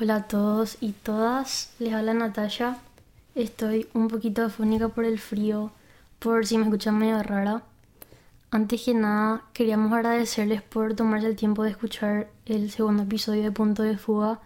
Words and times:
Hola 0.00 0.14
a 0.14 0.28
todos 0.28 0.76
y 0.80 0.92
todas, 0.92 1.72
les 1.80 1.92
habla 1.92 2.14
Natalia. 2.14 2.78
Estoy 3.34 3.88
un 3.94 4.06
poquito 4.06 4.44
afónica 4.44 4.86
por 4.90 5.04
el 5.04 5.18
frío, 5.18 5.72
por 6.20 6.46
si 6.46 6.56
me 6.56 6.66
escuchan 6.66 6.96
medio 6.96 7.20
rara. 7.20 7.64
Antes 8.52 8.84
que 8.84 8.94
nada, 8.94 9.42
queríamos 9.52 9.92
agradecerles 9.92 10.62
por 10.62 10.94
tomarse 10.94 11.26
el 11.26 11.34
tiempo 11.34 11.64
de 11.64 11.70
escuchar 11.70 12.28
el 12.46 12.70
segundo 12.70 13.02
episodio 13.02 13.42
de 13.42 13.50
Punto 13.50 13.82
de 13.82 13.98
Fuga 13.98 14.38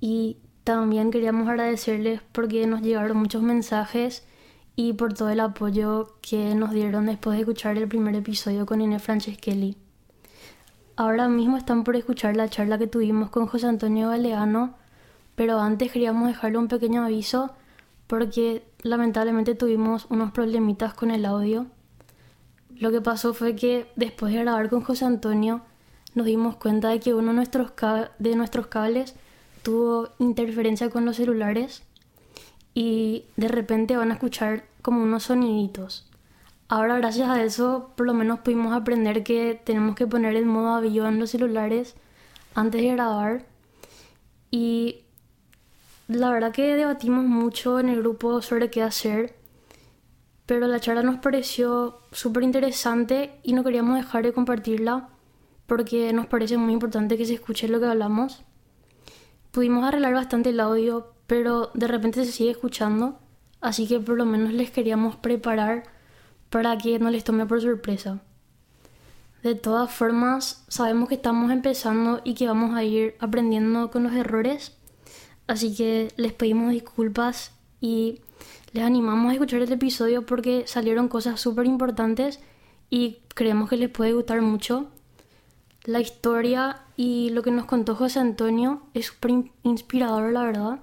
y 0.00 0.38
también 0.64 1.10
queríamos 1.10 1.48
agradecerles 1.48 2.22
porque 2.32 2.66
nos 2.66 2.80
llegaron 2.80 3.18
muchos 3.18 3.42
mensajes 3.42 4.24
y 4.74 4.94
por 4.94 5.12
todo 5.12 5.28
el 5.28 5.40
apoyo 5.40 6.14
que 6.22 6.54
nos 6.54 6.70
dieron 6.70 7.04
después 7.04 7.36
de 7.36 7.42
escuchar 7.42 7.76
el 7.76 7.88
primer 7.88 8.14
episodio 8.14 8.64
con 8.64 8.80
Inés 8.80 9.02
Franceschelli. 9.02 9.76
Ahora 10.96 11.28
mismo 11.28 11.56
están 11.56 11.84
por 11.84 11.96
escuchar 11.96 12.36
la 12.36 12.48
charla 12.48 12.78
que 12.78 12.86
tuvimos 12.86 13.30
con 13.30 13.46
José 13.46 13.66
Antonio 13.66 14.10
Galeano, 14.10 14.74
pero 15.34 15.58
antes 15.58 15.90
queríamos 15.90 16.28
dejarle 16.28 16.58
un 16.58 16.68
pequeño 16.68 17.02
aviso 17.04 17.52
porque 18.06 18.62
lamentablemente 18.82 19.54
tuvimos 19.54 20.06
unos 20.10 20.32
problemitas 20.32 20.92
con 20.92 21.10
el 21.10 21.24
audio. 21.24 21.66
Lo 22.76 22.90
que 22.90 23.00
pasó 23.00 23.32
fue 23.32 23.56
que 23.56 23.90
después 23.96 24.34
de 24.34 24.40
grabar 24.40 24.68
con 24.68 24.82
José 24.82 25.06
Antonio 25.06 25.62
nos 26.14 26.26
dimos 26.26 26.56
cuenta 26.56 26.90
de 26.90 27.00
que 27.00 27.14
uno 27.14 27.28
de 27.28 27.34
nuestros, 27.36 27.72
de 28.18 28.36
nuestros 28.36 28.66
cables 28.66 29.14
tuvo 29.62 30.10
interferencia 30.18 30.90
con 30.90 31.06
los 31.06 31.16
celulares 31.16 31.84
y 32.74 33.24
de 33.36 33.48
repente 33.48 33.96
van 33.96 34.10
a 34.10 34.14
escuchar 34.14 34.64
como 34.82 35.02
unos 35.02 35.24
soniditos. 35.24 36.11
Ahora 36.74 36.96
gracias 36.96 37.28
a 37.28 37.42
eso 37.44 37.90
por 37.96 38.06
lo 38.06 38.14
menos 38.14 38.38
pudimos 38.38 38.72
aprender 38.72 39.22
que 39.22 39.60
tenemos 39.62 39.94
que 39.94 40.06
poner 40.06 40.36
el 40.36 40.46
modo 40.46 40.74
avión 40.74 41.08
en 41.08 41.20
los 41.20 41.28
celulares 41.28 41.96
antes 42.54 42.80
de 42.80 42.92
grabar 42.92 43.44
y 44.50 45.02
la 46.08 46.30
verdad 46.30 46.50
que 46.50 46.74
debatimos 46.74 47.26
mucho 47.26 47.78
en 47.78 47.90
el 47.90 47.98
grupo 47.98 48.40
sobre 48.40 48.70
qué 48.70 48.80
hacer 48.82 49.34
pero 50.46 50.66
la 50.66 50.80
charla 50.80 51.02
nos 51.02 51.18
pareció 51.18 51.98
súper 52.10 52.42
interesante 52.42 53.38
y 53.42 53.52
no 53.52 53.64
queríamos 53.64 53.98
dejar 53.98 54.22
de 54.24 54.32
compartirla 54.32 55.10
porque 55.66 56.10
nos 56.14 56.26
parece 56.26 56.56
muy 56.56 56.72
importante 56.72 57.18
que 57.18 57.26
se 57.26 57.34
escuche 57.34 57.68
lo 57.68 57.80
que 57.80 57.86
hablamos. 57.86 58.44
Pudimos 59.50 59.84
arreglar 59.84 60.14
bastante 60.14 60.48
el 60.48 60.60
audio, 60.60 61.12
pero 61.26 61.70
de 61.74 61.86
repente 61.86 62.24
se 62.24 62.32
sigue 62.32 62.52
escuchando, 62.52 63.18
así 63.60 63.86
que 63.86 64.00
por 64.00 64.16
lo 64.16 64.24
menos 64.24 64.54
les 64.54 64.70
queríamos 64.70 65.16
preparar 65.16 65.91
para 66.52 66.76
que 66.76 66.98
no 66.98 67.08
les 67.08 67.24
tome 67.24 67.46
por 67.46 67.62
sorpresa. 67.62 68.20
De 69.42 69.54
todas 69.54 69.90
formas, 69.90 70.64
sabemos 70.68 71.08
que 71.08 71.14
estamos 71.14 71.50
empezando 71.50 72.20
y 72.24 72.34
que 72.34 72.46
vamos 72.46 72.76
a 72.76 72.84
ir 72.84 73.16
aprendiendo 73.20 73.90
con 73.90 74.02
los 74.02 74.12
errores, 74.12 74.76
así 75.46 75.74
que 75.74 76.12
les 76.16 76.34
pedimos 76.34 76.70
disculpas 76.70 77.52
y 77.80 78.20
les 78.72 78.84
animamos 78.84 79.30
a 79.30 79.32
escuchar 79.32 79.62
el 79.62 79.72
episodio 79.72 80.26
porque 80.26 80.64
salieron 80.66 81.08
cosas 81.08 81.40
súper 81.40 81.64
importantes 81.64 82.38
y 82.90 83.20
creemos 83.34 83.70
que 83.70 83.78
les 83.78 83.88
puede 83.88 84.12
gustar 84.12 84.42
mucho. 84.42 84.88
La 85.84 86.00
historia 86.00 86.82
y 86.98 87.30
lo 87.30 87.42
que 87.42 87.50
nos 87.50 87.64
contó 87.64 87.96
José 87.96 88.20
Antonio 88.20 88.82
es 88.92 89.06
súper 89.06 89.32
inspirador, 89.62 90.32
la 90.34 90.44
verdad, 90.44 90.80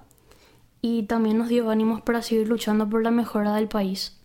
y 0.82 1.04
también 1.04 1.38
nos 1.38 1.48
dio 1.48 1.70
ánimos 1.70 2.02
para 2.02 2.22
seguir 2.22 2.48
luchando 2.48 2.90
por 2.90 3.04
la 3.04 3.12
mejora 3.12 3.54
del 3.54 3.68
país. 3.68 4.16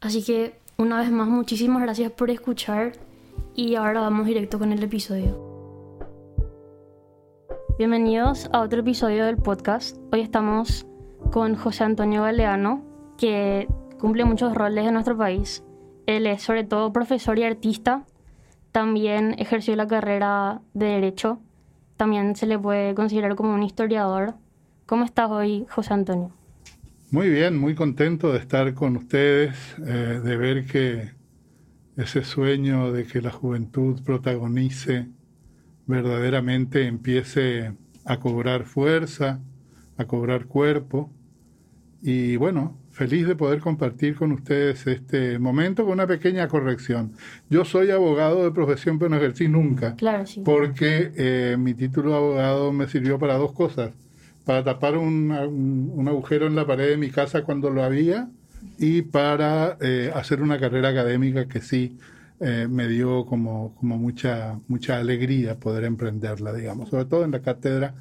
Así 0.00 0.22
que, 0.22 0.57
una 0.80 1.00
vez 1.00 1.10
más, 1.10 1.26
muchísimas 1.26 1.82
gracias 1.82 2.12
por 2.12 2.30
escuchar 2.30 2.92
y 3.56 3.74
ahora 3.74 4.00
vamos 4.00 4.26
directo 4.26 4.60
con 4.60 4.70
el 4.70 4.80
episodio. 4.80 5.36
Bienvenidos 7.76 8.48
a 8.52 8.60
otro 8.60 8.80
episodio 8.80 9.26
del 9.26 9.38
podcast. 9.38 9.96
Hoy 10.12 10.20
estamos 10.20 10.86
con 11.32 11.56
José 11.56 11.82
Antonio 11.82 12.22
Galeano, 12.22 12.84
que 13.18 13.66
cumple 13.98 14.24
muchos 14.24 14.54
roles 14.54 14.86
en 14.86 14.94
nuestro 14.94 15.18
país. 15.18 15.64
Él 16.06 16.28
es 16.28 16.42
sobre 16.42 16.62
todo 16.62 16.92
profesor 16.92 17.40
y 17.40 17.42
artista. 17.42 18.04
También 18.70 19.34
ejerció 19.36 19.74
la 19.74 19.88
carrera 19.88 20.60
de 20.74 20.86
Derecho. 20.86 21.40
También 21.96 22.36
se 22.36 22.46
le 22.46 22.56
puede 22.56 22.94
considerar 22.94 23.34
como 23.34 23.52
un 23.52 23.64
historiador. 23.64 24.34
¿Cómo 24.86 25.04
estás 25.04 25.28
hoy, 25.28 25.66
José 25.68 25.94
Antonio? 25.94 26.37
Muy 27.10 27.30
bien, 27.30 27.56
muy 27.56 27.74
contento 27.74 28.34
de 28.34 28.38
estar 28.38 28.74
con 28.74 28.94
ustedes, 28.98 29.56
eh, 29.78 30.20
de 30.22 30.36
ver 30.36 30.66
que 30.66 31.12
ese 31.96 32.22
sueño 32.22 32.92
de 32.92 33.06
que 33.06 33.22
la 33.22 33.30
juventud 33.30 34.02
protagonice 34.04 35.08
verdaderamente 35.86 36.86
empiece 36.86 37.72
a 38.04 38.20
cobrar 38.20 38.64
fuerza, 38.64 39.40
a 39.96 40.04
cobrar 40.04 40.44
cuerpo. 40.44 41.10
Y 42.02 42.36
bueno, 42.36 42.76
feliz 42.90 43.26
de 43.26 43.36
poder 43.36 43.60
compartir 43.60 44.14
con 44.14 44.32
ustedes 44.32 44.86
este 44.86 45.38
momento 45.38 45.84
con 45.84 45.94
una 45.94 46.06
pequeña 46.06 46.46
corrección. 46.46 47.14
Yo 47.48 47.64
soy 47.64 47.90
abogado 47.90 48.44
de 48.44 48.50
profesión, 48.50 48.98
pero 48.98 49.08
no 49.08 49.16
ejercí 49.16 49.48
nunca. 49.48 49.96
Claro, 49.96 50.26
sí. 50.26 50.42
Porque 50.44 51.10
eh, 51.16 51.56
mi 51.58 51.72
título 51.72 52.10
de 52.10 52.16
abogado 52.16 52.70
me 52.70 52.86
sirvió 52.86 53.18
para 53.18 53.38
dos 53.38 53.52
cosas 53.52 53.92
para 54.48 54.64
tapar 54.64 54.96
un, 54.96 55.30
agujero 56.08 56.46
en 56.46 56.56
la 56.56 56.66
pared 56.66 56.88
de 56.88 56.96
mi 56.96 57.10
casa 57.10 57.42
cuando 57.42 57.68
lo 57.68 57.84
había 57.84 58.30
y 58.78 59.02
para 59.02 59.76
eh, 59.78 60.10
hacer 60.14 60.40
una 60.40 60.58
carrera 60.58 60.88
académica 60.88 61.46
que 61.46 61.60
sí 61.60 61.98
eh, 62.40 62.66
me 62.66 62.88
dio 62.88 63.26
como, 63.26 63.74
como 63.74 63.98
mucha, 63.98 64.58
mucha 64.66 65.00
alegría 65.00 65.60
poder 65.60 65.84
emprenderla, 65.84 66.54
digamos, 66.54 66.88
sobre 66.88 67.04
todo 67.04 67.24
en 67.26 67.32
la 67.32 67.42
cátedra 67.42 67.94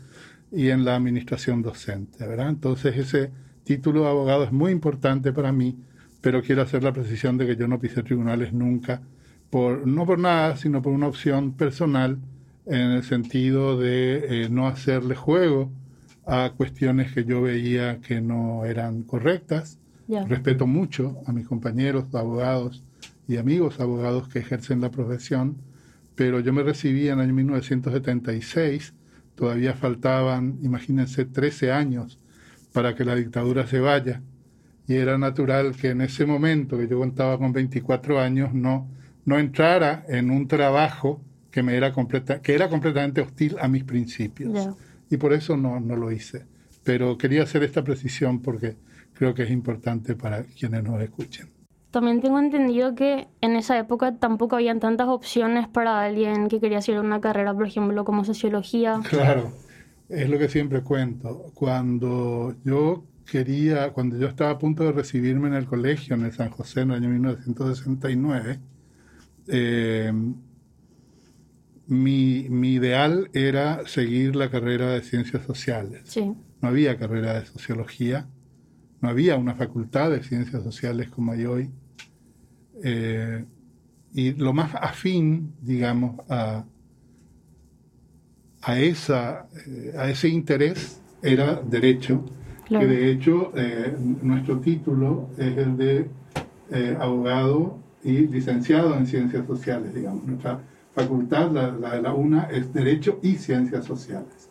y 0.50 0.70
en 0.70 0.86
la 0.86 0.96
administración 0.96 1.62
docente, 1.62 2.26
¿verdad? 2.26 2.48
Entonces 2.48 2.96
ese 2.96 3.30
título 3.66 4.04
de 4.04 4.08
abogado 4.08 4.46
es 4.46 4.54
muy 4.54 4.72
importante 4.72 5.34
para 5.34 5.52
mí, 5.52 5.78
pero 6.22 6.42
quiero 6.42 6.62
hacer 6.62 6.82
la 6.82 6.94
precisión 6.94 7.38
de 7.38 7.46
que 7.46 7.58
yo 7.58 7.68
no 7.68 7.78
pisé 7.78 8.04
tribunales 8.04 8.54
nunca, 8.54 9.02
por, 9.50 9.86
no 9.86 10.06
por 10.06 10.18
nada, 10.18 10.56
sino 10.56 10.82
por 10.82 10.94
una 10.94 11.08
opción 11.08 11.58
personal 11.58 12.20
en 12.66 12.92
el 12.92 13.04
sentido 13.04 13.78
de 13.78 14.44
eh, 14.46 14.50
no 14.50 14.66
hacerle 14.66 15.14
juego 15.14 15.74
a 16.28 16.52
cuestiones 16.56 17.14
que 17.14 17.24
yo 17.24 17.42
veía 17.42 18.00
que 18.02 18.20
no 18.22 18.66
eran 18.66 19.04
correctas. 19.04 19.80
Respeto 20.08 20.68
mucho 20.68 21.18
a 21.26 21.34
mis 21.34 21.48
compañeros 21.48 22.14
abogados 22.14 22.84
y 23.28 23.38
amigos 23.38 23.80
abogados 23.80 24.28
que 24.30 24.40
ejercen 24.40 24.80
la 24.82 24.92
profesión, 24.92 25.58
pero 26.16 26.40
yo 26.40 26.54
me 26.54 26.64
recibí 26.64 27.08
en 27.08 27.16
el 27.16 27.26
año 27.26 27.34
1976, 27.34 28.94
todavía 29.36 29.74
faltaban, 29.74 30.60
imagínense, 30.62 31.26
13 31.26 31.72
años 31.72 32.20
para 32.72 32.96
que 32.96 33.04
la 33.04 33.16
dictadura 33.16 33.68
se 33.68 33.80
vaya, 33.80 34.22
y 34.88 34.96
era 34.96 35.18
natural 35.18 35.76
que 35.76 35.90
en 35.90 36.02
ese 36.02 36.26
momento, 36.26 36.78
que 36.78 36.88
yo 36.88 37.00
contaba 37.00 37.38
con 37.38 37.52
24 37.52 38.20
años, 38.22 38.54
no, 38.54 38.90
no 39.26 39.38
entrara 39.38 40.06
en 40.08 40.32
un 40.32 40.48
trabajo 40.48 41.22
que, 41.52 41.64
me 41.64 41.76
era, 41.76 41.92
completa, 41.92 42.42
que 42.42 42.54
era 42.54 42.70
completamente 42.70 43.20
hostil 43.20 43.58
a 43.60 43.68
mis 43.68 43.84
principios 43.84 44.78
y 45.10 45.18
por 45.18 45.34
eso 45.34 45.58
no, 45.58 45.80
no 45.80 45.96
lo 45.96 46.12
hice. 46.12 46.46
Pero 46.84 47.18
quería 47.18 47.44
hacer 47.44 47.64
esta 47.64 47.84
precisión 47.84 48.42
porque 48.42 48.78
creo 49.14 49.34
que 49.34 49.44
es 49.44 49.52
importante 49.52 50.16
para 50.16 50.44
quienes 50.44 50.84
nos 50.84 51.02
escuchen. 51.02 51.50
También 51.92 52.22
tengo 52.22 52.38
entendido 52.38 52.96
que 52.96 53.28
en 53.42 53.56
esa 53.56 53.78
época 53.78 54.16
tampoco 54.16 54.56
habían 54.56 54.80
tantas 54.80 55.08
opciones 55.08 55.68
para 55.68 56.02
alguien 56.02 56.48
que 56.48 56.60
quería 56.60 56.80
hacer 56.80 57.00
una 57.00 57.22
carrera, 57.22 57.54
por 57.54 57.66
ejemplo, 57.66 58.04
como 58.06 58.24
sociología. 58.24 59.00
Claro, 59.10 59.52
es 60.10 60.30
lo 60.30 60.38
que 60.38 60.50
siempre 60.50 60.82
cuento. 60.82 61.52
Cuando 61.54 62.56
yo 62.64 63.04
quería, 63.30 63.92
cuando 63.92 64.18
yo 64.18 64.28
estaba 64.28 64.52
a 64.52 64.58
punto 64.58 64.84
de 64.84 64.92
recibirme 64.92 65.48
en 65.48 65.54
el 65.54 65.66
colegio 65.66 66.16
en 66.16 66.26
el 66.26 66.34
San 66.34 66.50
José 66.50 66.82
en 66.82 66.92
el 66.92 66.98
año 66.98 67.10
1969, 67.10 68.60
eh, 69.48 70.12
mi, 71.88 72.48
mi, 72.50 72.74
ideal 72.74 73.30
era 73.34 73.88
seguir 73.88 74.36
la 74.36 74.50
carrera 74.50 74.92
de 74.92 75.02
ciencias 75.02 75.44
sociales. 75.46 76.02
Sí. 76.06 76.34
No 76.62 76.70
había 76.70 76.98
carrera 76.98 77.40
de 77.40 77.46
sociología, 77.46 78.28
no 79.02 79.10
había 79.10 79.38
una 79.38 79.56
facultad 79.56 80.12
de 80.12 80.24
ciencias 80.24 80.64
sociales 80.64 81.10
como 81.10 81.32
hay 81.32 81.46
hoy. 81.46 81.70
Eh, 82.84 83.46
y 84.14 84.34
lo 84.34 84.54
más 84.54 84.74
afín, 84.76 85.54
digamos, 85.62 86.20
a, 86.30 86.66
a, 88.62 88.80
esa, 88.80 89.48
eh, 89.68 89.94
a 89.98 90.10
ese 90.10 90.30
interés 90.30 91.02
era 91.22 91.62
derecho, 91.62 92.26
que 92.68 92.86
de 92.86 93.12
hecho 93.12 93.54
eh, 93.56 93.96
nuestro 94.22 94.60
título 94.60 95.30
es 95.38 95.58
el 95.58 95.78
de 95.78 96.10
abogado 97.00 97.80
y 98.04 98.28
licenciado 98.28 98.96
en 98.98 99.08
ciencias 99.08 99.48
sociales, 99.48 99.94
digamos. 99.94 100.26
Nuestra, 100.26 100.60
facultad, 100.98 101.52
la, 101.52 101.96
de 101.96 102.02
la 102.02 102.14
UNA, 102.14 102.48
es 102.52 102.74
Derecho 102.74 103.20
y 103.22 103.36
Ciencias 103.36 103.86
Sociales. 103.86 104.50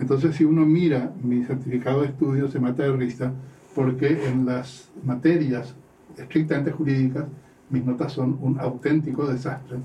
Entonces, 0.00 0.34
si 0.34 0.44
uno 0.44 0.66
mira 0.66 1.12
mi 1.22 1.44
certificado 1.44 2.00
de 2.00 2.08
estudio, 2.08 2.48
se 2.48 2.58
mata 2.58 2.82
de 2.82 2.96
risa, 2.96 3.32
porque 3.76 4.26
en 4.28 4.44
las 4.44 4.88
materias 5.04 5.72
estrictamente 6.16 6.72
jurídicas, 6.72 7.26
mis 7.70 7.84
notas 7.84 8.12
son 8.12 8.36
un 8.40 8.58
auténtico 8.58 9.24
desastre, 9.26 9.78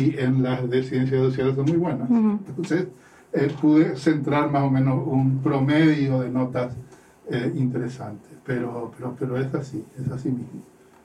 y 0.00 0.16
en 0.18 0.44
las 0.44 0.70
de 0.70 0.84
Ciencias 0.84 1.20
Sociales 1.20 1.56
son 1.56 1.64
muy 1.66 1.78
buenas. 1.78 2.08
Entonces, 2.10 2.86
eh, 3.32 3.52
pude 3.60 3.96
centrar 3.96 4.48
más 4.50 4.62
o 4.62 4.70
menos 4.70 5.02
un 5.04 5.40
promedio 5.42 6.20
de 6.20 6.30
notas 6.30 6.76
eh, 7.28 7.52
interesantes. 7.56 8.30
Pero, 8.44 8.92
pero, 8.96 9.16
pero 9.18 9.36
es 9.36 9.52
así, 9.52 9.84
es 9.98 10.08
así 10.12 10.28
mismo. 10.28 10.62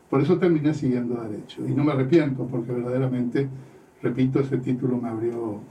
Por 0.08 0.22
eso 0.22 0.38
terminé 0.38 0.74
siguiendo 0.76 1.16
Derecho. 1.16 1.66
Y 1.68 1.72
no 1.72 1.84
me 1.84 1.94
arrepiento, 1.94 2.46
porque 2.46 2.72
verdaderamente, 2.72 3.50
repito, 4.02 4.40
ese 4.40 4.58
título 4.58 4.98
me 4.98 5.10
abrió 5.10 5.62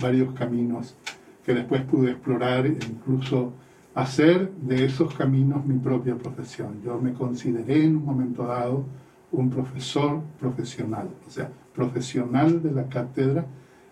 varios 0.00 0.34
caminos 0.34 0.96
que 1.44 1.54
después 1.54 1.82
pude 1.82 2.12
explorar 2.12 2.66
e 2.66 2.78
incluso 2.88 3.52
hacer 3.94 4.52
de 4.52 4.84
esos 4.84 5.14
caminos 5.14 5.64
mi 5.66 5.78
propia 5.78 6.16
profesión. 6.16 6.80
Yo 6.84 6.98
me 6.98 7.12
consideré 7.12 7.84
en 7.84 7.96
un 7.96 8.04
momento 8.04 8.46
dado 8.46 8.84
un 9.32 9.50
profesor 9.50 10.22
profesional, 10.38 11.08
o 11.26 11.30
sea, 11.30 11.50
profesional 11.74 12.62
de 12.62 12.70
la 12.70 12.86
cátedra 12.88 13.46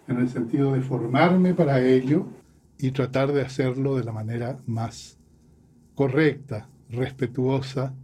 en 0.06 0.18
el 0.18 0.28
sentido 0.28 0.72
de 0.72 0.80
formarme 0.82 1.54
para 1.54 1.80
ello 1.80 2.26
y 2.78 2.90
tratar 2.90 3.32
de 3.32 3.42
hacerlo 3.42 3.96
de 3.96 4.04
la 4.04 4.12
manera 4.12 4.58
más 4.66 5.18
correcta, 5.94 6.68
respetuosa 6.90 7.94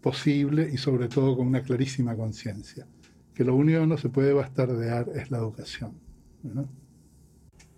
posible 0.00 0.68
y 0.72 0.76
sobre 0.76 1.08
todo 1.08 1.36
con 1.36 1.46
una 1.46 1.62
clarísima 1.62 2.14
conciencia, 2.16 2.86
que 3.34 3.44
lo 3.44 3.54
único 3.54 3.80
que 3.80 3.86
no 3.86 3.98
se 3.98 4.08
puede 4.08 4.32
bastardear 4.32 5.08
es 5.14 5.30
la 5.30 5.38
educación. 5.38 5.92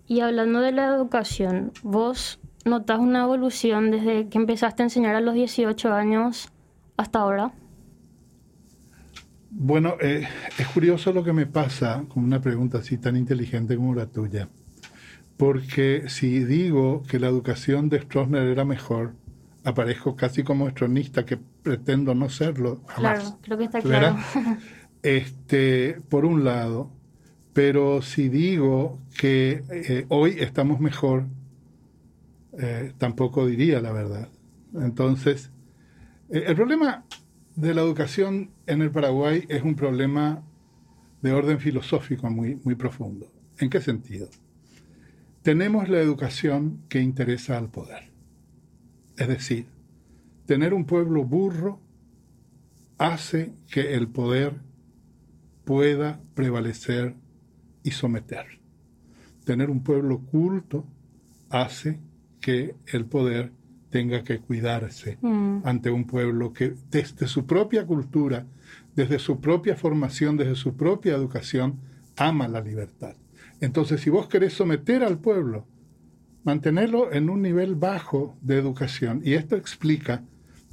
Y 0.07 0.19
hablando 0.21 0.59
de 0.61 0.71
la 0.71 0.87
educación, 0.87 1.71
vos 1.83 2.39
notas 2.65 2.99
una 2.99 3.23
evolución 3.23 3.91
desde 3.91 4.27
que 4.29 4.37
empezaste 4.37 4.83
a 4.83 4.85
enseñar 4.85 5.15
a 5.15 5.21
los 5.21 5.33
18 5.33 5.93
años 5.93 6.49
hasta 6.97 7.19
ahora. 7.19 7.53
Bueno, 9.49 9.95
eh, 10.01 10.27
es 10.57 10.67
curioso 10.67 11.11
lo 11.13 11.23
que 11.23 11.33
me 11.33 11.47
pasa 11.47 12.03
con 12.09 12.23
una 12.23 12.41
pregunta 12.41 12.79
así 12.79 12.97
tan 12.97 13.15
inteligente 13.15 13.75
como 13.75 13.95
la 13.95 14.05
tuya. 14.05 14.49
Porque 15.37 16.09
si 16.09 16.43
digo 16.43 17.03
que 17.09 17.19
la 17.19 17.27
educación 17.27 17.89
de 17.89 18.01
Stroessner 18.01 18.47
era 18.47 18.65
mejor, 18.65 19.13
aparezco 19.63 20.15
casi 20.15 20.43
como 20.43 20.67
estronista, 20.67 21.25
que 21.25 21.37
pretendo 21.37 22.13
no 22.15 22.29
serlo 22.29 22.81
jamás. 22.87 23.19
Claro, 23.19 23.37
creo 23.41 23.57
que 23.57 23.63
está 23.65 23.81
claro. 23.81 24.17
Este, 25.03 26.01
por 26.09 26.25
un 26.25 26.43
lado, 26.43 26.91
pero 27.53 28.01
si 28.01 28.29
digo 28.29 28.99
que 29.17 29.63
eh, 29.69 30.05
hoy 30.09 30.35
estamos 30.39 30.79
mejor, 30.79 31.25
eh, 32.57 32.93
tampoco 32.97 33.45
diría 33.45 33.81
la 33.81 33.91
verdad. 33.91 34.29
Entonces, 34.75 35.51
eh, 36.29 36.43
el 36.47 36.55
problema 36.55 37.05
de 37.55 37.73
la 37.73 37.81
educación 37.81 38.51
en 38.65 38.81
el 38.81 38.91
Paraguay 38.91 39.45
es 39.49 39.63
un 39.63 39.75
problema 39.75 40.43
de 41.21 41.31
orden 41.31 41.59
filosófico 41.59 42.29
muy, 42.29 42.59
muy 42.63 42.75
profundo. 42.75 43.31
¿En 43.59 43.69
qué 43.69 43.81
sentido? 43.81 44.29
Tenemos 45.41 45.89
la 45.89 45.99
educación 45.99 46.83
que 46.89 47.01
interesa 47.01 47.57
al 47.57 47.69
poder. 47.69 48.11
Es 49.17 49.27
decir, 49.27 49.65
tener 50.45 50.73
un 50.73 50.85
pueblo 50.85 51.23
burro 51.23 51.79
hace 52.97 53.53
que 53.71 53.95
el 53.95 54.07
poder 54.07 54.66
pueda 55.67 56.21
prevalecer 56.33 57.13
y 57.83 57.91
someter. 57.91 58.45
Tener 59.43 59.69
un 59.69 59.83
pueblo 59.83 60.19
culto 60.19 60.85
hace 61.49 61.99
que 62.39 62.75
el 62.85 63.05
poder 63.05 63.51
tenga 63.89 64.23
que 64.23 64.39
cuidarse 64.39 65.17
mm. 65.21 65.63
ante 65.65 65.91
un 65.91 66.07
pueblo 66.07 66.53
que 66.53 66.73
desde 66.89 67.27
su 67.27 67.45
propia 67.45 67.85
cultura, 67.85 68.45
desde 68.95 69.19
su 69.19 69.41
propia 69.41 69.75
formación, 69.75 70.37
desde 70.37 70.55
su 70.55 70.77
propia 70.77 71.15
educación, 71.15 71.81
ama 72.15 72.47
la 72.47 72.61
libertad. 72.61 73.17
Entonces, 73.59 73.99
si 73.99 74.09
vos 74.09 74.27
querés 74.29 74.53
someter 74.53 75.03
al 75.03 75.19
pueblo, 75.19 75.67
mantenerlo 76.45 77.11
en 77.11 77.29
un 77.29 77.41
nivel 77.41 77.75
bajo 77.75 78.37
de 78.39 78.57
educación, 78.57 79.21
y 79.21 79.33
esto 79.33 79.57
explica 79.57 80.23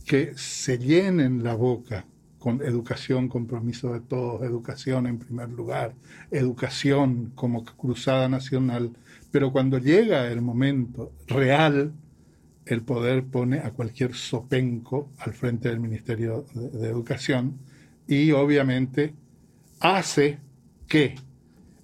que 0.07 0.35
se 0.37 0.79
llenen 0.79 1.43
la 1.43 1.57
boca 1.57 2.07
con 2.45 2.61
educación, 2.61 3.29
compromiso 3.29 3.95
de 3.95 4.01
todos, 4.01 4.43
educación 4.43 5.07
en 5.07 5.19
primer 5.19 5.49
lugar, 5.49 5.95
educación 6.31 7.33
como 7.35 7.65
cruzada 7.65 8.29
nacional, 8.29 8.91
pero 9.31 9.51
cuando 9.51 9.79
llega 9.79 10.31
el 10.31 10.43
momento 10.43 11.11
real, 11.27 11.95
el 12.67 12.83
poder 12.83 13.25
pone 13.25 13.61
a 13.61 13.71
cualquier 13.71 14.13
sopenco 14.13 15.09
al 15.21 15.33
frente 15.33 15.71
del 15.71 15.81
Ministerio 15.81 16.45
de, 16.53 16.87
Educación 16.87 17.55
y 18.07 18.33
obviamente 18.33 19.15
hace 19.81 20.37
que 20.87 21.15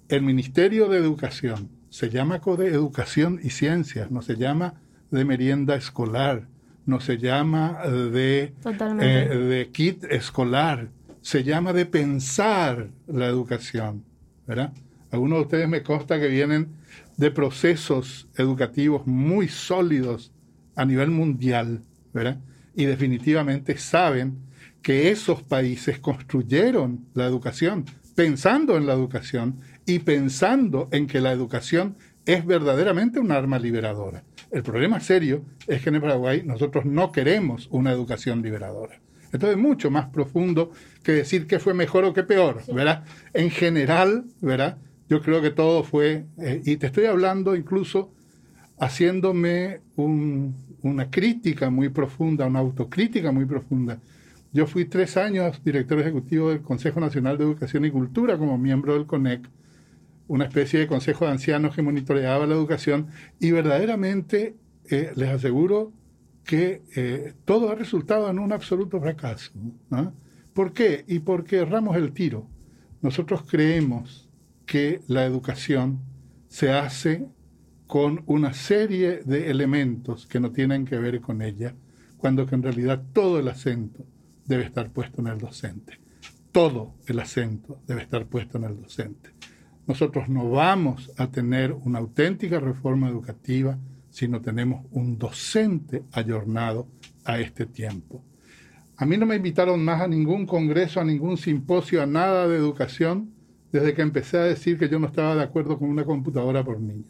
el 0.09 0.21
Ministerio 0.21 0.89
de 0.89 0.99
Educación 0.99 1.69
se 1.89 2.11
llama 2.11 2.39
Code 2.39 2.67
Educación 2.67 3.39
y 3.41 3.49
Ciencias, 3.49 4.11
no 4.11 4.21
se 4.21 4.35
llama 4.35 4.75
de 5.09 5.25
merienda 5.25 5.73
escolar, 5.73 6.45
no 6.85 6.99
se 6.99 7.17
llama 7.17 7.79
de, 7.85 8.53
eh, 8.99 9.37
de 9.37 9.69
kit 9.71 10.03
escolar, 10.05 10.89
se 11.21 11.43
llama 11.43 11.73
de 11.73 11.85
pensar 11.85 12.89
la 13.07 13.27
educación. 13.27 14.03
¿verdad? 14.47 14.73
Algunos 15.11 15.39
de 15.39 15.41
ustedes 15.43 15.69
me 15.69 15.83
consta 15.83 16.19
que 16.19 16.27
vienen 16.27 16.69
de 17.17 17.31
procesos 17.31 18.27
educativos 18.37 19.05
muy 19.05 19.47
sólidos 19.47 20.31
a 20.75 20.85
nivel 20.85 21.11
mundial, 21.11 21.81
¿verdad? 22.13 22.39
Y 22.75 22.85
definitivamente 22.85 23.77
saben 23.77 24.39
que 24.81 25.11
esos 25.11 25.43
países 25.43 25.99
construyeron 25.99 27.05
la 27.13 27.25
educación 27.25 27.85
pensando 28.15 28.77
en 28.77 28.87
la 28.87 28.93
educación 28.93 29.59
y 29.85 29.99
pensando 29.99 30.89
en 30.91 31.07
que 31.07 31.21
la 31.21 31.31
educación 31.31 31.95
es 32.25 32.45
verdaderamente 32.45 33.19
un 33.19 33.31
arma 33.31 33.59
liberadora. 33.59 34.23
El 34.51 34.63
problema 34.63 34.99
serio 34.99 35.45
es 35.65 35.81
que 35.81 35.89
en 35.89 35.95
el 35.95 36.01
Paraguay 36.01 36.43
nosotros 36.45 36.85
no 36.85 37.11
queremos 37.11 37.67
una 37.71 37.91
educación 37.91 38.41
liberadora. 38.41 38.99
Esto 39.31 39.49
es 39.49 39.57
mucho 39.57 39.89
más 39.89 40.09
profundo 40.09 40.71
que 41.03 41.13
decir 41.13 41.47
que 41.47 41.59
fue 41.59 41.73
mejor 41.73 42.03
o 42.03 42.13
que 42.13 42.23
peor, 42.23 42.61
¿verdad? 42.73 43.05
En 43.33 43.49
general, 43.49 44.25
¿verdad? 44.41 44.77
Yo 45.09 45.21
creo 45.21 45.41
que 45.41 45.51
todo 45.51 45.83
fue, 45.83 46.25
eh, 46.37 46.61
y 46.65 46.75
te 46.75 46.87
estoy 46.87 47.05
hablando 47.05 47.55
incluso 47.55 48.11
haciéndome 48.77 49.79
una 49.95 51.09
crítica 51.09 51.69
muy 51.69 51.89
profunda, 51.89 52.47
una 52.47 52.59
autocrítica 52.59 53.31
muy 53.31 53.45
profunda. 53.45 53.99
Yo 54.51 54.67
fui 54.67 54.85
tres 54.85 55.15
años 55.15 55.63
director 55.63 55.99
ejecutivo 55.99 56.49
del 56.49 56.61
Consejo 56.61 56.99
Nacional 56.99 57.37
de 57.37 57.45
Educación 57.45 57.85
y 57.85 57.91
Cultura 57.91 58.37
como 58.37 58.57
miembro 58.57 58.93
del 58.95 59.05
CONEC, 59.05 59.47
una 60.31 60.45
especie 60.45 60.79
de 60.79 60.87
consejo 60.87 61.25
de 61.25 61.31
ancianos 61.31 61.75
que 61.75 61.81
monitoreaba 61.81 62.45
la 62.45 62.55
educación 62.55 63.07
y 63.37 63.51
verdaderamente 63.51 64.55
eh, 64.89 65.11
les 65.13 65.27
aseguro 65.27 65.91
que 66.45 66.83
eh, 66.95 67.33
todo 67.43 67.69
ha 67.69 67.75
resultado 67.75 68.29
en 68.29 68.39
un 68.39 68.53
absoluto 68.53 69.01
fracaso. 69.01 69.51
¿Por 70.53 70.71
qué? 70.71 71.03
Y 71.05 71.19
porque 71.19 71.57
erramos 71.57 71.97
el 71.97 72.13
tiro. 72.13 72.47
Nosotros 73.01 73.43
creemos 73.45 74.29
que 74.65 75.01
la 75.07 75.25
educación 75.25 75.99
se 76.47 76.71
hace 76.71 77.27
con 77.85 78.23
una 78.25 78.53
serie 78.53 79.23
de 79.25 79.51
elementos 79.51 80.27
que 80.27 80.39
no 80.39 80.53
tienen 80.53 80.85
que 80.85 80.97
ver 80.97 81.19
con 81.19 81.41
ella, 81.41 81.75
cuando 82.15 82.47
en 82.49 82.63
realidad 82.63 83.03
todo 83.11 83.37
el 83.37 83.49
acento 83.49 84.05
debe 84.45 84.63
estar 84.63 84.91
puesto 84.91 85.19
en 85.19 85.27
el 85.27 85.39
docente. 85.39 85.99
Todo 86.53 86.95
el 87.05 87.19
acento 87.19 87.81
debe 87.85 88.03
estar 88.03 88.27
puesto 88.27 88.57
en 88.59 88.63
el 88.63 88.81
docente. 88.81 89.40
Nosotros 89.87 90.29
no 90.29 90.49
vamos 90.49 91.11
a 91.17 91.27
tener 91.27 91.73
una 91.73 91.99
auténtica 91.99 92.59
reforma 92.59 93.09
educativa 93.09 93.77
si 94.09 94.27
no 94.27 94.41
tenemos 94.41 94.85
un 94.91 95.17
docente 95.17 96.03
ayornado 96.11 96.87
a 97.25 97.39
este 97.39 97.65
tiempo. 97.65 98.23
A 98.97 99.05
mí 99.05 99.17
no 99.17 99.25
me 99.25 99.35
invitaron 99.35 99.83
más 99.83 100.01
a 100.01 100.07
ningún 100.07 100.45
congreso, 100.45 100.99
a 100.99 101.05
ningún 101.05 101.37
simposio, 101.37 102.03
a 102.03 102.05
nada 102.05 102.47
de 102.47 102.57
educación, 102.57 103.33
desde 103.71 103.93
que 103.93 104.01
empecé 104.01 104.37
a 104.37 104.43
decir 104.43 104.77
que 104.77 104.89
yo 104.89 104.99
no 104.99 105.07
estaba 105.07 105.35
de 105.35 105.43
acuerdo 105.43 105.79
con 105.79 105.89
una 105.89 106.05
computadora 106.05 106.63
por 106.63 106.79
niño. 106.79 107.05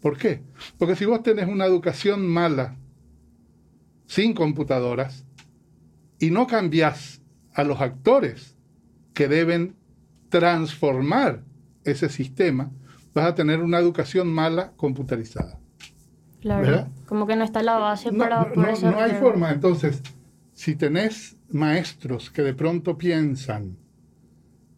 ¿Por 0.00 0.16
qué? 0.16 0.42
Porque 0.78 0.96
si 0.96 1.04
vos 1.04 1.22
tenés 1.22 1.48
una 1.48 1.66
educación 1.66 2.26
mala, 2.26 2.76
sin 4.06 4.34
computadoras, 4.34 5.24
y 6.18 6.30
no 6.30 6.46
cambiás 6.46 7.20
a 7.54 7.62
los 7.62 7.80
actores 7.80 8.56
que 9.14 9.28
deben 9.28 9.74
transformar 10.28 11.42
ese 11.86 12.08
sistema, 12.08 12.70
vas 13.14 13.26
a 13.26 13.34
tener 13.34 13.60
una 13.60 13.78
educación 13.78 14.28
mala 14.28 14.72
computarizada. 14.76 15.58
Claro, 16.40 16.88
como 17.06 17.26
que 17.26 17.34
no 17.34 17.44
está 17.44 17.62
la 17.62 17.78
base 17.78 18.12
para 18.12 18.52
poder 18.52 18.82
no, 18.82 18.90
no 18.92 19.00
hay 19.00 19.12
forma. 19.12 19.50
Entonces, 19.50 20.02
si 20.52 20.76
tenés 20.76 21.36
maestros 21.50 22.30
que 22.30 22.42
de 22.42 22.54
pronto 22.54 22.96
piensan 22.98 23.76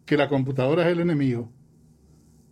que 0.05 0.17
la 0.17 0.29
computadora 0.29 0.85
es 0.87 0.93
el 0.93 1.01
enemigo, 1.01 1.51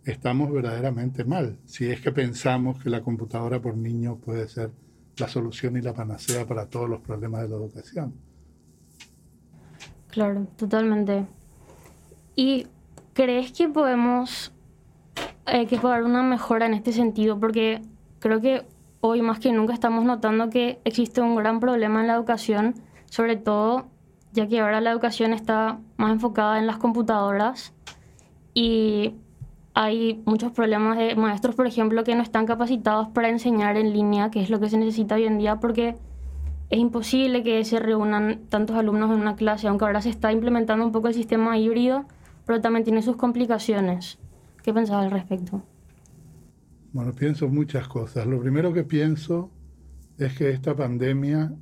estamos 0.04 0.52
verdaderamente 0.52 1.24
mal. 1.24 1.58
Si 1.64 1.90
es 1.90 2.00
que 2.00 2.12
pensamos 2.12 2.82
que 2.82 2.90
la 2.90 3.02
computadora 3.02 3.60
por 3.60 3.76
niño 3.76 4.16
puede 4.16 4.46
ser 4.48 4.70
la 5.16 5.28
solución 5.28 5.76
y 5.76 5.80
la 5.80 5.92
panacea 5.92 6.46
para 6.46 6.66
todos 6.66 6.88
los 6.88 7.00
problemas 7.00 7.42
de 7.42 7.48
la 7.48 7.56
educación. 7.56 8.14
Claro, 10.08 10.46
totalmente. 10.56 11.26
¿Y 12.36 12.66
crees 13.18 13.50
que 13.50 13.68
podemos 13.68 14.52
hay 15.44 15.66
que 15.66 15.76
pagar 15.76 16.04
una 16.04 16.22
mejora 16.22 16.66
en 16.66 16.74
este 16.74 16.92
sentido, 16.92 17.40
porque 17.40 17.82
creo 18.20 18.40
que 18.40 18.64
hoy 19.00 19.22
más 19.22 19.40
que 19.40 19.50
nunca 19.50 19.74
estamos 19.74 20.04
notando 20.04 20.50
que 20.50 20.78
existe 20.84 21.20
un 21.20 21.34
gran 21.34 21.58
problema 21.58 22.00
en 22.00 22.06
la 22.06 22.14
educación, 22.14 22.76
sobre 23.06 23.34
todo 23.34 23.86
ya 24.32 24.46
que 24.46 24.60
ahora 24.60 24.80
la 24.80 24.92
educación 24.92 25.32
está 25.32 25.80
más 25.96 26.12
enfocada 26.12 26.60
en 26.60 26.68
las 26.68 26.76
computadoras 26.76 27.74
y 28.54 29.14
hay 29.74 30.22
muchos 30.24 30.52
problemas 30.52 30.96
de 30.96 31.16
maestros, 31.16 31.56
por 31.56 31.66
ejemplo, 31.66 32.04
que 32.04 32.14
no 32.14 32.22
están 32.22 32.46
capacitados 32.46 33.08
para 33.08 33.30
enseñar 33.30 33.76
en 33.76 33.92
línea, 33.92 34.30
que 34.30 34.42
es 34.42 34.48
lo 34.48 34.60
que 34.60 34.70
se 34.70 34.78
necesita 34.78 35.16
hoy 35.16 35.24
en 35.24 35.38
día, 35.38 35.56
porque 35.56 35.96
es 36.70 36.78
imposible 36.78 37.42
que 37.42 37.64
se 37.64 37.80
reúnan 37.80 38.42
tantos 38.48 38.76
alumnos 38.76 39.10
en 39.10 39.20
una 39.20 39.34
clase, 39.34 39.66
aunque 39.66 39.86
ahora 39.86 40.02
se 40.02 40.10
está 40.10 40.30
implementando 40.30 40.84
un 40.84 40.92
poco 40.92 41.08
el 41.08 41.14
sistema 41.14 41.58
híbrido, 41.58 42.04
pero 42.48 42.62
también 42.62 42.82
tiene 42.82 43.02
sus 43.02 43.16
complicaciones. 43.16 44.18
¿Qué 44.62 44.72
pensaba 44.72 45.02
al 45.02 45.10
respecto? 45.10 45.62
Bueno, 46.94 47.12
pienso 47.12 47.46
muchas 47.46 47.86
cosas. 47.88 48.26
Lo 48.26 48.40
primero 48.40 48.72
que 48.72 48.84
pienso 48.84 49.50
es 50.16 50.32
que 50.32 50.48
esta 50.48 50.74
pandemia 50.74 51.52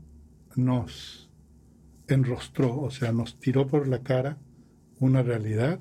nos 0.55 1.29
enrostró, 2.07 2.79
o 2.79 2.91
sea, 2.93 3.11
nos 3.11 3.41
tiró 3.41 3.67
por 3.67 3.89
la 3.89 4.05
cara 4.05 4.39
una 5.01 5.25
realidad 5.25 5.81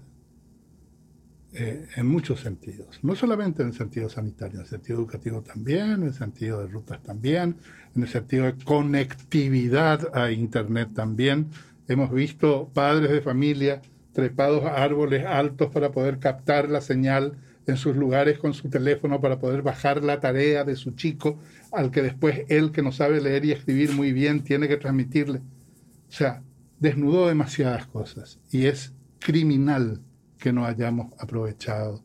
eh, 1.54 1.88
en 1.96 2.08
muchos 2.08 2.40
sentidos. 2.40 3.00
No 3.04 3.16
solamente 3.16 3.62
en 3.62 3.68
el 3.68 3.76
sentido 3.76 4.10
sanitario, 4.10 4.56
en 4.56 4.62
el 4.62 4.68
sentido 4.68 4.98
educativo 4.98 5.44
también, 5.44 5.92
en 5.92 6.04
el 6.06 6.14
sentido 6.16 6.62
de 6.62 6.68
rutas 6.68 7.04
también, 7.04 7.58
en 7.96 8.02
el 8.02 8.10
sentido 8.10 8.46
de 8.46 8.56
conectividad 8.64 10.18
a 10.18 10.32
Internet 10.32 10.96
también. 10.96 11.52
Hemos 11.88 12.12
visto 12.12 12.72
padres 12.74 13.12
de 13.12 13.22
familia 13.22 13.84
trepados 14.16 14.64
a 14.64 14.82
árboles 14.82 15.26
altos 15.26 15.70
para 15.74 15.92
poder 15.92 16.20
captar 16.20 16.70
la 16.70 16.80
señal 16.80 17.38
en 17.68 17.76
sus 17.76 17.98
lugares 17.98 18.40
con 18.40 18.54
su 18.54 18.70
teléfono 18.70 19.20
para 19.20 19.40
poder 19.40 19.62
bajar 19.62 20.06
la 20.06 20.22
tarea 20.22 20.64
de 20.64 20.78
su 20.78 20.92
chico 20.92 21.38
al 21.74 21.92
que 21.92 22.02
después 22.02 22.46
él 22.48 22.72
que 22.72 22.82
no 22.82 22.94
sabe 22.94 23.20
leer 23.20 23.44
y 23.44 23.52
escribir 23.52 23.92
muy 23.92 24.14
bien 24.14 24.42
tiene 24.46 24.70
que 24.70 24.78
transmitirle. 24.78 25.40
O 25.40 26.12
sea, 26.12 26.42
desnudó 26.80 27.28
demasiadas 27.28 27.88
cosas 27.88 28.40
y 28.52 28.68
es 28.68 28.94
criminal 29.20 30.02
que 30.38 30.54
no 30.54 30.66
hayamos 30.66 31.12
aprovechado 31.20 32.02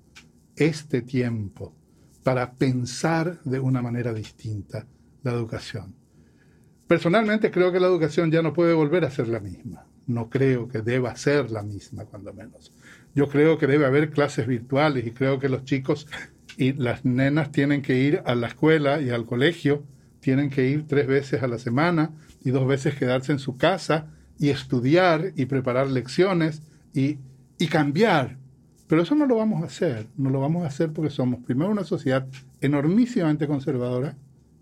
este 0.57 1.02
tiempo 1.02 1.76
para 2.25 2.55
pensar 2.55 3.40
de 3.45 3.61
una 3.61 3.83
manera 3.83 4.12
distinta 4.12 4.85
la 5.23 5.31
educación. 5.31 5.95
Personalmente 6.88 7.52
creo 7.52 7.71
que 7.71 7.79
la 7.79 7.87
educación 7.87 8.33
ya 8.33 8.43
no 8.43 8.52
puede 8.52 8.75
volver 8.75 9.05
a 9.05 9.12
ser 9.12 9.29
la 9.29 9.38
misma 9.38 9.87
no 10.11 10.29
creo 10.29 10.69
que 10.69 10.83
deba 10.83 11.17
ser 11.17 11.50
la 11.50 11.62
misma, 11.62 12.05
cuando 12.05 12.33
menos. 12.33 12.73
Yo 13.14 13.29
creo 13.29 13.59
que 13.59 13.67
debe 13.67 13.87
haber 13.87 14.11
clases 14.11 14.47
virtuales 14.47 15.07
y 15.07 15.11
creo 15.11 15.38
que 15.38 15.49
los 15.49 15.64
chicos 15.64 16.07
y 16.57 16.73
las 16.75 17.05
nenas 17.05 17.52
tienen 17.52 17.83
que 17.83 17.97
ir 17.97 18.23
a 18.26 18.35
la 18.35 18.49
escuela 18.49 19.00
y 19.00 19.11
al 19.11 19.26
colegio, 19.26 19.83
tienen 20.21 20.50
que 20.50 20.69
ir 20.69 20.87
tres 20.87 21.07
veces 21.07 21.43
a 21.43 21.49
la 21.49 21.59
semana 21.59 22.11
y 22.45 22.50
dos 22.50 22.67
veces 22.67 22.95
quedarse 22.95 23.33
en 23.33 23.38
su 23.38 23.57
casa 23.57 24.07
y 24.38 24.50
estudiar 24.50 25.33
y 25.37 25.47
preparar 25.47 25.88
lecciones 25.88 26.62
y, 26.93 27.19
y 27.59 27.69
cambiar. 27.69 28.37
Pero 28.87 29.02
eso 29.02 29.14
no 29.14 29.26
lo 29.26 29.37
vamos 29.37 29.62
a 29.62 29.67
hacer, 29.67 30.07
no 30.17 30.31
lo 30.31 30.40
vamos 30.40 30.64
a 30.64 30.67
hacer 30.67 30.93
porque 30.93 31.11
somos 31.11 31.40
primero 31.45 31.71
una 31.71 31.85
sociedad 31.85 32.26
enormísimamente 32.61 33.47
conservadora, 33.47 34.17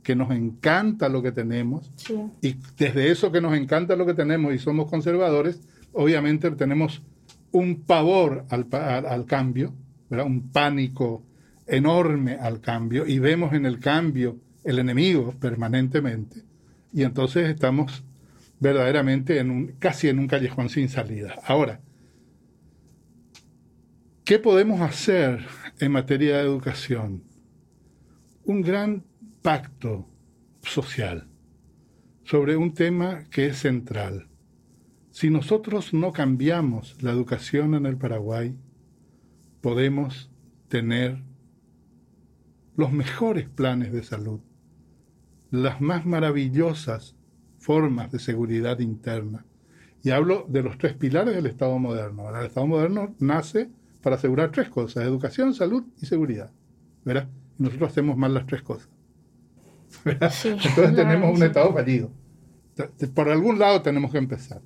que 0.08 0.16
nos 0.16 0.30
encanta 0.30 1.10
lo 1.10 1.22
que 1.22 1.32
tenemos 1.32 1.92
y 2.40 2.56
desde 2.78 3.10
eso 3.10 3.30
que 3.30 3.42
nos 3.42 3.54
encanta 3.54 3.94
lo 3.94 4.06
que 4.06 4.14
tenemos 4.14 4.54
y 4.54 4.58
somos 4.58 4.88
conservadores, 4.88 5.60
obviamente 5.92 6.50
tenemos 6.52 7.02
un 7.52 7.82
pavor 7.82 8.46
al, 8.48 8.68
al, 8.72 9.26
cambio, 9.26 9.74
un 10.08 10.50
pánico 10.50 11.22
enorme 11.66 12.38
al 12.40 12.62
cambio 12.62 13.06
y 13.06 13.18
vemos 13.18 13.52
en 13.52 13.66
el 13.66 13.80
cambio 13.80 14.38
el 14.64 14.78
enemigo 14.78 15.34
permanentemente 15.38 16.42
y 16.90 17.02
entonces 17.02 17.50
estamos 17.50 18.02
verdaderamente 18.60 19.40
en 19.40 19.50
un, 19.50 19.66
casi 19.78 20.08
en 20.08 20.20
un 20.20 20.26
callejón 20.26 20.70
sin 20.70 20.88
salida. 20.88 21.34
Ahora, 21.44 21.80
¿qué 24.24 24.38
podemos 24.38 24.80
hacer 24.80 25.44
en 25.78 25.92
materia 25.92 26.38
de 26.38 26.44
educación? 26.44 27.24
Un 28.46 28.62
gran 28.62 29.04
pacto 29.42 30.08
social 30.62 31.28
sobre 32.24 32.56
un 32.56 32.74
tema 32.74 33.24
que 33.30 33.46
es 33.46 33.58
central. 33.58 34.28
Si 35.10 35.30
nosotros 35.30 35.94
no 35.94 36.12
cambiamos 36.12 37.02
la 37.02 37.10
educación 37.10 37.74
en 37.74 37.86
el 37.86 37.96
Paraguay, 37.96 38.56
podemos 39.60 40.30
tener 40.68 41.22
los 42.76 42.92
mejores 42.92 43.48
planes 43.48 43.92
de 43.92 44.02
salud, 44.02 44.40
las 45.50 45.80
más 45.80 46.04
maravillosas 46.06 47.16
formas 47.58 48.12
de 48.12 48.18
seguridad 48.18 48.78
interna. 48.80 49.44
Y 50.02 50.10
hablo 50.10 50.46
de 50.48 50.62
los 50.62 50.78
tres 50.78 50.94
pilares 50.94 51.34
del 51.34 51.46
Estado 51.46 51.78
moderno. 51.78 52.28
El 52.28 52.46
Estado 52.46 52.66
moderno 52.66 53.14
nace 53.18 53.70
para 54.02 54.16
asegurar 54.16 54.52
tres 54.52 54.68
cosas, 54.68 55.04
educación, 55.04 55.54
salud 55.54 55.84
y 56.00 56.06
seguridad. 56.06 56.52
¿verdad? 57.04 57.28
Nosotros 57.56 57.90
hacemos 57.90 58.16
mal 58.16 58.34
las 58.34 58.46
tres 58.46 58.62
cosas. 58.62 58.88
Entonces 60.04 60.94
tenemos 60.94 61.36
un 61.36 61.42
Estado 61.42 61.72
fallido. 61.72 62.10
Por 63.14 63.28
algún 63.28 63.58
lado 63.58 63.82
tenemos 63.82 64.12
que 64.12 64.18
empezar. 64.18 64.60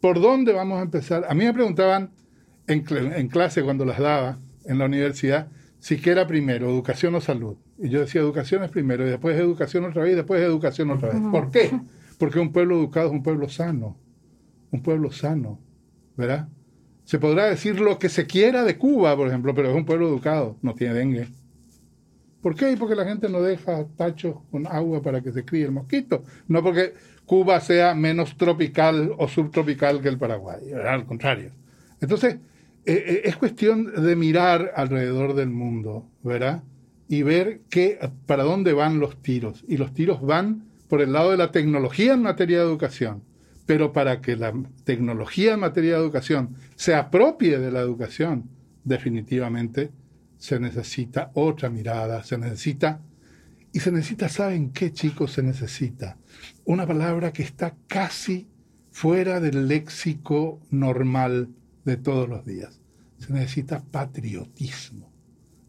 ¿Por 0.00 0.20
dónde 0.20 0.52
vamos 0.52 0.78
a 0.78 0.82
empezar? 0.82 1.26
A 1.28 1.34
mí 1.34 1.44
me 1.44 1.52
preguntaban 1.52 2.10
en, 2.66 2.84
en 3.14 3.28
clase 3.28 3.62
cuando 3.62 3.84
las 3.84 3.98
daba 3.98 4.38
en 4.64 4.78
la 4.78 4.86
universidad 4.86 5.48
si 5.80 5.96
qué 5.96 6.10
era 6.10 6.26
primero, 6.26 6.68
educación 6.68 7.14
o 7.14 7.20
salud. 7.20 7.56
Y 7.78 7.88
yo 7.88 8.00
decía, 8.00 8.20
educación 8.20 8.62
es 8.62 8.70
primero, 8.70 9.06
y 9.06 9.10
después 9.10 9.38
educación 9.38 9.86
otra 9.86 10.02
vez, 10.02 10.12
y 10.12 10.16
después 10.16 10.42
educación 10.42 10.90
otra 10.90 11.08
vez. 11.08 11.20
¿Por 11.32 11.50
qué? 11.50 11.70
Porque 12.18 12.38
un 12.38 12.52
pueblo 12.52 12.76
educado 12.76 13.08
es 13.08 13.12
un 13.12 13.22
pueblo 13.22 13.48
sano. 13.48 13.96
Un 14.70 14.82
pueblo 14.82 15.10
sano, 15.10 15.58
¿verdad? 16.16 16.48
Se 17.04 17.18
podrá 17.18 17.46
decir 17.46 17.80
lo 17.80 17.98
que 17.98 18.10
se 18.10 18.26
quiera 18.26 18.62
de 18.62 18.76
Cuba, 18.76 19.16
por 19.16 19.26
ejemplo, 19.26 19.54
pero 19.54 19.70
es 19.70 19.74
un 19.74 19.86
pueblo 19.86 20.06
educado, 20.06 20.56
no 20.62 20.74
tiene 20.74 20.94
dengue. 20.94 21.28
¿Por 22.42 22.54
qué? 22.54 22.74
Porque 22.78 22.94
la 22.94 23.04
gente 23.04 23.28
no 23.28 23.42
deja 23.42 23.86
tachos 23.96 24.36
con 24.50 24.66
agua 24.66 25.02
para 25.02 25.20
que 25.20 25.32
se 25.32 25.44
críe 25.44 25.64
el 25.64 25.72
mosquito. 25.72 26.24
No 26.48 26.62
porque 26.62 26.94
Cuba 27.26 27.60
sea 27.60 27.94
menos 27.94 28.36
tropical 28.36 29.12
o 29.18 29.28
subtropical 29.28 30.00
que 30.00 30.08
el 30.08 30.18
Paraguay, 30.18 30.72
al 30.72 31.04
contrario. 31.04 31.52
Entonces, 32.00 32.38
eh, 32.86 33.04
eh, 33.06 33.20
es 33.24 33.36
cuestión 33.36 33.92
de 34.02 34.16
mirar 34.16 34.72
alrededor 34.74 35.34
del 35.34 35.50
mundo, 35.50 36.08
¿verdad? 36.22 36.62
Y 37.08 37.22
ver 37.22 37.60
qué, 37.68 37.98
para 38.26 38.42
dónde 38.42 38.72
van 38.72 39.00
los 39.00 39.20
tiros. 39.20 39.64
Y 39.68 39.76
los 39.76 39.92
tiros 39.92 40.22
van 40.22 40.64
por 40.88 41.02
el 41.02 41.12
lado 41.12 41.30
de 41.30 41.36
la 41.36 41.52
tecnología 41.52 42.14
en 42.14 42.22
materia 42.22 42.58
de 42.58 42.64
educación. 42.64 43.22
Pero 43.66 43.92
para 43.92 44.20
que 44.20 44.36
la 44.36 44.52
tecnología 44.84 45.54
en 45.54 45.60
materia 45.60 45.92
de 45.92 46.02
educación 46.02 46.56
se 46.74 46.94
apropie 46.94 47.58
de 47.58 47.70
la 47.70 47.80
educación, 47.80 48.48
definitivamente 48.82 49.90
se 50.40 50.58
necesita 50.58 51.30
otra 51.34 51.68
mirada, 51.68 52.24
se 52.24 52.38
necesita, 52.38 53.02
y 53.72 53.80
se 53.80 53.92
necesita, 53.92 54.28
¿saben 54.28 54.70
qué 54.70 54.92
chicos 54.92 55.32
se 55.32 55.42
necesita? 55.42 56.16
Una 56.64 56.86
palabra 56.86 57.32
que 57.32 57.42
está 57.42 57.76
casi 57.86 58.48
fuera 58.90 59.38
del 59.38 59.68
léxico 59.68 60.60
normal 60.70 61.50
de 61.84 61.96
todos 61.98 62.28
los 62.28 62.44
días. 62.44 62.80
Se 63.18 63.32
necesita 63.32 63.84
patriotismo. 63.84 65.12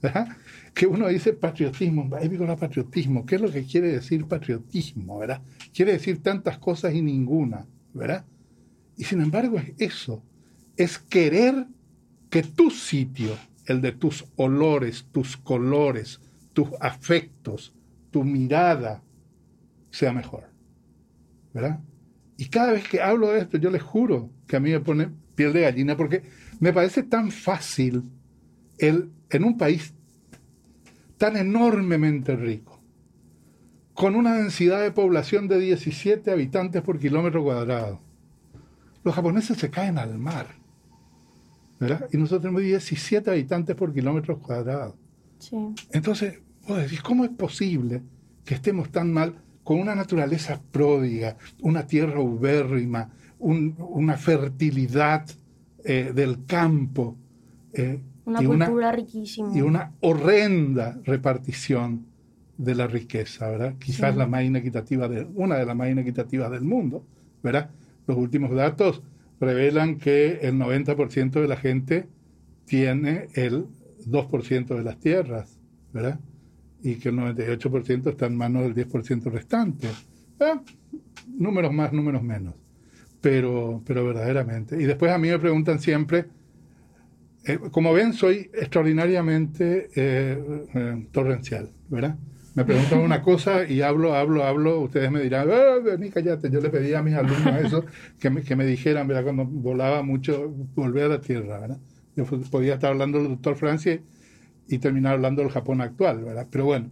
¿verdad? 0.02 0.30
Que 0.74 0.88
uno 0.88 1.10
dice 1.10 1.34
patriotismo, 1.34 2.10
la 2.10 2.56
patriotismo, 2.56 3.26
¿qué 3.26 3.36
es 3.36 3.42
lo 3.42 3.52
que 3.52 3.66
quiere 3.66 3.90
decir 3.90 4.26
patriotismo? 4.26 5.20
¿verdad? 5.20 5.42
Quiere 5.74 5.92
decir 5.92 6.24
tantas 6.24 6.58
cosas 6.58 6.96
y 6.96 7.02
ninguna, 7.02 7.68
¿verdad? 7.94 8.26
Y 8.98 9.04
sin 9.04 9.22
embargo 9.22 9.60
es 9.60 9.74
eso, 9.78 10.24
es 10.76 10.98
querer 10.98 11.68
que 12.32 12.42
tu 12.42 12.72
sitio, 12.72 13.36
el 13.66 13.82
de 13.82 13.92
tus 13.92 14.26
olores, 14.36 15.08
tus 15.12 15.38
colores, 15.38 16.20
tus 16.54 16.70
afectos, 16.80 17.74
tu 18.12 18.24
mirada 18.24 19.04
sea 19.90 20.14
mejor. 20.14 20.50
¿Verdad? 21.54 21.80
Y 22.38 22.46
cada 22.46 22.72
vez 22.74 22.88
que 22.88 23.02
hablo 23.02 23.30
de 23.30 23.40
esto, 23.40 23.58
yo 23.58 23.70
les 23.70 23.82
juro 23.82 24.30
que 24.48 24.56
a 24.56 24.60
mí 24.60 24.72
me 24.72 24.80
pone 24.80 25.10
piel 25.36 25.54
de 25.54 25.62
gallina 25.62 25.96
porque 25.96 26.24
me 26.60 26.74
parece 26.74 27.04
tan 27.04 27.32
fácil 27.32 28.04
el, 28.78 29.12
en 29.30 29.44
un 29.44 29.58
país 29.58 29.94
tan 31.18 31.38
enormemente 31.38 32.36
rico, 32.36 32.82
con 33.94 34.16
una 34.16 34.38
densidad 34.38 34.82
de 34.82 34.92
población 34.92 35.48
de 35.48 35.60
17 35.60 36.32
habitantes 36.32 36.82
por 36.82 37.00
kilómetro 37.00 37.44
cuadrado. 37.44 38.02
Los 39.04 39.14
japoneses 39.14 39.58
se 39.58 39.70
caen 39.70 39.98
al 40.00 40.18
mar 40.18 40.61
y 42.12 42.18
nosotros 42.18 42.42
tenemos 42.42 42.62
17 42.62 43.30
habitantes 43.30 43.76
por 43.76 43.94
kilómetro 43.94 44.40
cuadrado. 44.40 44.96
Entonces, 45.92 46.40
vos 46.68 46.78
decís, 46.78 47.02
¿cómo 47.02 47.26
es 47.26 47.32
posible 47.32 48.02
que 48.46 48.56
estemos 48.56 48.90
tan 48.90 49.12
mal 49.12 49.36
con 49.64 49.80
una 49.80 49.96
naturaleza 49.96 50.62
pródiga, 50.72 51.38
una 51.62 51.88
tierra 51.88 52.20
ubérrima, 52.20 53.10
una 53.40 54.18
fertilidad 54.18 55.26
eh, 55.84 56.12
del 56.14 56.46
campo? 56.46 57.16
Eh, 57.74 58.00
Una 58.26 58.44
cultura 58.44 58.92
riquísima. 58.92 59.58
Y 59.58 59.62
una 59.62 59.94
horrenda 60.02 61.00
repartición 61.04 62.06
de 62.58 62.76
la 62.76 62.86
riqueza, 62.86 63.50
¿verdad? 63.50 63.74
Quizás 63.80 64.16
la 64.16 64.28
más 64.28 64.44
inequitativa, 64.44 65.08
de, 65.08 65.28
una 65.34 65.56
de 65.56 65.66
las 65.66 65.76
más 65.76 65.90
inequitativas 65.90 66.52
del 66.52 66.62
mundo, 66.62 67.04
¿verdad? 67.42 67.72
Los 68.06 68.18
últimos 68.18 68.52
datos 68.52 69.02
revelan 69.42 69.98
que 69.98 70.40
el 70.44 70.56
90% 70.56 71.42
de 71.42 71.48
la 71.48 71.58
gente 71.58 72.08
tiene 72.66 73.28
el 73.34 73.66
2% 74.08 74.68
de 74.76 74.84
las 74.84 75.00
tierras, 75.00 75.60
¿verdad? 75.92 76.20
Y 76.82 76.96
que 76.96 77.10
el 77.10 77.16
98% 77.16 78.10
está 78.10 78.28
en 78.28 78.38
manos 78.38 78.64
del 78.64 78.88
10% 78.88 79.32
restante. 79.32 79.88
Números 81.28 81.74
más, 81.74 81.92
números 81.92 82.24
menos. 82.24 82.56
Pero, 83.20 83.82
pero 83.86 84.06
verdaderamente. 84.06 84.82
Y 84.82 84.86
después 84.86 85.12
a 85.12 85.18
mí 85.18 85.30
me 85.30 85.38
preguntan 85.38 85.80
siempre, 85.80 86.26
eh, 87.46 87.60
como 87.72 87.94
ven, 87.94 88.14
soy 88.14 88.50
extraordinariamente 88.54 89.90
eh, 89.96 90.66
eh, 90.74 91.08
torrencial, 91.12 91.70
¿verdad? 91.90 92.16
Me 92.54 92.66
preguntan 92.66 93.00
una 93.00 93.22
cosa 93.22 93.66
y 93.66 93.82
hablo, 93.82 94.14
hablo, 94.14 94.44
hablo, 94.44 94.82
ustedes 94.82 95.10
me 95.10 95.22
dirán, 95.22 95.50
ah, 95.50 95.80
vení, 95.84 96.10
cállate. 96.10 96.50
Yo 96.50 96.60
le 96.60 96.70
pedí 96.70 96.94
a 96.94 97.02
mis 97.02 97.14
alumnos 97.14 97.66
eso, 97.66 97.86
que 98.20 98.30
me, 98.30 98.44
que 98.44 98.56
me 98.58 98.66
dijeran, 98.66 99.08
¿verdad? 99.08 99.24
Cuando 99.24 99.46
volaba 99.46 100.04
mucho, 100.04 100.50
volver 100.76 101.06
a 101.06 101.08
la 101.08 101.22
Tierra, 101.22 101.62
¿verdad? 101.62 101.78
Yo 102.16 102.26
podía 102.26 102.74
estar 102.74 102.92
hablando 102.92 103.20
del 103.20 103.30
doctor 103.30 103.56
Francia 103.56 104.02
y 104.68 104.78
terminar 104.80 105.14
hablando 105.14 105.42
del 105.42 105.52
Japón 105.52 105.80
actual, 105.80 106.26
¿verdad? 106.26 106.48
Pero 106.52 106.66
bueno, 106.66 106.90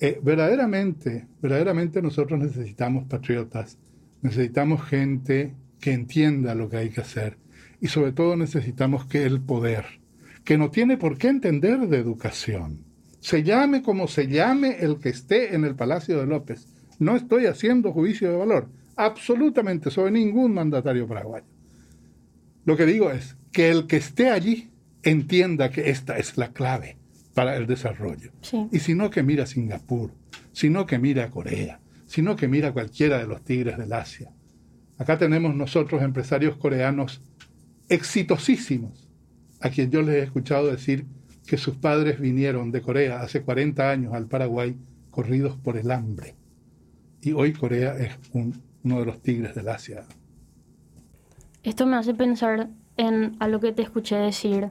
eh, 0.00 0.20
verdaderamente, 0.22 1.26
verdaderamente 1.40 2.00
nosotros 2.00 2.38
necesitamos 2.38 3.04
patriotas, 3.06 3.78
necesitamos 4.20 4.82
gente 4.84 5.54
que 5.80 5.92
entienda 5.92 6.54
lo 6.54 6.68
que 6.68 6.76
hay 6.76 6.90
que 6.90 7.00
hacer 7.00 7.38
y 7.80 7.88
sobre 7.88 8.12
todo 8.12 8.36
necesitamos 8.36 9.04
que 9.06 9.24
el 9.24 9.40
poder, 9.40 9.84
que 10.44 10.58
no 10.58 10.70
tiene 10.70 10.96
por 10.96 11.18
qué 11.18 11.28
entender 11.28 11.80
de 11.88 11.98
educación, 11.98 12.84
se 13.22 13.44
llame 13.44 13.82
como 13.82 14.08
se 14.08 14.26
llame 14.26 14.78
el 14.80 14.98
que 14.98 15.10
esté 15.10 15.54
en 15.54 15.64
el 15.64 15.76
Palacio 15.76 16.18
de 16.18 16.26
López. 16.26 16.66
No 16.98 17.14
estoy 17.14 17.46
haciendo 17.46 17.92
juicio 17.92 18.28
de 18.28 18.36
valor, 18.36 18.68
absolutamente 18.96 19.92
sobre 19.92 20.10
ningún 20.10 20.52
mandatario 20.52 21.06
paraguayo. 21.06 21.46
Lo 22.64 22.76
que 22.76 22.84
digo 22.84 23.12
es 23.12 23.36
que 23.52 23.70
el 23.70 23.86
que 23.86 23.98
esté 23.98 24.30
allí 24.30 24.70
entienda 25.04 25.70
que 25.70 25.90
esta 25.90 26.18
es 26.18 26.36
la 26.36 26.52
clave 26.52 26.98
para 27.32 27.56
el 27.56 27.68
desarrollo. 27.68 28.32
Y 28.72 28.80
si 28.80 28.96
no, 28.96 29.08
que 29.08 29.22
mira 29.22 29.44
a 29.44 29.46
Singapur, 29.46 30.10
sino 30.52 30.84
que 30.84 30.98
mira 30.98 31.26
a 31.26 31.30
Corea, 31.30 31.78
sino 32.06 32.34
que 32.34 32.48
mira 32.48 32.72
cualquiera 32.72 33.18
de 33.18 33.28
los 33.28 33.44
tigres 33.44 33.78
del 33.78 33.92
Asia. 33.92 34.32
Acá 34.98 35.16
tenemos 35.16 35.54
nosotros 35.54 36.02
empresarios 36.02 36.56
coreanos 36.56 37.22
exitosísimos, 37.88 39.08
a 39.60 39.70
quien 39.70 39.92
yo 39.92 40.02
les 40.02 40.16
he 40.16 40.22
escuchado 40.24 40.66
decir 40.66 41.06
que 41.46 41.56
sus 41.56 41.76
padres 41.76 42.20
vinieron 42.20 42.70
de 42.70 42.82
Corea 42.82 43.20
hace 43.20 43.42
40 43.42 43.90
años 43.90 44.14
al 44.14 44.26
Paraguay 44.26 44.76
corridos 45.10 45.56
por 45.56 45.76
el 45.76 45.90
hambre. 45.90 46.34
Y 47.20 47.32
hoy 47.32 47.52
Corea 47.52 47.96
es 47.96 48.18
uno 48.32 48.98
de 49.00 49.06
los 49.06 49.20
tigres 49.22 49.54
del 49.54 49.68
Asia. 49.68 50.04
Esto 51.62 51.86
me 51.86 51.96
hace 51.96 52.14
pensar 52.14 52.68
en 52.96 53.36
algo 53.38 53.60
que 53.60 53.72
te 53.72 53.82
escuché 53.82 54.16
decir 54.16 54.70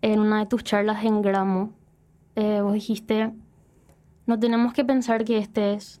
en 0.00 0.20
una 0.20 0.40
de 0.40 0.46
tus 0.46 0.64
charlas 0.64 1.04
en 1.04 1.22
Gramo. 1.22 1.72
Eh, 2.34 2.60
vos 2.60 2.72
dijiste, 2.72 3.30
no 4.26 4.38
tenemos 4.38 4.72
que 4.72 4.84
pensar 4.84 5.24
que 5.24 5.38
este 5.38 5.74
es, 5.74 6.00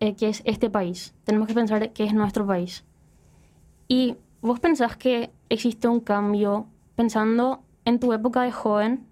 eh, 0.00 0.14
que 0.14 0.28
es 0.28 0.42
este 0.44 0.70
país, 0.70 1.14
tenemos 1.24 1.48
que 1.48 1.54
pensar 1.54 1.92
que 1.92 2.04
es 2.04 2.14
nuestro 2.14 2.46
país. 2.46 2.84
Y 3.88 4.16
vos 4.42 4.60
pensás 4.60 4.96
que 4.96 5.30
existe 5.48 5.88
un 5.88 6.00
cambio 6.00 6.66
pensando 6.94 7.62
en 7.86 7.98
tu 7.98 8.12
época 8.12 8.42
de 8.42 8.52
joven 8.52 9.06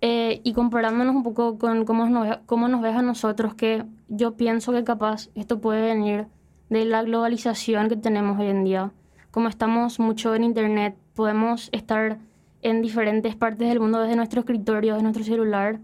eh, 0.00 0.40
y 0.44 0.52
comparándonos 0.52 1.14
un 1.14 1.24
poco 1.24 1.58
con 1.58 1.84
cómo 1.84 2.08
nos, 2.08 2.38
cómo 2.46 2.68
nos 2.68 2.80
ves 2.80 2.96
a 2.96 3.02
nosotros, 3.02 3.54
que 3.54 3.84
yo 4.08 4.36
pienso 4.36 4.72
que 4.72 4.84
capaz 4.84 5.28
esto 5.34 5.60
puede 5.60 5.82
venir 5.82 6.28
de 6.70 6.84
la 6.84 7.02
globalización 7.02 7.88
que 7.88 7.96
tenemos 7.96 8.38
hoy 8.38 8.46
en 8.46 8.64
día. 8.64 8.92
Como 9.32 9.48
estamos 9.48 9.98
mucho 9.98 10.34
en 10.34 10.44
Internet, 10.44 10.96
podemos 11.14 11.68
estar 11.72 12.18
en 12.62 12.80
diferentes 12.80 13.34
partes 13.34 13.68
del 13.68 13.80
mundo 13.80 14.00
desde 14.00 14.16
nuestro 14.16 14.40
escritorio, 14.40 14.94
desde 14.94 15.02
nuestro 15.02 15.24
celular. 15.24 15.80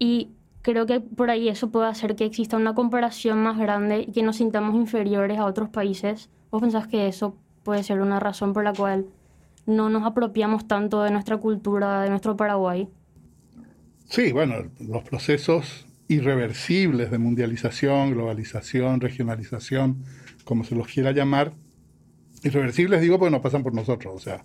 Y 0.00 0.30
creo 0.62 0.86
que 0.86 1.00
por 1.00 1.30
ahí 1.30 1.48
eso 1.48 1.70
puede 1.70 1.86
hacer 1.86 2.16
que 2.16 2.24
exista 2.24 2.56
una 2.56 2.74
comparación 2.74 3.40
más 3.42 3.56
grande 3.56 4.00
y 4.00 4.12
que 4.12 4.24
nos 4.24 4.36
sintamos 4.36 4.74
inferiores 4.74 5.38
a 5.38 5.44
otros 5.44 5.68
países. 5.68 6.28
¿Vos 6.50 6.60
pensás 6.60 6.88
que 6.88 7.06
eso 7.06 7.36
puede 7.62 7.84
ser 7.84 8.00
una 8.00 8.18
razón 8.18 8.52
por 8.52 8.64
la 8.64 8.72
cual 8.72 9.06
no 9.68 9.90
nos 9.90 10.04
apropiamos 10.04 10.66
tanto 10.66 11.02
de 11.02 11.10
nuestra 11.10 11.36
cultura, 11.36 12.02
de 12.02 12.10
nuestro 12.10 12.36
Paraguay. 12.36 12.88
Sí, 14.06 14.32
bueno, 14.32 14.54
los 14.80 15.02
procesos 15.02 15.86
irreversibles 16.08 17.10
de 17.10 17.18
mundialización, 17.18 18.12
globalización, 18.12 19.00
regionalización, 19.00 20.04
como 20.44 20.64
se 20.64 20.74
los 20.74 20.88
quiera 20.88 21.12
llamar, 21.12 21.52
irreversibles 22.42 23.02
digo 23.02 23.18
porque 23.18 23.30
no 23.30 23.42
pasan 23.42 23.62
por 23.62 23.74
nosotros, 23.74 24.14
o 24.16 24.18
sea, 24.18 24.42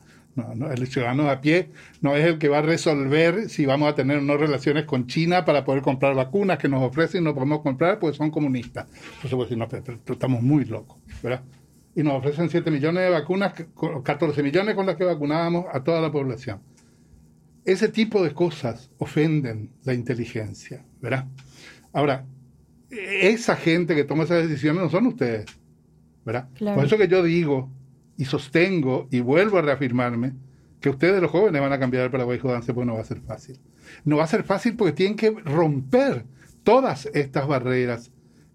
el 0.72 0.88
ciudadano 0.88 1.30
a 1.30 1.40
pie 1.40 1.70
no 2.02 2.16
es 2.18 2.26
el 2.26 2.38
que 2.38 2.50
va 2.50 2.58
a 2.58 2.62
resolver 2.62 3.50
si 3.50 3.66
vamos 3.66 3.90
a 3.90 3.96
tener 3.96 4.18
unas 4.18 4.40
relaciones 4.40 4.84
con 4.84 5.08
China 5.08 5.46
para 5.46 5.64
poder 5.64 5.84
comprar 5.84 6.16
vacunas 6.16 6.58
que 6.58 6.68
nos 6.68 6.84
ofrecen 6.84 7.22
y 7.22 7.26
no 7.26 7.34
podemos 7.34 7.62
comprar 7.62 8.00
porque 8.00 8.18
son 8.18 8.30
comunistas. 8.30 8.88
Entonces, 9.24 9.58
pues, 9.58 9.58
no, 9.58 9.68
estamos 10.14 10.42
muy 10.42 10.66
locos, 10.66 10.98
¿verdad? 11.22 11.44
Y 11.96 12.04
nos 12.04 12.14
ofrecen 12.14 12.50
7 12.50 12.72
millones 12.72 13.04
de 13.04 13.10
vacunas, 13.10 13.54
14 14.04 14.44
millones 14.44 14.76
con 14.76 14.86
las 14.86 14.96
que 14.96 15.04
vacunábamos 15.04 15.66
a 15.72 15.84
toda 15.84 16.02
la 16.02 16.12
población. 16.12 16.62
Ese 17.66 17.88
tipo 17.88 18.24
de 18.24 18.34
cosas 18.34 18.92
ofenden 18.98 19.72
la 19.84 19.94
inteligencia, 19.94 20.86
¿verdad? 21.02 21.28
Ahora, 21.94 22.26
esa 22.90 23.56
gente 23.56 23.96
que 23.96 24.04
toma 24.04 24.24
esas 24.24 24.48
decisiones 24.48 24.84
no 24.84 24.90
son 24.90 25.08
ustedes, 25.08 25.46
¿verdad? 26.26 26.50
Por 26.60 26.86
eso 26.86 26.98
que 26.98 27.08
yo 27.08 27.24
digo 27.24 27.70
y 28.18 28.26
sostengo 28.26 29.08
y 29.12 29.22
vuelvo 29.22 29.58
a 29.58 29.62
reafirmarme 29.62 30.34
que 30.80 30.90
ustedes 30.90 31.22
los 31.22 31.32
jóvenes 31.32 31.62
van 31.62 31.72
a 31.72 31.80
cambiar 31.80 32.06
el 32.06 32.12
Paraguay 32.12 32.40
Jodanse 32.40 32.74
porque 32.74 32.88
no 32.88 32.96
va 32.96 33.02
a 33.02 33.06
ser 33.06 33.22
fácil. 33.22 33.60
No 34.04 34.18
va 34.18 34.26
a 34.26 34.28
ser 34.28 34.44
fácil 34.44 34.76
porque 34.76 34.94
tienen 34.94 35.16
que 35.16 35.32
romper 35.32 36.26
todas 36.64 37.06
estas 37.14 37.48
barreras 37.48 38.12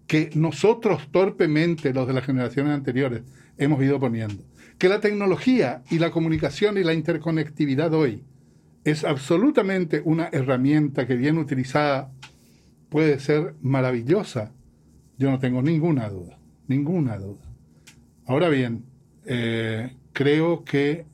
que 0.09 0.31
nosotros 0.33 1.07
torpemente, 1.11 1.93
los 1.93 2.07
de 2.07 2.13
las 2.13 2.25
generaciones 2.25 2.73
anteriores, 2.73 3.21
hemos 3.59 3.79
ido 3.83 3.99
poniendo. 3.99 4.43
Que 4.79 4.89
la 4.89 4.99
tecnología 4.99 5.83
y 5.91 5.99
la 5.99 6.09
comunicación 6.09 6.79
y 6.79 6.83
la 6.83 6.95
interconectividad 6.95 7.93
hoy 7.93 8.23
es 8.83 9.03
absolutamente 9.03 10.01
una 10.03 10.27
herramienta 10.31 11.05
que 11.05 11.15
bien 11.15 11.37
utilizada 11.37 12.11
puede 12.89 13.19
ser 13.19 13.53
maravillosa. 13.61 14.51
Yo 15.19 15.29
no 15.29 15.37
tengo 15.37 15.61
ninguna 15.61 16.09
duda, 16.09 16.39
ninguna 16.67 17.19
duda. 17.19 17.45
Ahora 18.25 18.49
bien, 18.49 18.85
eh, 19.25 19.95
creo 20.11 20.63
que 20.63 21.05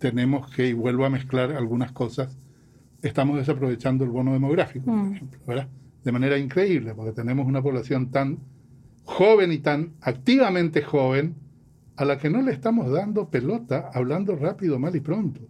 tenemos 0.00 0.50
que, 0.50 0.66
y 0.66 0.72
vuelvo 0.72 1.04
a 1.04 1.10
mezclar 1.10 1.52
algunas 1.52 1.92
cosas, 1.92 2.36
estamos 3.00 3.38
desaprovechando 3.38 4.02
el 4.02 4.10
bono 4.10 4.32
demográfico, 4.32 4.86
por 4.86 4.94
mm. 4.94 5.14
ejemplo, 5.14 5.38
¿verdad? 5.46 5.68
De 6.04 6.12
manera 6.12 6.38
increíble, 6.38 6.94
porque 6.94 7.12
tenemos 7.12 7.46
una 7.46 7.62
población 7.62 8.10
tan 8.10 8.38
joven 9.04 9.52
y 9.52 9.58
tan 9.58 9.94
activamente 10.00 10.82
joven 10.82 11.34
a 11.96 12.04
la 12.04 12.16
que 12.18 12.30
no 12.30 12.40
le 12.40 12.52
estamos 12.52 12.90
dando 12.90 13.28
pelota 13.28 13.90
hablando 13.92 14.36
rápido, 14.36 14.78
mal 14.78 14.94
y 14.96 15.00
pronto. 15.00 15.40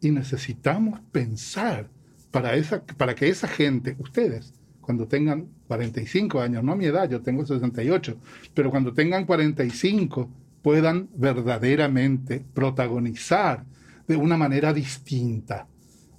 Y 0.00 0.10
necesitamos 0.10 1.00
pensar 1.12 1.88
para, 2.30 2.54
esa, 2.54 2.84
para 2.84 3.14
que 3.14 3.28
esa 3.28 3.48
gente, 3.48 3.96
ustedes, 3.98 4.52
cuando 4.82 5.08
tengan 5.08 5.48
45 5.68 6.40
años, 6.40 6.62
no 6.62 6.72
a 6.72 6.76
mi 6.76 6.84
edad, 6.84 7.08
yo 7.08 7.22
tengo 7.22 7.46
68, 7.46 8.16
pero 8.54 8.70
cuando 8.70 8.92
tengan 8.92 9.24
45, 9.24 10.30
puedan 10.62 11.08
verdaderamente 11.14 12.44
protagonizar 12.52 13.64
de 14.06 14.16
una 14.16 14.36
manera 14.36 14.72
distinta. 14.72 15.66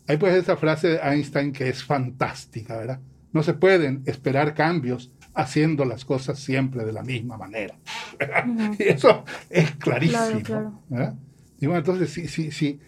Hay 0.08 0.18
pues 0.18 0.34
esa 0.36 0.58
frase 0.58 0.88
de 0.88 0.98
Einstein 0.98 1.52
que 1.52 1.70
es 1.70 1.84
fantástica, 1.84 2.78
¿verdad? 2.78 3.00
No 3.38 3.43
se 3.43 3.54
pueden 3.54 4.02
esperar 4.08 4.56
cambios 4.56 5.12
haciendo 5.36 5.86
las 5.86 6.06
cosas 6.06 6.39
siempre 6.39 6.84
de 6.84 6.91
la 6.91 7.04
misma 7.04 7.38
manera. 7.38 7.76
Y 8.80 8.82
eso 8.82 9.26
es 9.52 9.76
clarísimo. 9.76 10.82
Y 11.60 11.67
bueno, 11.67 11.78
entonces, 11.78 12.10
sí, 12.10 12.28
sí, 12.28 12.50
sí. 12.50 12.80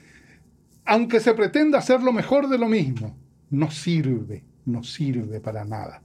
Aunque 0.85 1.19
se 1.19 1.35
pretenda 1.35 1.77
hacer 1.77 2.01
lo 2.01 2.11
mejor 2.11 2.49
de 2.49 2.57
lo 2.57 2.67
mismo, 2.67 3.15
no 3.51 3.69
sirve, 3.69 4.43
no 4.65 4.81
sirve 4.81 5.39
para 5.39 5.63
nada. 5.65 6.01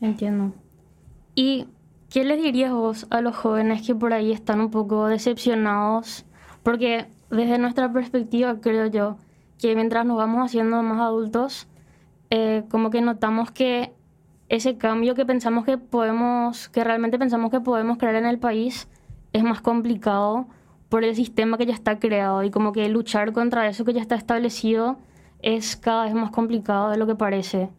Entiendo. 0.00 0.52
¿Y 1.36 1.68
qué 2.10 2.24
les 2.24 2.42
dirías 2.42 2.72
vos 2.72 3.06
a 3.10 3.20
los 3.20 3.36
jóvenes 3.36 3.86
que 3.86 3.94
por 3.94 4.12
ahí 4.12 4.32
están 4.32 4.60
un 4.60 4.72
poco 4.72 5.06
decepcionados? 5.06 6.24
Porque 6.64 7.06
desde 7.30 7.58
nuestra 7.58 7.92
perspectiva, 7.92 8.60
creo 8.60 8.88
yo, 8.88 9.18
que 9.60 9.76
mientras 9.76 10.04
nos 10.04 10.16
vamos 10.16 10.44
haciendo 10.44 10.82
más 10.82 10.98
adultos, 10.98 11.68
eh, 12.30 12.64
como 12.70 12.90
que 12.90 13.00
notamos 13.00 13.50
que 13.50 13.92
ese 14.48 14.76
cambio 14.76 15.14
que 15.14 15.26
pensamos 15.26 15.64
que 15.64 15.78
podemos, 15.78 16.68
que 16.68 16.84
realmente 16.84 17.18
pensamos 17.18 17.50
que 17.50 17.60
podemos 17.60 17.98
crear 17.98 18.14
en 18.14 18.26
el 18.26 18.38
país, 18.38 18.88
es 19.32 19.42
más 19.42 19.60
complicado 19.60 20.46
por 20.88 21.04
el 21.04 21.14
sistema 21.14 21.58
que 21.58 21.66
ya 21.66 21.74
está 21.74 21.98
creado 21.98 22.42
y 22.44 22.50
como 22.50 22.72
que 22.72 22.88
luchar 22.88 23.32
contra 23.32 23.68
eso 23.68 23.84
que 23.84 23.92
ya 23.92 24.00
está 24.00 24.14
establecido 24.14 24.98
es 25.42 25.76
cada 25.76 26.04
vez 26.04 26.14
más 26.14 26.30
complicado 26.30 26.90
de 26.90 26.96
lo 26.96 27.06
que 27.06 27.16
parece. 27.16 27.70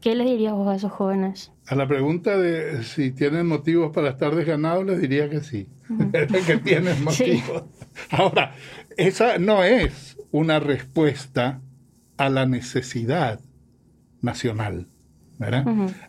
¿Qué 0.00 0.14
les 0.14 0.26
dirías 0.26 0.52
vos 0.52 0.68
a 0.68 0.74
esos 0.74 0.92
jóvenes? 0.92 1.52
A 1.66 1.74
la 1.74 1.86
pregunta 1.86 2.36
de 2.36 2.82
si 2.82 3.10
tienen 3.10 3.46
motivos 3.46 3.90
para 3.94 4.10
estar 4.10 4.34
desganados, 4.34 4.84
les 4.84 5.00
diría 5.00 5.30
que 5.30 5.40
sí, 5.40 5.68
que 6.46 6.58
tienen 6.58 7.02
motivos. 7.02 7.64
Ahora, 8.10 8.54
esa 8.96 9.38
no 9.38 9.64
es 9.64 10.18
una 10.30 10.60
respuesta 10.60 11.62
a 12.16 12.28
la 12.28 12.44
necesidad 12.44 13.40
nacional, 14.24 14.88
¿verdad? 15.38 15.64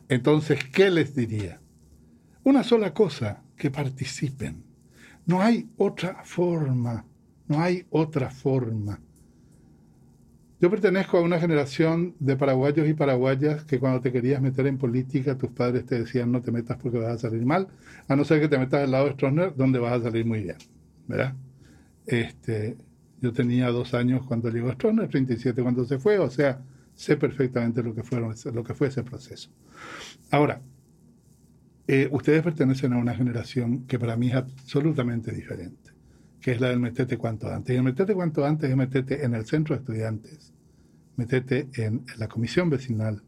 Entonces, 0.10 0.64
¿qué 0.64 0.90
les 0.90 1.16
diría? 1.16 1.60
Una 2.44 2.64
sola 2.64 2.94
cosa, 2.94 3.44
que 3.58 3.72
participen. 3.72 4.64
No 5.26 5.42
hay 5.42 5.68
otra 5.78 6.24
forma, 6.24 7.06
no 7.48 7.62
hay 7.62 7.86
otra 7.90 8.30
forma. 8.30 9.00
Yo 10.62 10.70
pertenezco 10.70 11.18
a 11.18 11.22
una 11.22 11.40
generación 11.40 12.16
de 12.20 12.38
paraguayos 12.38 12.88
y 12.88 12.94
paraguayas 12.94 13.66
que 13.66 13.80
cuando 13.80 14.00
te 14.02 14.12
querías 14.12 14.42
meter 14.42 14.68
en 14.68 14.78
política, 14.78 15.38
tus 15.38 15.52
padres 15.52 15.86
te 15.86 16.00
decían 16.00 16.32
no 16.32 16.42
te 16.42 16.52
metas 16.52 16.78
porque 16.78 16.98
vas 16.98 17.14
a 17.14 17.30
salir 17.30 17.46
mal, 17.46 17.68
a 18.08 18.16
no 18.16 18.24
ser 18.24 18.40
que 18.40 18.48
te 18.48 18.58
metas 18.58 18.82
del 18.82 18.92
lado 18.92 19.06
de 19.06 19.14
Stroessner, 19.14 19.56
donde 19.56 19.80
vas 19.80 20.00
a 20.00 20.04
salir 20.04 20.26
muy 20.26 20.42
bien, 20.42 20.58
¿verdad? 21.08 21.34
Este, 22.06 22.78
yo 23.22 23.34
tenía 23.34 23.70
dos 23.70 23.94
años 23.94 24.26
cuando 24.26 24.50
llegó 24.50 24.72
Stroessner, 24.72 25.10
37 25.10 25.62
cuando 25.62 25.86
se 25.86 26.00
fue, 26.00 26.20
o 26.20 26.30
sea, 26.30 26.62
sé 26.96 27.18
perfectamente 27.18 27.84
lo 27.84 27.94
que, 27.94 28.04
fueron, 28.04 28.34
lo 28.54 28.64
que 28.64 28.74
fue 28.74 28.88
ese 28.88 29.04
proceso. 29.04 29.50
Ahora, 30.32 30.62
eh, 31.88 32.10
ustedes 32.12 32.42
pertenecen 32.42 32.94
a 32.94 32.98
una 32.98 33.14
generación 33.14 33.86
que 33.86 34.00
para 34.00 34.16
mí 34.16 34.30
es 34.30 34.36
absolutamente 34.36 35.32
diferente, 35.32 35.92
que 36.42 36.52
es 36.54 36.62
la 36.62 36.70
del 36.70 36.80
metete 36.80 37.18
cuanto 37.18 37.52
antes. 37.52 37.76
Y 37.76 37.78
el 37.78 37.84
metete 37.84 38.16
cuanto 38.16 38.46
antes 38.46 38.70
es 38.70 38.76
metete 38.76 39.24
en 39.24 39.36
el 39.36 39.46
centro 39.46 39.76
de 39.76 39.82
estudiantes, 39.82 40.54
metete 41.18 41.68
en, 41.76 42.06
la 42.18 42.28
comisión 42.28 42.70
vecinal, 42.70 43.22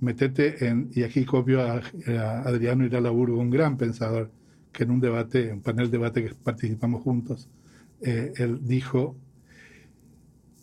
metete 0.00 0.66
en, 0.66 0.90
y 0.92 1.04
aquí 1.04 1.24
copio 1.24 1.62
a, 1.62 1.80
Adriano 2.44 2.84
Iralaburgo, 2.84 3.38
un 3.38 3.50
gran 3.50 3.76
pensador, 3.76 4.32
que 4.72 4.82
en 4.84 4.90
un 4.90 5.00
debate, 5.00 5.52
un 5.52 5.62
panel 5.62 5.86
de 5.86 5.92
debate 5.92 6.24
que 6.24 6.34
participamos 6.34 7.02
juntos, 7.02 7.48
eh, 8.00 8.32
él 8.36 8.60
dijo, 8.66 9.16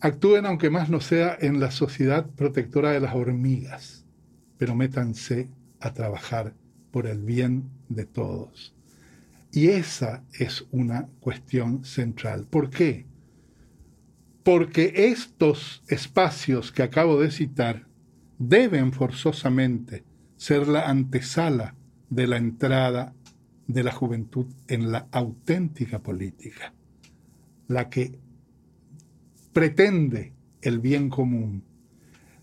actúen 0.04 0.44
aunque 0.44 0.68
más 0.68 0.90
no 0.90 1.00
sea 1.00 1.34
en 1.40 1.60
la 1.60 1.70
sociedad 1.70 2.26
protectora 2.26 2.90
de 2.90 3.00
las 3.00 3.14
hormigas, 3.14 4.04
pero 4.58 4.74
métanse 4.74 5.48
a 5.80 5.94
trabajar 5.94 6.52
por 6.90 7.06
el 7.06 7.22
bien 7.22 7.70
de 7.88 8.04
todos. 8.04 8.74
Y 9.50 9.68
esa 9.68 10.22
es 10.38 10.66
una 10.72 11.08
cuestión 11.20 11.86
central. 11.86 12.46
¿Por 12.46 12.68
qué? 12.68 13.06
Porque 14.42 14.92
estos 14.94 15.82
espacios 15.88 16.70
que 16.70 16.82
acabo 16.82 17.18
de 17.18 17.30
citar 17.30 17.86
deben 18.38 18.92
forzosamente 18.92 20.04
ser 20.36 20.68
la 20.68 20.90
antesala 20.90 21.76
de 22.10 22.26
la 22.26 22.36
entrada 22.36 23.14
de 23.68 23.82
la 23.82 23.92
juventud 23.92 24.48
en 24.68 24.92
la 24.92 25.08
auténtica 25.12 26.00
política, 26.00 26.74
la 27.68 27.88
que 27.88 28.18
pretende 29.54 30.34
el 30.60 30.80
bien 30.80 31.08
común, 31.08 31.62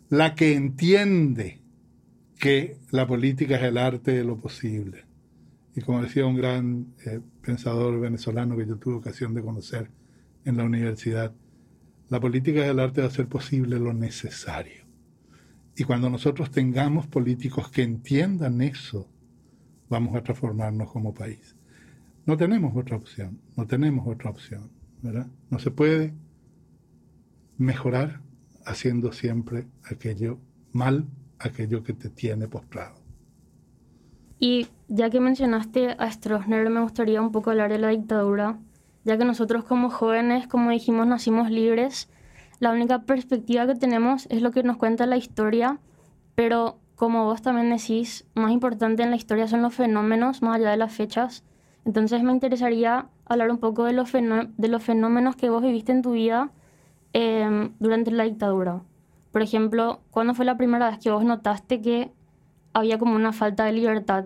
la 0.09 0.33
que 0.33 0.55
entiende 0.55 1.59
que 2.39 2.77
la 2.89 3.05
política 3.05 3.57
es 3.57 3.63
el 3.63 3.77
arte 3.77 4.13
de 4.13 4.23
lo 4.23 4.37
posible. 4.39 5.05
Y 5.75 5.81
como 5.81 6.01
decía 6.01 6.25
un 6.25 6.37
gran 6.37 6.87
eh, 7.05 7.19
pensador 7.41 7.99
venezolano 7.99 8.57
que 8.57 8.65
yo 8.65 8.77
tuve 8.77 8.95
ocasión 8.95 9.33
de 9.33 9.43
conocer 9.43 9.91
en 10.45 10.57
la 10.57 10.63
universidad, 10.63 11.33
la 12.09 12.19
política 12.19 12.63
es 12.63 12.71
el 12.71 12.79
arte 12.79 13.01
de 13.01 13.07
hacer 13.07 13.27
posible 13.27 13.77
lo 13.77 13.93
necesario. 13.93 14.85
Y 15.75 15.83
cuando 15.83 16.09
nosotros 16.09 16.49
tengamos 16.49 17.07
políticos 17.07 17.69
que 17.69 17.83
entiendan 17.83 18.61
eso, 18.61 19.07
vamos 19.89 20.15
a 20.15 20.23
transformarnos 20.23 20.91
como 20.91 21.13
país. 21.13 21.55
No 22.25 22.37
tenemos 22.37 22.75
otra 22.75 22.97
opción, 22.97 23.39
no 23.57 23.67
tenemos 23.67 24.07
otra 24.07 24.29
opción, 24.29 24.69
¿verdad? 25.01 25.27
No 25.49 25.59
se 25.59 25.71
puede 25.71 26.13
mejorar 27.61 28.21
haciendo 28.65 29.11
siempre 29.11 29.67
aquello 29.89 30.39
mal 30.73 31.05
aquello 31.39 31.83
que 31.83 31.93
te 31.93 32.09
tiene 32.09 32.47
postrado. 32.47 32.95
Y 34.39 34.67
ya 34.87 35.09
que 35.09 35.19
mencionaste 35.19 35.95
a 35.97 36.11
Stroessner, 36.11 36.69
me 36.69 36.81
gustaría 36.81 37.21
un 37.21 37.31
poco 37.31 37.51
hablar 37.51 37.71
de 37.71 37.77
la 37.77 37.89
dictadura, 37.89 38.57
ya 39.03 39.17
que 39.17 39.25
nosotros 39.25 39.63
como 39.63 39.89
jóvenes, 39.89 40.47
como 40.47 40.71
dijimos, 40.71 41.07
nacimos 41.07 41.49
libres. 41.49 42.09
La 42.59 42.71
única 42.71 43.03
perspectiva 43.03 43.67
que 43.67 43.75
tenemos 43.75 44.27
es 44.29 44.41
lo 44.41 44.51
que 44.51 44.63
nos 44.63 44.77
cuenta 44.77 45.05
la 45.05 45.17
historia, 45.17 45.79
pero 46.35 46.77
como 46.95 47.25
vos 47.25 47.41
también 47.41 47.69
decís, 47.69 48.25
más 48.35 48.51
importante 48.51 49.03
en 49.03 49.09
la 49.09 49.15
historia 49.15 49.47
son 49.47 49.61
los 49.61 49.73
fenómenos, 49.73 50.41
más 50.41 50.57
allá 50.57 50.71
de 50.71 50.77
las 50.77 50.93
fechas. 50.93 51.43
Entonces 51.85 52.21
me 52.21 52.31
interesaría 52.31 53.07
hablar 53.25 53.49
un 53.49 53.57
poco 53.57 53.85
de 53.85 53.93
los, 53.93 54.11
de 54.11 54.67
los 54.67 54.83
fenómenos 54.83 55.35
que 55.35 55.49
vos 55.49 55.63
viviste 55.63 55.91
en 55.91 56.03
tu 56.03 56.11
vida 56.11 56.51
eh, 57.13 57.69
durante 57.79 58.11
la 58.11 58.23
dictadura. 58.23 58.81
Por 59.31 59.41
ejemplo, 59.41 60.01
¿cuándo 60.11 60.33
fue 60.33 60.45
la 60.45 60.57
primera 60.57 60.89
vez 60.89 60.99
que 60.99 61.11
vos 61.11 61.23
notaste 61.23 61.81
que 61.81 62.11
había 62.73 62.97
como 62.97 63.15
una 63.15 63.33
falta 63.33 63.65
de 63.65 63.73
libertad 63.73 64.25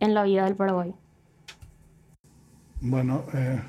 en 0.00 0.14
la 0.14 0.24
vida 0.24 0.44
del 0.44 0.56
Paraguay? 0.56 0.94
Bueno, 2.80 3.24
eh, 3.32 3.60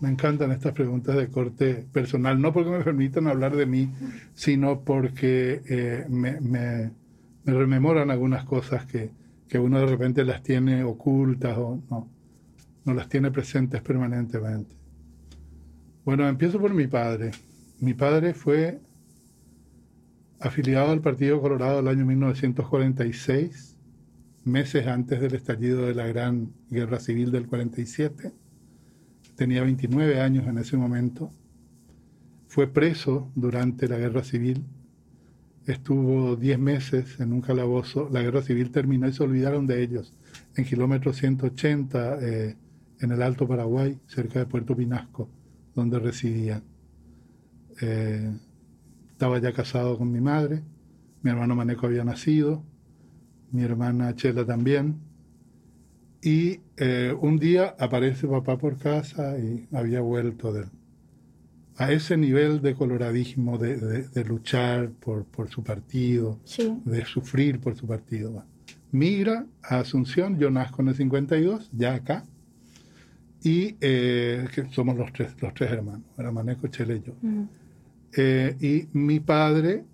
me 0.00 0.08
encantan 0.08 0.50
estas 0.50 0.72
preguntas 0.72 1.16
de 1.16 1.28
corte 1.28 1.86
personal, 1.92 2.40
no 2.40 2.52
porque 2.52 2.70
me 2.70 2.82
permitan 2.82 3.28
hablar 3.28 3.54
de 3.54 3.66
mí, 3.66 3.90
sino 4.34 4.80
porque 4.80 5.62
eh, 5.68 6.06
me, 6.08 6.90
rememoran 7.44 8.10
algunas 8.10 8.44
cosas 8.44 8.84
que, 8.86 9.10
que, 9.48 9.58
uno 9.58 9.78
de 9.78 9.86
repente 9.86 10.24
las 10.24 10.42
tiene 10.42 10.82
ocultas 10.82 11.56
o 11.56 11.80
no, 11.88 12.08
no 12.84 12.94
las 12.94 13.08
tiene 13.08 13.30
presentes 13.30 13.80
permanentemente. 13.80 14.74
Bueno, 16.04 16.28
empiezo 16.28 16.58
por 16.58 16.74
mi 16.74 16.86
padre. 16.86 17.30
Mi 17.80 17.94
padre 17.94 18.34
fue 18.34 18.80
afiliado 20.40 20.90
al 20.90 21.00
Partido 21.00 21.40
Colorado 21.40 21.78
el 21.78 21.86
año 21.86 22.04
1946, 22.06 23.76
meses 24.42 24.88
antes 24.88 25.20
del 25.20 25.36
estallido 25.36 25.86
de 25.86 25.94
la 25.94 26.08
Gran 26.08 26.52
Guerra 26.70 26.98
Civil 26.98 27.30
del 27.30 27.46
47. 27.46 28.32
Tenía 29.36 29.62
29 29.62 30.20
años 30.20 30.48
en 30.48 30.58
ese 30.58 30.76
momento. 30.76 31.30
Fue 32.48 32.66
preso 32.66 33.30
durante 33.36 33.86
la 33.86 33.98
Guerra 33.98 34.24
Civil. 34.24 34.64
Estuvo 35.64 36.34
10 36.34 36.58
meses 36.58 37.20
en 37.20 37.32
un 37.32 37.42
calabozo. 37.42 38.08
La 38.10 38.22
Guerra 38.22 38.42
Civil 38.42 38.72
terminó 38.72 39.06
y 39.06 39.12
se 39.12 39.22
olvidaron 39.22 39.68
de 39.68 39.84
ellos. 39.84 40.14
En 40.56 40.64
kilómetro 40.64 41.12
180, 41.12 42.18
eh, 42.22 42.56
en 42.98 43.12
el 43.12 43.22
Alto 43.22 43.46
Paraguay, 43.46 44.00
cerca 44.08 44.40
de 44.40 44.46
Puerto 44.46 44.74
Pinasco, 44.74 45.28
donde 45.76 46.00
residían. 46.00 46.64
Eh, 47.80 48.32
estaba 49.10 49.38
ya 49.38 49.52
casado 49.52 49.98
con 49.98 50.12
mi 50.12 50.20
madre, 50.20 50.62
mi 51.22 51.30
hermano 51.30 51.56
Maneco 51.56 51.86
había 51.86 52.04
nacido, 52.04 52.62
mi 53.50 53.62
hermana 53.62 54.14
Chela 54.14 54.44
también. 54.44 55.00
Y 56.22 56.60
eh, 56.76 57.14
un 57.20 57.38
día 57.38 57.74
aparece 57.78 58.26
papá 58.26 58.58
por 58.58 58.76
casa 58.76 59.38
y 59.38 59.68
había 59.72 60.00
vuelto 60.00 60.52
de, 60.52 60.66
a 61.76 61.92
ese 61.92 62.16
nivel 62.16 62.60
de 62.60 62.74
coloradismo, 62.74 63.56
de, 63.56 64.24
luchar 64.24 64.90
por, 64.90 65.24
por, 65.24 65.48
su 65.48 65.62
partido, 65.62 66.40
de 66.84 67.04
sufrir 67.04 67.60
por 67.60 67.76
su 67.76 67.86
partido. 67.86 68.44
Migra 68.90 69.46
a 69.62 69.78
Asunción, 69.78 70.38
yo 70.38 70.50
nazco 70.50 70.82
en 70.82 70.88
el 70.88 70.94
52, 70.96 71.70
ya 71.72 71.94
acá, 71.94 72.24
y 73.42 73.76
eh, 73.80 74.46
somos 74.70 74.96
los 74.96 75.12
tres, 75.12 75.40
los 75.40 75.54
tres 75.54 75.70
hermanos, 75.70 76.02
era 76.16 76.32
Maneco, 76.32 76.66
Chela 76.66 76.94
y 76.94 77.02
yo. 77.02 77.14
Eh, 78.20 78.56
y 78.60 78.98
mi 78.98 79.20
padre 79.20 79.84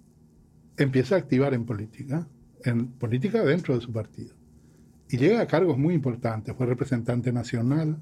empieza 0.79 1.15
a 1.15 1.19
activar 1.19 1.53
en 1.53 1.67
política, 1.67 2.27
en 2.65 2.87
política 2.87 3.45
dentro 3.45 3.75
de 3.75 3.83
su 3.83 3.93
partido. 3.93 4.35
Y 5.11 5.19
llega 5.19 5.43
a 5.43 5.47
cargos 5.47 5.77
muy 5.77 5.93
importantes. 5.93 6.57
Fue 6.57 6.65
representante 6.65 7.35
nacional, 7.35 7.99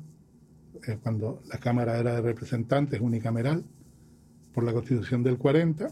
eh, 0.86 0.96
cuando 1.02 1.42
la 1.48 1.58
Cámara 1.58 1.98
era 1.98 2.14
de 2.14 2.20
representantes 2.20 3.00
unicameral, 3.00 3.64
por 4.54 4.62
la 4.62 4.72
Constitución 4.72 5.24
del 5.24 5.38
40. 5.38 5.88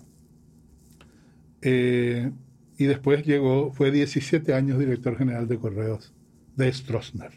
Eh, 1.63 2.31
y 2.79 2.85
después 2.85 3.27
llegó, 3.27 3.73
fue 3.73 3.91
17 3.91 4.55
años 4.55 4.79
director 4.79 5.19
general 5.19 5.49
de 5.49 5.59
Correos 5.59 6.15
de 6.55 6.73
Stroessner. 6.73 7.33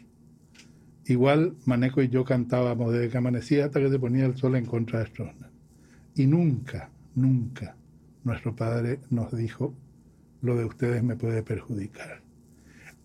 Igual 1.06 1.56
Maneco 1.64 2.02
y 2.02 2.08
yo 2.08 2.24
cantábamos 2.24 2.92
desde 2.92 3.08
que 3.08 3.18
amanecía 3.18 3.64
hasta 3.64 3.80
que 3.80 3.90
se 3.90 3.98
ponía 3.98 4.26
el 4.26 4.36
sol 4.36 4.54
en 4.54 4.64
contra 4.64 5.00
de 5.00 5.06
Stroessner. 5.06 5.53
Y 6.14 6.26
nunca, 6.26 6.90
nunca 7.14 7.76
nuestro 8.22 8.54
Padre 8.54 9.00
nos 9.10 9.34
dijo, 9.36 9.74
lo 10.42 10.56
de 10.56 10.64
ustedes 10.64 11.02
me 11.02 11.16
puede 11.16 11.42
perjudicar. 11.42 12.22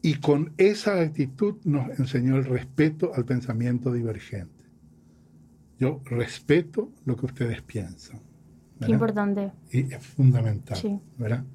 Y 0.01 0.15
con 0.15 0.53
esa 0.57 1.01
actitud 1.01 1.55
nos 1.65 1.97
enseñó 1.99 2.37
el 2.37 2.45
respeto 2.45 3.11
al 3.15 3.25
pensamiento 3.25 3.91
divergente. 3.91 4.59
yo 5.79 6.01
respeto 6.05 6.91
lo 7.05 7.15
que 7.15 7.25
ustedes 7.25 7.61
piensan. 7.61 8.19
Qué 8.85 8.91
importante. 8.91 9.51
Y 9.71 9.93
es 9.93 10.05
fundamental, 10.05 10.75
Sí. 10.77 10.99
¿verdad? 11.17 11.45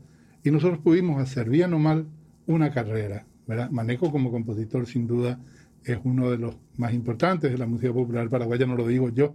Y 0.42 0.50
nosotros 0.50 0.78
pudimos 0.80 1.20
hacer, 1.20 1.48
bien 1.50 1.74
o 1.74 1.78
mal, 1.78 2.06
una 2.46 2.70
carrera, 2.70 3.26
¿verdad? 3.46 3.70
Manejo 3.70 4.10
como 4.10 4.30
compositor, 4.30 4.86
sin 4.86 5.06
duda, 5.06 5.38
es 5.84 5.98
uno 6.04 6.30
de 6.30 6.38
los 6.38 6.56
más 6.78 6.94
importantes 6.94 7.52
de 7.52 7.58
la 7.58 7.66
música 7.66 7.92
popular 7.92 8.28
paraguaya, 8.30 8.66
no 8.66 8.76
lo 8.76 8.86
digo 8.86 9.10
yo, 9.10 9.34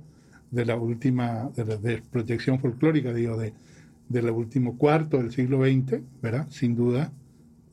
de 0.51 0.65
la 0.65 0.75
última, 0.75 1.49
de, 1.55 1.65
la, 1.65 1.77
de 1.77 2.01
proyección 2.12 2.59
folclórica, 2.59 3.13
digo, 3.13 3.38
de, 3.38 3.53
del 4.09 4.29
último 4.31 4.77
cuarto 4.77 5.17
del 5.17 5.31
siglo 5.31 5.63
XX, 5.63 6.01
¿verdad? 6.21 6.47
Sin 6.49 6.75
duda. 6.75 7.12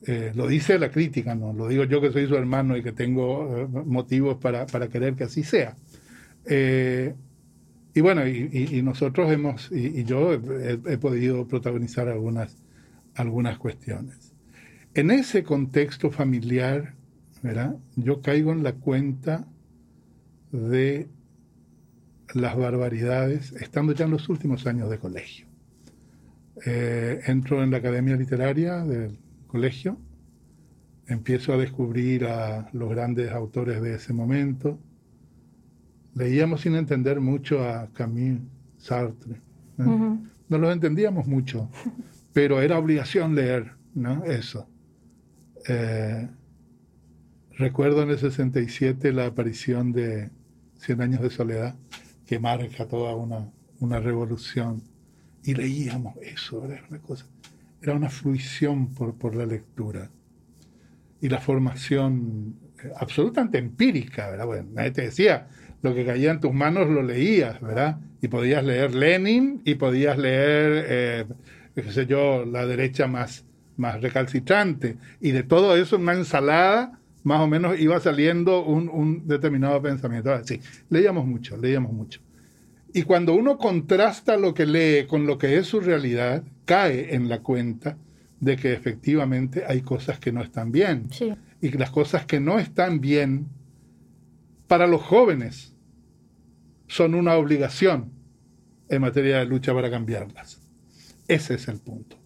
Eh, 0.05 0.31
lo 0.35 0.47
dice 0.47 0.77
la 0.77 0.91
crítica, 0.91 1.33
no 1.33 1.51
lo 1.53 1.67
digo 1.67 1.83
yo 1.83 1.99
que 1.99 2.11
soy 2.11 2.27
su 2.27 2.35
hermano 2.35 2.77
y 2.77 2.83
que 2.83 2.91
tengo 2.91 3.57
eh, 3.57 3.67
motivos 3.85 4.37
para, 4.37 4.67
para, 4.67 4.87
querer 4.87 5.15
que 5.15 5.23
así 5.23 5.43
sea. 5.43 5.75
Eh, 6.45 7.15
y 7.93 8.01
bueno, 8.01 8.27
y, 8.27 8.79
nosotros 8.83 9.31
hemos, 9.31 9.71
y, 9.71 10.01
y 10.01 10.03
yo 10.03 10.33
he, 10.33 10.79
he, 10.85 10.97
podido 10.99 11.47
protagonizar 11.47 12.07
algunas, 12.07 12.55
algunas 13.15 13.57
cuestiones. 13.57 14.33
En 14.93 15.09
ese 15.09 15.41
contexto 15.43 16.11
familiar, 16.11 16.93
¿verdad? 17.41 17.75
yo 17.95 18.21
caigo 18.21 18.51
en 18.51 18.61
la 18.61 18.73
cuenta 18.73 19.47
de 20.51 21.07
las 22.41 22.55
barbaridades, 22.55 23.53
estando 23.53 23.93
ya 23.93 24.05
en 24.05 24.11
los 24.11 24.29
últimos 24.29 24.65
años 24.67 24.89
de 24.89 24.99
colegio. 24.99 25.47
Eh, 26.65 27.21
entro 27.27 27.63
en 27.63 27.71
la 27.71 27.77
academia 27.77 28.15
literaria 28.15 28.83
del 28.83 29.17
colegio, 29.47 29.97
empiezo 31.07 31.53
a 31.53 31.57
descubrir 31.57 32.25
a 32.25 32.69
los 32.73 32.89
grandes 32.89 33.31
autores 33.31 33.81
de 33.81 33.95
ese 33.95 34.13
momento. 34.13 34.79
Leíamos 36.15 36.61
sin 36.61 36.75
entender 36.75 37.19
mucho 37.19 37.63
a 37.63 37.87
Camus, 37.93 38.41
Sartre. 38.77 39.41
¿no? 39.77 39.85
Uh 39.85 39.99
-huh. 39.99 40.29
no 40.49 40.57
los 40.57 40.73
entendíamos 40.73 41.27
mucho, 41.27 41.69
pero 42.33 42.61
era 42.61 42.79
obligación 42.79 43.35
leer, 43.35 43.71
¿no? 43.93 44.23
Eso. 44.25 44.67
Eh, 45.67 46.27
recuerdo 47.57 48.03
en 48.03 48.09
el 48.09 48.17
67 48.17 49.11
la 49.13 49.27
aparición 49.27 49.91
de 49.91 50.29
Cien 50.79 51.01
años 51.01 51.21
de 51.21 51.29
soledad, 51.29 51.75
que 52.27 52.39
marca 52.39 52.85
toda 52.87 53.15
una, 53.15 53.49
una 53.79 53.99
revolución. 53.99 54.83
Y 55.43 55.55
leíamos 55.55 56.17
eso, 56.21 56.65
era 56.65 56.83
una 56.89 56.99
cosa, 56.99 57.25
era 57.81 57.93
una 57.93 58.09
fruición 58.09 58.93
por, 58.93 59.15
por 59.15 59.33
la 59.33 59.45
lectura. 59.45 60.09
Y 61.21 61.29
la 61.29 61.39
formación 61.39 62.55
eh, 62.83 62.91
absolutamente 62.97 63.57
empírica, 63.57 64.29
¿verdad? 64.29 64.45
Bueno, 64.45 64.69
nadie 64.73 64.91
te 64.91 65.01
decía, 65.03 65.47
lo 65.81 65.95
que 65.95 66.05
caía 66.05 66.31
en 66.31 66.41
tus 66.41 66.53
manos 66.53 66.89
lo 66.89 67.01
leías, 67.01 67.61
¿verdad? 67.61 67.97
Y 68.21 68.27
podías 68.27 68.63
leer 68.63 68.93
Lenin 68.93 69.61
y 69.63 69.75
podías 69.75 70.17
leer, 70.17 70.85
eh, 70.89 71.25
qué 71.75 71.91
sé 71.91 72.05
yo, 72.07 72.45
la 72.45 72.65
derecha 72.65 73.07
más, 73.07 73.45
más 73.77 74.01
recalcitrante. 74.01 74.97
Y 75.21 75.31
de 75.31 75.43
todo 75.43 75.77
eso, 75.77 75.95
una 75.95 76.13
ensalada, 76.13 76.99
más 77.27 77.41
o 77.41 77.47
menos 77.47 77.77
iba 77.77 77.99
saliendo 77.99 78.63
un, 78.63 78.87
un 78.87 79.27
determinado 79.27 79.81
pensamiento. 79.81 80.31
Ahora, 80.31 80.45
sí, 80.45 80.61
leíamos 80.89 81.25
mucho, 81.25 81.57
leíamos 81.57 81.91
mucho. 81.91 82.21
Y 82.93 83.03
cuando 83.03 83.33
uno 83.33 83.57
contrasta 83.57 84.37
lo 84.37 84.53
que 84.53 84.65
lee 84.65 85.07
con 85.07 85.27
lo 85.27 85.37
que 85.37 85.57
es 85.57 85.67
su 85.67 85.81
realidad, 85.81 86.43
cae 86.63 87.13
en 87.13 87.27
la 87.27 87.41
cuenta 87.41 87.97
de 88.39 88.55
que 88.55 88.71
efectivamente 88.71 89.65
hay 89.67 89.81
cosas 89.81 90.19
que 90.19 90.31
no 90.31 90.41
están 90.41 90.71
bien. 90.71 91.07
Sí. 91.11 91.33
Y 91.61 91.69
que 91.69 91.77
las 91.77 91.91
cosas 91.91 92.25
que 92.25 92.39
no 92.39 92.59
están 92.59 93.01
bien 93.01 93.47
para 94.67 94.87
los 94.87 95.01
jóvenes 95.01 95.75
son 96.87 97.13
una 97.13 97.35
obligación 97.35 98.11
en 98.87 99.01
materia 99.01 99.39
de 99.39 99.45
lucha 99.47 99.73
para 99.73 99.91
cambiarlas. 99.91 100.61
Ese 101.27 101.55
es 101.55 101.67
el 101.67 101.79
punto. 101.79 102.17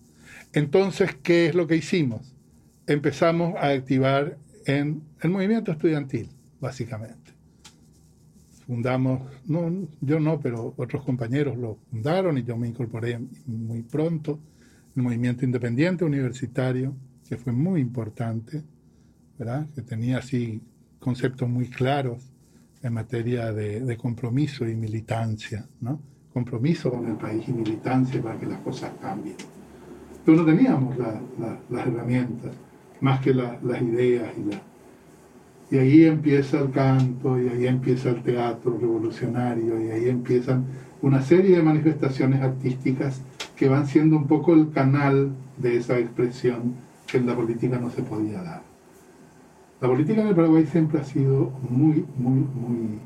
Entonces, 0.54 1.16
¿qué 1.24 1.48
es 1.48 1.56
lo 1.56 1.66
que 1.66 1.76
hicimos? 1.76 2.36
Empezamos 2.86 3.56
a 3.56 3.70
activar 3.70 4.38
en 4.66 5.02
el 5.22 5.30
movimiento 5.30 5.72
estudiantil, 5.72 6.30
básicamente. 6.60 7.32
Fundamos, 8.66 9.22
no, 9.48 9.88
yo 10.00 10.20
no, 10.20 10.40
pero 10.40 10.74
otros 10.78 11.04
compañeros 11.04 11.58
lo 11.58 11.78
fundaron 11.90 12.38
y 12.38 12.44
yo 12.44 12.56
me 12.56 12.68
incorporé 12.68 13.20
muy 13.46 13.82
pronto. 13.82 14.40
El 14.96 15.04
movimiento 15.04 15.46
independiente 15.46 16.06
universitario, 16.06 16.96
que 17.28 17.38
fue 17.38 17.54
muy 17.54 17.82
importante, 17.82 18.64
¿verdad? 19.38 19.68
que 19.74 19.82
tenía 19.82 20.20
así 20.20 20.62
conceptos 21.00 21.50
muy 21.50 21.68
claros 21.68 22.32
en 22.84 22.94
materia 22.94 23.52
de, 23.52 23.82
de, 23.82 23.98
compromiso 23.98 24.68
y 24.68 24.76
militancia, 24.76 25.68
¿no? 25.82 26.00
Compromiso 26.34 26.92
con 26.92 27.08
el 27.08 27.16
país 27.16 27.48
y 27.48 27.54
militancia 27.54 28.22
para 28.22 28.40
que 28.40 28.46
las 28.46 28.60
cosas 28.62 28.92
cambien. 29.02 29.36
Pero 30.26 30.38
no 30.38 30.46
teníamos 30.46 30.98
la, 30.98 31.22
la, 31.40 31.60
las 31.70 31.88
herramientas, 31.88 32.52
más 33.02 33.20
que 33.20 33.34
la, 33.34 33.60
las 33.64 33.82
ideas 33.82 34.32
y 34.38 34.52
la... 34.52 35.82
Ahí 35.82 36.04
empieza 36.04 36.60
el 36.60 36.72
canto, 36.72 37.40
y 37.42 37.48
ahí 37.48 37.66
empieza 37.66 38.10
el 38.10 38.22
teatro 38.24 38.78
revolucionario, 38.78 39.82
y 39.82 39.90
ahí 39.90 40.10
empiezan 40.10 40.66
una 41.02 41.22
serie 41.22 41.56
de 41.56 41.64
manifestaciones 41.64 42.42
artísticas 42.42 43.22
que 43.56 43.70
van 43.70 43.88
siendo 43.88 44.18
un 44.18 44.28
poco 44.28 44.54
el 44.54 44.72
canal 44.72 45.32
de 45.58 45.78
esa 45.78 45.98
expresión 45.98 46.76
que 47.08 47.18
en 47.18 47.28
la 47.28 47.36
política 47.36 47.80
no 47.80 47.90
se 47.90 48.04
podía 48.04 48.42
dar. 48.44 48.64
La 49.80 49.88
política 49.88 50.22
en 50.22 50.28
el 50.28 50.36
Paraguay 50.36 50.66
siempre 50.66 51.00
ha 51.00 51.04
sido 51.04 51.52
muy, 51.70 52.06
muy, 52.18 52.40
muy 52.40 53.00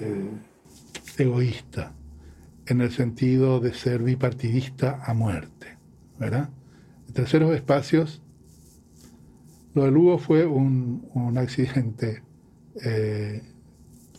eh, 0.00 0.30
egoísta, 1.18 1.92
en 2.66 2.80
el 2.80 2.90
sentido 2.92 3.60
de 3.60 3.74
ser 3.74 4.02
bipartidista 4.02 5.02
a 5.04 5.14
muerte, 5.14 5.76
¿verdad? 6.18 6.48
Terceros 7.12 7.54
espacios, 7.54 8.22
lo 9.74 9.84
del 9.84 9.96
Hugo 9.96 10.18
fue 10.18 10.46
un, 10.46 11.08
un 11.14 11.38
accidente, 11.38 12.22
eh, 12.84 13.42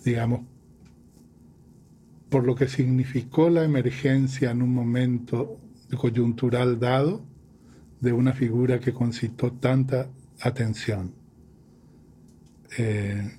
digamos, 0.04 0.42
por 2.30 2.46
lo 2.46 2.56
que 2.56 2.68
significó 2.68 3.50
la 3.50 3.64
emergencia 3.64 4.52
en 4.52 4.62
un 4.64 4.74
momento 4.74 5.60
coyuntural 5.96 6.80
dado 6.80 7.22
de 8.02 8.12
una 8.12 8.34
figura 8.34 8.80
que 8.80 8.92
concitó 8.92 9.54
tanta 9.54 10.10
atención 10.42 11.14
eh, 12.78 13.38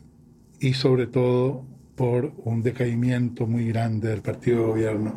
y 0.61 0.75
sobre 0.75 1.09
todo 1.09 1.65
por 1.97 2.33
un 2.45 2.63
decaimiento 2.63 3.47
muy 3.47 3.69
grande 3.69 4.09
del 4.09 4.23
partido 4.23 4.61
de 4.61 4.67
gobierno 4.67 5.15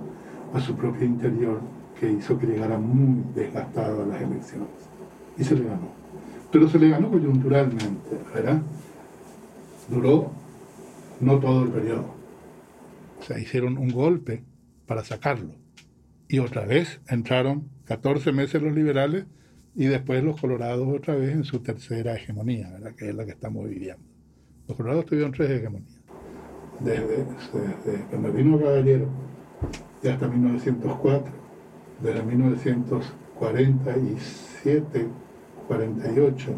a 0.53 0.59
su 0.59 0.75
propio 0.75 1.05
interior 1.05 1.61
que 1.99 2.11
hizo 2.11 2.37
que 2.37 2.47
llegara 2.47 2.77
muy 2.77 3.23
desgastado 3.35 4.03
a 4.03 4.05
las 4.07 4.21
elecciones. 4.21 4.67
Y 5.37 5.43
se 5.43 5.55
le 5.55 5.65
ganó. 5.65 6.06
Pero 6.51 6.69
se 6.69 6.79
le 6.79 6.89
ganó 6.89 7.09
coyunturalmente, 7.09 8.09
¿verdad? 8.33 8.61
Duró 9.89 10.31
no 11.19 11.39
todo 11.39 11.63
el 11.63 11.69
periodo. 11.69 12.15
O 13.19 13.23
sea, 13.23 13.39
hicieron 13.39 13.77
un 13.77 13.89
golpe 13.89 14.43
para 14.85 15.03
sacarlo. 15.03 15.55
Y 16.27 16.39
otra 16.39 16.65
vez 16.65 17.01
entraron 17.07 17.69
14 17.85 18.31
meses 18.31 18.61
los 18.61 18.73
liberales 18.73 19.25
y 19.75 19.85
después 19.85 20.23
los 20.23 20.39
colorados 20.39 20.87
otra 20.87 21.15
vez 21.15 21.33
en 21.33 21.43
su 21.43 21.59
tercera 21.59 22.15
hegemonía, 22.15 22.71
¿verdad? 22.71 22.95
que 22.95 23.09
es 23.09 23.15
la 23.15 23.25
que 23.25 23.31
estamos 23.31 23.67
viviendo. 23.69 24.03
Los 24.67 24.75
colorados 24.75 25.05
tuvieron 25.05 25.31
tres 25.31 25.51
hegemonías. 25.51 25.95
Desde, 26.79 27.25
desde 27.85 27.99
cuando 28.09 28.31
vino 28.31 28.59
Caballero 28.59 29.07
y 30.03 30.07
hasta 30.09 30.27
1904, 30.27 31.31
desde 32.01 32.23
1947, 32.23 35.07
48, 35.67 36.51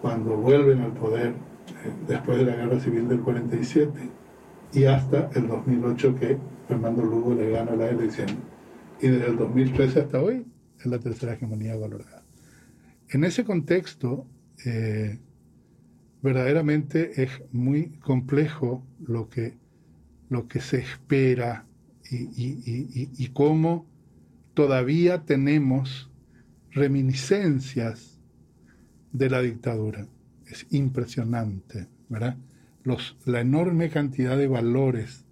cuando 0.00 0.36
vuelven 0.36 0.80
al 0.80 0.92
poder 0.92 1.28
eh, 1.28 1.92
después 2.08 2.38
de 2.38 2.44
la 2.44 2.56
guerra 2.56 2.80
civil 2.80 3.08
del 3.08 3.20
47 3.20 3.90
y 4.72 4.84
hasta 4.84 5.30
el 5.34 5.48
2008 5.48 6.16
que 6.16 6.38
Fernando 6.68 7.02
Lugo 7.02 7.34
le 7.34 7.50
gana 7.50 7.76
la 7.76 7.88
elección. 7.88 8.28
Y 9.00 9.08
desde 9.08 9.26
el 9.26 9.36
2013 9.36 10.00
hasta 10.00 10.20
hoy 10.20 10.46
es 10.78 10.86
la 10.86 10.98
tercera 10.98 11.34
hegemonía 11.34 11.76
valorada. 11.76 12.22
En 13.10 13.24
ese 13.24 13.44
contexto, 13.44 14.26
eh, 14.64 15.18
verdaderamente 16.22 17.22
es 17.22 17.30
muy 17.52 17.90
complejo 17.98 18.86
lo 19.04 19.28
que, 19.28 19.58
lo 20.30 20.48
que 20.48 20.60
se 20.60 20.78
espera 20.78 21.66
y, 22.10 22.16
y, 22.16 22.62
y, 22.64 23.10
y, 23.16 23.28
cómo 23.28 23.86
todavía 24.54 25.24
tenemos 25.24 26.11
reminiscencias 26.72 28.18
de 29.12 29.30
la 29.30 29.40
dictadura. 29.40 30.06
Es 30.46 30.66
impresionante, 30.70 31.88
¿verdad? 32.08 32.36
Los, 32.82 33.16
la 33.24 33.40
enorme 33.40 33.90
cantidad 33.90 34.36
de 34.36 34.48
valores, 34.48 35.24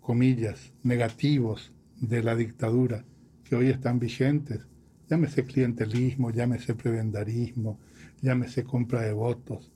comillas, 0.00 0.72
negativos 0.82 1.72
de 2.00 2.22
la 2.22 2.36
dictadura 2.36 3.04
que 3.44 3.56
hoy 3.56 3.68
están 3.68 3.98
vigentes. 3.98 4.66
Llámese 5.08 5.44
clientelismo, 5.44 6.30
llámese 6.30 6.74
prebendarismo, 6.74 7.78
llámese 8.22 8.64
compra 8.64 9.02
de 9.02 9.12
votos, 9.12 9.72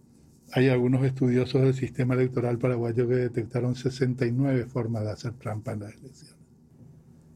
hay 0.52 0.68
algunos 0.68 1.04
estudiosos 1.04 1.62
del 1.62 1.74
sistema 1.74 2.14
electoral 2.14 2.58
paraguayo 2.58 3.08
que 3.08 3.16
detectaron 3.16 3.74
69 3.74 4.66
formas 4.66 5.04
de 5.04 5.10
hacer 5.10 5.32
trampa 5.34 5.72
en 5.72 5.80
las 5.80 5.94
elecciones. 5.94 6.36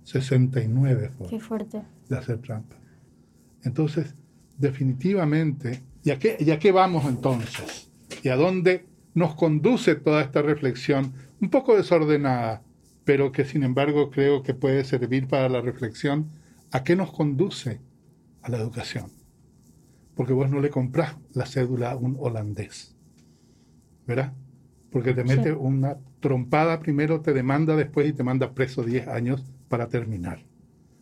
69 0.05 1.09
formas 1.11 1.31
Qué 1.31 1.41
fuerte. 1.41 1.83
de 2.09 2.17
hacer 2.17 2.39
trampa. 2.39 2.77
Entonces, 3.65 4.15
definitivamente, 4.59 5.83
¿y 6.03 6.11
a 6.11 6.19
qué, 6.19 6.37
y 6.41 6.51
a 6.51 6.59
qué 6.59 6.73
vamos 6.73 7.05
entonces? 7.07 7.91
¿Y 8.23 8.29
a 8.29 8.37
dónde 8.37 8.87
nos 9.15 9.35
conduce 9.35 9.95
toda 9.95 10.23
esta 10.23 10.43
reflexión? 10.43 11.13
Un 11.41 11.51
poco 11.51 11.77
desordenada, 11.77 12.63
pero 13.05 13.33
que 13.33 13.45
sin 13.45 13.63
embargo 13.63 14.11
creo 14.11 14.43
que 14.43 14.55
puede 14.55 14.85
servir 14.85 15.27
para 15.29 15.49
la 15.49 15.61
reflexión. 15.61 16.27
¿A 16.73 16.85
qué 16.85 16.97
nos 16.97 17.11
conduce? 17.13 17.81
A 18.43 18.51
la 18.51 18.59
educación. 18.59 19.07
Porque 20.15 20.33
vos 20.33 20.51
no 20.51 20.61
le 20.61 20.71
comprás 20.71 21.17
la 21.33 21.47
cédula 21.47 21.93
a 21.93 21.97
un 21.97 22.17
holandés. 22.19 22.95
¿Verdad? 24.07 24.33
Porque 24.91 25.15
te 25.15 25.25
mete 25.25 25.51
Sí. 25.51 25.57
una 25.59 25.97
trompada 26.21 26.81
primero, 26.81 27.21
te 27.21 27.33
demanda 27.33 27.77
después 27.77 28.09
y 28.09 28.13
te 28.13 28.23
manda 28.23 28.53
preso 28.53 28.83
10 28.83 29.09
años 29.09 29.45
para 29.69 29.89
terminar. 29.89 30.43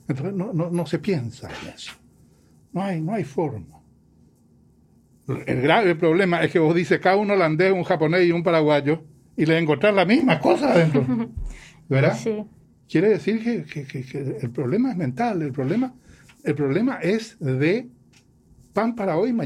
Entonces 0.08 0.34
no, 0.34 0.52
no, 0.52 0.70
no 0.70 0.86
se 0.86 0.98
piensa 0.98 1.48
en 1.62 1.68
eso. 1.74 1.92
No 2.72 2.82
hay, 2.82 3.00
no 3.00 3.14
hay 3.14 3.24
forma. 3.24 3.78
El 5.46 5.60
grave 5.60 5.94
problema 5.94 6.42
es 6.42 6.50
que 6.50 6.58
vos 6.58 6.74
dices 6.74 7.00
cada 7.00 7.16
un 7.16 7.30
holandés, 7.30 7.72
un 7.72 7.84
japonés 7.84 8.26
y 8.26 8.32
un 8.32 8.42
paraguayo 8.42 9.02
y 9.36 9.44
le 9.44 9.58
encontrás 9.58 9.94
la 9.94 10.04
misma 10.06 10.40
cosa 10.40 10.72
adentro. 10.72 11.04
¿Verdad? 11.88 12.16
Sí. 12.16 12.44
Quiere 12.88 13.10
decir 13.10 13.42
que, 13.44 13.64
que- 13.64 13.84
que- 13.86 14.02
que 14.04 14.18
el 14.40 14.50
problema 14.50 14.90
es 14.90 14.96
mental, 14.96 15.42
el 15.42 15.52
problema, 15.52 15.92
el 16.44 16.54
problema 16.54 16.98
es 17.02 17.38
de 17.38 17.88
pan 18.72 18.94
para 18.94 19.16
hoy, 19.18 19.36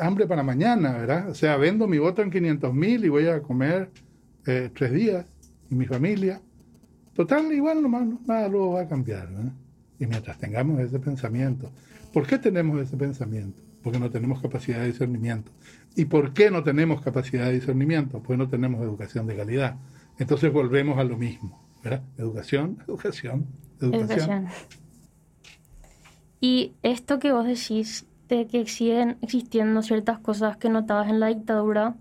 hambre 0.00 0.26
para 0.28 0.42
mañana, 0.44 0.92
¿verdad? 0.92 1.30
O 1.30 1.34
sea, 1.34 1.56
vendo 1.56 1.88
mi 1.88 1.98
voto 1.98 2.22
en 2.22 2.30
500 2.30 2.72
mil 2.74 3.04
y 3.04 3.08
voy 3.08 3.26
a 3.26 3.40
comer 3.42 3.90
eh, 4.46 4.70
tres 4.72 4.92
días 4.92 5.26
y 5.70 5.74
mi 5.74 5.86
familia. 5.86 6.40
Total, 7.14 7.50
igual 7.52 7.82
nomás, 7.82 8.06
no- 8.06 8.20
nada 8.26 8.48
luego 8.48 8.72
va 8.74 8.82
a 8.82 8.88
cambiar, 8.88 9.28
¿verdad? 9.32 9.52
Y 9.98 10.06
mientras 10.06 10.38
tengamos 10.38 10.78
ese 10.80 11.00
pensamiento, 11.00 11.72
¿por 12.16 12.26
qué 12.26 12.38
tenemos 12.38 12.80
ese 12.80 12.96
pensamiento? 12.96 13.60
Porque 13.82 13.98
no 13.98 14.08
tenemos 14.08 14.40
capacidad 14.40 14.78
de 14.78 14.86
discernimiento. 14.86 15.52
¿Y 15.96 16.06
por 16.06 16.32
qué 16.32 16.50
no 16.50 16.62
tenemos 16.62 17.02
capacidad 17.02 17.44
de 17.44 17.52
discernimiento? 17.52 18.22
Pues 18.22 18.38
no 18.38 18.48
tenemos 18.48 18.80
educación 18.80 19.26
de 19.26 19.36
calidad. 19.36 19.76
Entonces 20.18 20.50
volvemos 20.50 20.96
a 20.96 21.04
lo 21.04 21.18
mismo, 21.18 21.62
¿verdad? 21.84 22.04
Educación, 22.16 22.78
educación, 22.88 23.44
educación. 23.82 24.46
Y 26.40 26.72
esto 26.82 27.18
que 27.18 27.32
vos 27.32 27.44
decís 27.44 28.06
de 28.30 28.46
que 28.46 28.66
siguen 28.66 29.18
existiendo 29.20 29.82
ciertas 29.82 30.18
cosas 30.18 30.56
que 30.56 30.70
notabas 30.70 31.10
en 31.10 31.20
la 31.20 31.26
dictadura, 31.26 31.96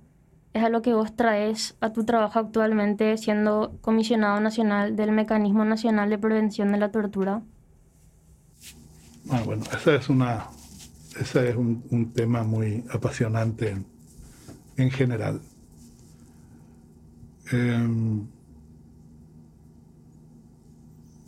es 0.54 0.64
a 0.64 0.70
lo 0.70 0.82
que 0.82 0.94
vos 0.94 1.14
traes 1.14 1.76
a 1.82 1.92
tu 1.92 2.06
trabajo 2.06 2.40
actualmente 2.40 3.18
siendo 3.18 3.78
comisionado 3.82 4.40
nacional 4.40 4.96
del 4.96 5.12
Mecanismo 5.12 5.66
Nacional 5.66 6.10
de 6.10 6.18
Prevención 6.18 6.72
de 6.72 6.78
la 6.78 6.90
Tortura. 6.90 7.42
Ah, 9.30 9.42
bueno, 9.44 9.64
es, 9.88 10.10
una, 10.10 10.48
ese 11.20 11.50
es 11.50 11.56
un, 11.56 11.84
un 11.90 12.14
tema 12.14 12.44
muy 12.44 12.84
apasionante 12.92 13.72
en, 13.72 13.86
en 14.78 14.92
general. 14.92 15.42
Em, 17.52 18.28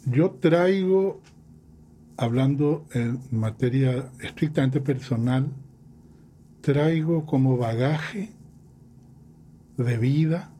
yo 0.05 0.31
traigo, 0.31 1.21
hablando 2.17 2.85
en 2.93 3.19
materia 3.31 4.11
estrictamente 4.19 4.79
personal, 4.79 5.47
traigo 6.61 7.25
como 7.25 7.57
bagaje 7.57 8.29
de 9.77 9.97
vida, 9.97 10.51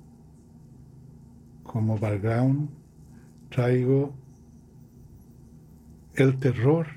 como 1.64 2.00
background, 2.00 2.70
traigo 3.50 4.14
el 6.16 6.40
terror 6.40 6.97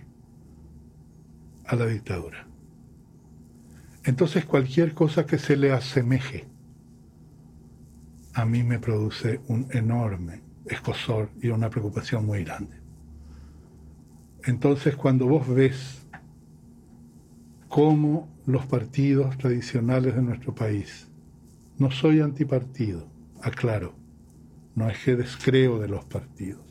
a 1.71 1.77
la 1.77 1.87
dictadura. 1.87 2.49
Entonces 4.03 4.45
cualquier 4.45 4.93
cosa 4.93 5.25
que 5.25 5.39
se 5.39 5.57
le 5.57 5.71
asemeje 5.71 6.49
a 8.35 8.45
mí 8.45 8.65
me 8.65 8.81
produce 8.81 9.41
un 9.47 9.69
enorme 9.71 10.43
escosor 10.65 11.31
y 11.41 11.49
una 11.49 11.71
preocupación 11.71 12.27
muy 12.27 12.43
grande. 12.43 12.77
Entonces 14.45 14.97
cuando 14.97 15.27
vos 15.27 15.47
ves 15.49 16.07
cómo 17.69 18.29
los 18.47 18.67
partidos 18.67 19.39
tradicionales 19.39 20.17
de 20.17 20.23
nuestro 20.23 20.53
país, 20.53 21.09
no 21.79 21.93
soy 21.93 22.21
antipartido, 22.21 23.07
aclaro, 23.43 23.95
no 24.75 24.91
es 24.91 24.99
que 25.05 25.15
descreo 25.15 25.79
de 25.79 25.87
los 25.87 26.05
partidos, 26.05 26.65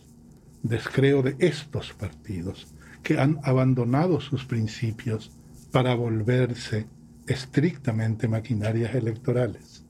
descreo 0.61 1.21
de 1.21 1.37
estos 1.39 1.93
partidos 1.93 2.73
que 3.03 3.19
han 3.19 3.39
abandonado 3.43 4.19
sus 4.19 4.45
principios 4.45 5.31
para 5.71 5.95
volverse 5.95 6.87
estrictamente 7.27 8.27
maquinarias 8.27 8.95
electorales. 8.95 9.85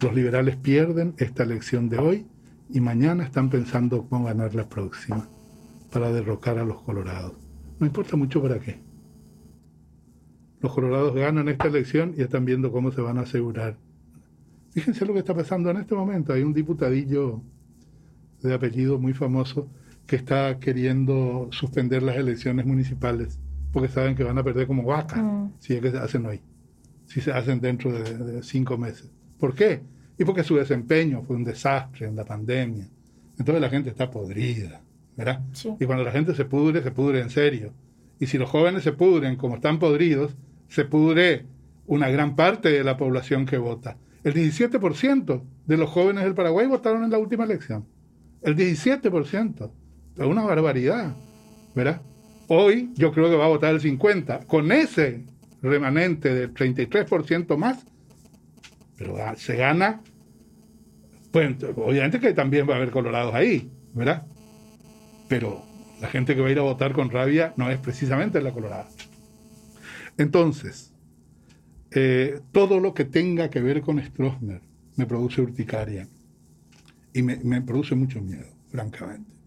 Los 0.00 0.14
liberales 0.14 0.56
pierden 0.56 1.14
esta 1.18 1.42
elección 1.42 1.88
de 1.88 1.98
hoy 1.98 2.26
y 2.70 2.80
mañana 2.80 3.24
están 3.24 3.50
pensando 3.50 4.06
cómo 4.08 4.24
ganar 4.24 4.54
la 4.54 4.68
próxima 4.68 5.28
para 5.92 6.10
derrocar 6.12 6.58
a 6.58 6.64
los 6.64 6.82
colorados. 6.82 7.34
No 7.78 7.86
importa 7.86 8.16
mucho 8.16 8.40
para 8.40 8.58
qué. 8.58 8.80
Los 10.60 10.72
colorados 10.72 11.14
ganan 11.14 11.48
esta 11.48 11.68
elección 11.68 12.14
y 12.16 12.22
están 12.22 12.44
viendo 12.44 12.70
cómo 12.70 12.92
se 12.92 13.00
van 13.00 13.18
a 13.18 13.22
asegurar. 13.22 13.76
Fíjense 14.70 15.04
lo 15.04 15.12
que 15.12 15.20
está 15.20 15.34
pasando 15.34 15.70
en 15.70 15.78
este 15.78 15.94
momento. 15.94 16.32
Hay 16.32 16.42
un 16.42 16.52
diputadillo 16.52 17.42
de 18.42 18.54
apellido 18.54 18.98
muy 18.98 19.12
famoso 19.14 19.68
que 20.10 20.16
está 20.16 20.58
queriendo 20.58 21.48
suspender 21.52 22.02
las 22.02 22.16
elecciones 22.16 22.66
municipales 22.66 23.38
porque 23.72 23.88
saben 23.88 24.16
que 24.16 24.24
van 24.24 24.36
a 24.38 24.42
perder 24.42 24.66
como 24.66 24.82
vaca 24.82 25.22
Mm. 25.22 25.52
si 25.60 25.74
es 25.74 25.80
que 25.80 25.92
se 25.92 25.98
hacen 25.98 26.26
hoy, 26.26 26.40
si 27.06 27.20
se 27.20 27.30
hacen 27.30 27.60
dentro 27.60 27.92
de, 27.92 28.18
de 28.18 28.42
cinco 28.42 28.76
meses. 28.76 29.08
¿Por 29.38 29.54
qué? 29.54 29.82
Y 30.18 30.24
porque 30.24 30.42
su 30.42 30.56
desempeño 30.56 31.22
fue 31.22 31.36
un 31.36 31.44
desastre 31.44 32.08
en 32.08 32.16
la 32.16 32.24
pandemia. 32.24 32.88
Entonces 33.38 33.60
la 33.62 33.68
gente 33.70 33.88
está 33.88 34.10
podrida, 34.10 34.80
¿verdad? 35.16 35.42
Sí. 35.52 35.68
Y 35.78 35.84
cuando 35.84 36.02
la 36.02 36.10
gente 36.10 36.34
se 36.34 36.44
pudre, 36.44 36.82
se 36.82 36.90
pudre 36.90 37.20
en 37.20 37.30
serio. 37.30 37.72
Y 38.18 38.26
si 38.26 38.36
los 38.36 38.50
jóvenes 38.50 38.82
se 38.82 38.92
pudren 38.92 39.36
como 39.36 39.54
están 39.54 39.78
podridos, 39.78 40.34
se 40.66 40.86
pudre 40.86 41.46
una 41.86 42.08
gran 42.08 42.34
parte 42.34 42.68
de 42.70 42.82
la 42.82 42.96
población 42.96 43.46
que 43.46 43.58
vota. 43.58 43.96
El 44.24 44.34
17% 44.34 45.40
de 45.66 45.76
los 45.76 45.88
jóvenes 45.88 46.24
del 46.24 46.34
Paraguay 46.34 46.66
votaron 46.66 47.04
en 47.04 47.10
la 47.12 47.18
última 47.18 47.44
elección. 47.44 47.84
El 48.42 48.56
17%. 48.56 49.70
Es 50.16 50.26
una 50.26 50.42
barbaridad, 50.42 51.14
¿verdad? 51.74 52.02
Hoy 52.48 52.90
yo 52.96 53.12
creo 53.12 53.30
que 53.30 53.36
va 53.36 53.44
a 53.44 53.48
votar 53.48 53.74
el 53.74 53.80
50%. 53.80 54.46
Con 54.46 54.72
ese 54.72 55.24
remanente 55.62 56.34
del 56.34 56.52
33% 56.52 57.56
más, 57.56 57.86
pero 58.96 59.16
ah, 59.16 59.34
se 59.36 59.56
gana. 59.56 60.00
Obviamente 61.32 62.18
que 62.18 62.32
también 62.32 62.68
va 62.68 62.74
a 62.74 62.76
haber 62.76 62.90
colorados 62.90 63.34
ahí, 63.34 63.70
¿verdad? 63.94 64.26
Pero 65.28 65.62
la 66.00 66.08
gente 66.08 66.34
que 66.34 66.40
va 66.40 66.48
a 66.48 66.50
ir 66.50 66.58
a 66.58 66.62
votar 66.62 66.92
con 66.92 67.10
rabia 67.10 67.54
no 67.56 67.70
es 67.70 67.78
precisamente 67.78 68.40
la 68.40 68.52
colorada. 68.52 68.88
Entonces, 70.18 70.92
eh, 71.92 72.40
todo 72.52 72.80
lo 72.80 72.94
que 72.94 73.04
tenga 73.04 73.48
que 73.48 73.60
ver 73.60 73.80
con 73.80 74.02
Stroessner 74.02 74.60
me 74.96 75.06
produce 75.06 75.40
urticaria 75.40 76.08
y 77.12 77.22
me 77.22 77.62
produce 77.62 77.94
mucho 77.94 78.20
miedo, 78.20 78.46
francamente. 78.70 79.39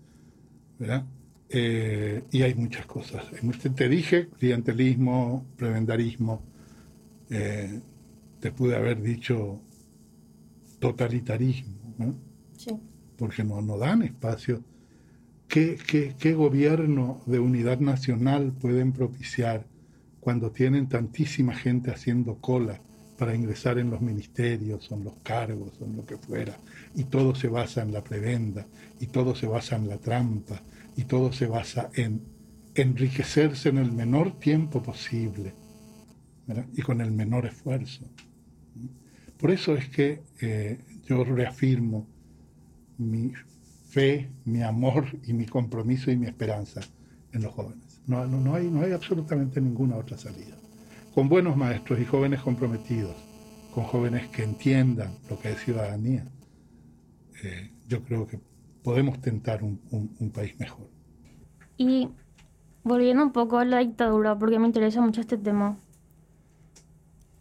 ¿Verdad? 0.80 1.06
Eh, 1.50 2.24
y 2.32 2.42
hay 2.42 2.56
muchas 2.56 2.86
cosas. 2.86 3.26
Te 3.76 3.90
dije 3.90 4.30
clientelismo, 4.40 5.46
prebendarismo, 5.56 6.42
eh, 7.30 7.80
te 8.40 8.52
pude 8.52 8.76
haber 8.76 9.02
dicho 9.02 9.60
totalitarismo, 10.80 11.94
¿no? 11.98 12.16
Sí. 12.58 12.72
porque 13.18 13.44
no, 13.44 13.62
no 13.62 13.78
dan 13.78 14.02
espacio. 14.02 14.64
¿Qué, 15.48 15.78
qué, 15.88 16.16
qué 16.18 16.34
gobierno 16.34 17.22
de 17.26 17.40
unidad 17.40 17.80
nacional 17.80 18.54
pueden 18.54 18.92
propiciar 18.92 19.68
cuando 20.20 20.52
tienen 20.52 20.88
tantísima 20.88 21.54
gente 21.54 21.92
haciendo 21.92 22.36
cola 22.40 22.82
para 23.18 23.36
ingresar 23.36 23.78
en 23.78 23.90
los 23.90 24.02
ministerios, 24.02 24.92
en 24.92 25.04
los 25.04 25.16
cargos, 25.24 25.74
en 25.82 25.98
lo 25.98 26.06
que 26.06 26.18
fuera? 26.18 26.58
Y 26.96 27.06
todo 27.06 27.36
se 27.36 27.48
basa 27.48 27.82
en 27.82 27.94
la 27.94 28.04
prebenda, 28.04 28.66
y 29.00 29.08
todo 29.08 29.36
se 29.36 29.48
basa 29.48 29.76
en 29.76 29.88
la 29.88 29.98
trampa, 29.98 30.62
y 30.96 31.04
todo 31.04 31.32
se 31.32 31.48
basa 31.48 31.90
en 31.94 32.22
enriquecerse 32.76 33.70
en 33.70 33.78
el 33.78 33.92
menor 33.92 34.40
tiempo 34.40 34.82
posible 34.82 35.54
y 36.76 36.82
con 36.82 37.02
el 37.02 37.12
menor 37.12 37.46
esfuerzo. 37.46 38.06
Por 39.38 39.52
eso 39.52 39.76
es 39.76 39.90
que 39.90 40.24
eh, 40.42 40.80
yo 41.06 41.24
reafirmo 41.24 42.08
mi 42.98 43.34
fe, 43.90 44.30
mi 44.46 44.62
amor 44.62 45.06
y 45.26 45.34
mi 45.34 45.46
compromiso 45.46 46.12
y 46.12 46.18
mi 46.18 46.28
esperanza 46.28 46.82
en 47.32 47.44
los 47.44 47.54
jóvenes. 47.54 48.02
No 48.08 48.56
hay 48.56 48.92
absolutamente 48.92 49.62
ninguna 49.62 49.98
otra 49.98 50.18
salida. 50.18 50.58
Con 51.14 51.30
buenos 51.30 51.56
maestros 51.56 52.00
y 52.00 52.06
jóvenes 52.06 52.42
comprometidos 52.42 53.16
con 53.74 53.86
jóvenes 53.86 54.28
que 54.30 54.44
entiendan 54.44 55.18
lo 55.30 55.40
que 55.40 55.52
es 55.52 55.60
ciudadanía, 55.60 56.26
eh, 57.44 57.72
yo 57.88 58.04
creo 58.04 58.28
que 58.28 58.40
podemos 58.84 59.20
tentar 59.20 59.64
un, 59.64 59.80
un 59.92 60.32
país 60.32 60.58
mejor. 60.60 60.88
Y 61.78 62.10
volviendo 62.84 63.24
un 63.24 63.32
poco 63.32 63.58
a 63.58 63.66
la 63.66 63.80
dictadura, 63.80 64.38
porque 64.38 64.60
me 64.60 64.68
interesa 64.68 65.02
mucho 65.02 65.22
este 65.22 65.38
tema, 65.38 65.78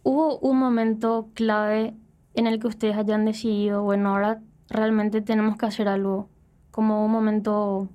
¿hubo 0.01 0.39
un 0.39 0.57
momento 0.57 1.29
clave 1.35 1.93
en 2.33 2.47
el 2.47 2.59
que 2.59 2.67
ustedes 2.67 2.95
hayan 2.95 3.25
decidido, 3.25 3.83
bueno, 3.83 4.09
ahora 4.09 4.41
realmente 4.69 5.21
tenemos 5.21 5.57
que 5.57 5.67
hacer 5.67 5.87
algo, 5.87 6.29
como 6.71 7.05
un 7.05 7.11
momento 7.11 7.89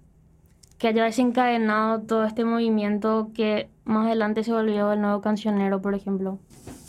que 0.78 0.86
haya 0.88 1.04
desencadenado 1.04 2.02
todo 2.02 2.24
este 2.24 2.44
movimiento 2.44 3.30
que 3.34 3.68
más 3.88 4.06
adelante 4.06 4.44
se 4.44 4.52
volvió 4.52 4.92
el 4.92 5.00
nuevo 5.00 5.20
cancionero, 5.20 5.80
por 5.80 5.94
ejemplo? 5.94 6.38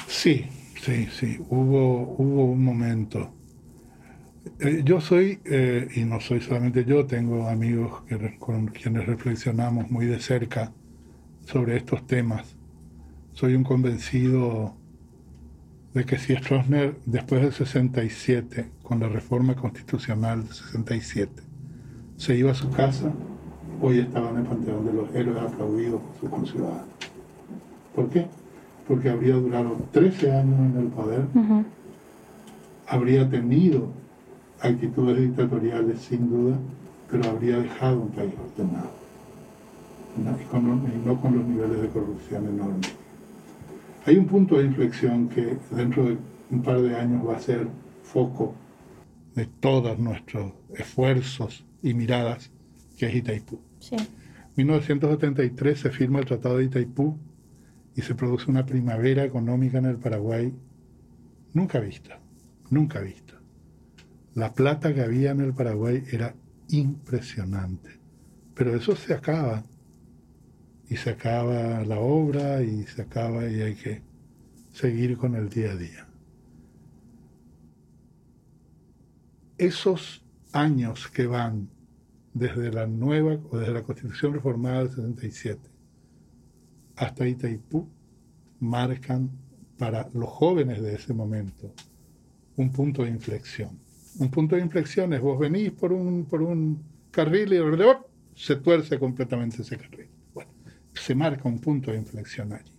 Sí, 0.07 0.45
sí, 0.81 1.07
sí, 1.07 1.39
hubo, 1.49 2.15
hubo 2.17 2.45
un 2.45 2.63
momento. 2.63 3.33
Eh, 4.59 4.81
yo 4.83 4.99
soy, 4.99 5.39
eh, 5.45 5.87
y 5.95 6.03
no 6.03 6.19
soy 6.19 6.41
solamente 6.41 6.83
yo, 6.83 7.05
tengo 7.05 7.47
amigos 7.47 8.03
que, 8.03 8.37
con 8.37 8.67
quienes 8.67 9.05
reflexionamos 9.05 9.89
muy 9.89 10.05
de 10.05 10.19
cerca 10.19 10.73
sobre 11.45 11.77
estos 11.77 12.05
temas. 12.05 12.57
Soy 13.33 13.55
un 13.55 13.63
convencido 13.63 14.75
de 15.93 16.05
que 16.05 16.17
si 16.17 16.35
Stroessner, 16.35 16.97
después 17.05 17.41
del 17.41 17.53
67, 17.53 18.71
con 18.83 18.99
la 18.99 19.07
reforma 19.07 19.55
constitucional 19.55 20.43
del 20.43 20.53
67, 20.53 21.43
se 22.17 22.35
iba 22.35 22.51
a 22.51 22.55
su 22.55 22.69
casa, 22.69 23.13
hoy 23.81 23.99
estaba 23.99 24.29
en 24.29 24.37
el 24.37 24.43
Panteón 24.43 24.85
de 24.85 24.93
los 24.93 25.15
Héroes 25.15 25.41
aplaudido 25.41 25.99
por 25.99 26.19
sus 26.19 26.29
conciudadanos. 26.29 26.85
¿Por 27.95 28.09
qué? 28.09 28.27
Porque 28.87 29.09
habría 29.09 29.35
durado 29.35 29.77
13 29.91 30.31
años 30.31 30.59
en 30.59 30.81
el 30.81 30.87
poder, 30.87 31.21
habría 32.87 33.29
tenido 33.29 33.89
actitudes 34.61 35.19
dictatoriales 35.19 35.99
sin 35.99 36.29
duda, 36.29 36.57
pero 37.09 37.29
habría 37.29 37.59
dejado 37.59 38.01
un 38.01 38.09
país 38.09 38.33
ordenado 38.51 38.99
y, 40.17 41.07
no 41.07 41.21
con 41.21 41.37
los 41.37 41.47
niveles 41.47 41.81
de 41.81 41.87
corrupción 41.89 42.47
enormes. 42.47 42.93
Hay 44.05 44.17
un 44.17 44.25
punto 44.25 44.57
de 44.57 44.65
inflexión 44.65 45.29
que 45.29 45.57
dentro 45.71 46.05
de 46.05 46.17
un 46.51 46.61
par 46.61 46.81
de 46.81 46.95
años 46.95 47.27
va 47.27 47.35
a 47.35 47.39
ser 47.39 47.67
foco 48.03 48.55
de 49.35 49.45
todos 49.45 49.99
nuestros 49.99 50.53
esfuerzos 50.75 51.65
y 51.83 51.93
miradas, 51.93 52.51
que 52.97 53.07
es 53.07 53.15
Itaipú. 53.15 53.59
Sí. 53.79 53.95
1973 54.55 55.79
se 55.79 55.89
firma 55.91 56.19
el 56.19 56.25
Tratado 56.25 56.57
de 56.57 56.65
Itaipú 56.65 57.17
y 57.95 58.01
se 58.01 58.15
produce 58.15 58.49
una 58.49 58.65
primavera 58.65 59.23
económica 59.23 59.77
en 59.77 59.85
el 59.85 59.97
Paraguay 59.97 60.53
nunca 61.53 61.79
vista, 61.79 62.19
nunca 62.69 62.99
vista. 62.99 63.33
La 64.35 64.53
plata 64.53 64.93
que 64.93 65.01
había 65.01 65.31
en 65.31 65.41
el 65.41 65.53
Paraguay 65.53 66.03
era 66.11 66.35
impresionante. 66.69 67.99
Pero 68.53 68.75
eso 68.75 68.95
se 68.95 69.13
acaba. 69.13 69.63
Y 70.89 70.97
se 70.97 71.11
acaba 71.11 71.83
la 71.85 71.99
obra 71.99 72.63
y 72.63 72.83
se 72.83 73.01
acaba 73.01 73.47
y 73.47 73.61
hay 73.61 73.75
que 73.75 74.01
seguir 74.71 75.17
con 75.17 75.35
el 75.35 75.49
día 75.49 75.71
a 75.71 75.75
día. 75.75 76.07
Esos 79.57 80.23
años 80.51 81.09
que 81.09 81.27
van 81.27 81.69
desde 82.39 82.71
la 82.71 82.87
nueva 82.87 83.37
o 83.51 83.57
desde 83.57 83.73
la 83.73 83.83
Constitución 83.83 84.33
reformada 84.33 84.79
del 84.79 84.89
67 84.89 85.59
hasta 86.95 87.27
Itaipú 87.27 87.87
marcan 88.59 89.29
para 89.77 90.09
los 90.13 90.29
jóvenes 90.29 90.81
de 90.81 90.95
ese 90.95 91.13
momento 91.13 91.73
un 92.57 92.71
punto 92.71 93.03
de 93.03 93.09
inflexión. 93.09 93.79
Un 94.19 94.29
punto 94.29 94.55
de 94.55 94.61
inflexión 94.61 95.13
es 95.13 95.21
vos 95.21 95.39
venís 95.39 95.71
por 95.71 95.93
un, 95.93 96.25
por 96.25 96.41
un 96.41 96.83
carril 97.09 97.53
y 97.53 97.57
alrededor 97.57 98.09
se 98.35 98.57
tuerce 98.57 98.99
completamente 98.99 99.61
ese 99.61 99.77
carril. 99.77 100.09
Bueno, 100.33 100.51
se 100.93 101.15
marca 101.15 101.47
un 101.47 101.59
punto 101.59 101.91
de 101.91 101.97
inflexión 101.97 102.51
allí, 102.51 102.73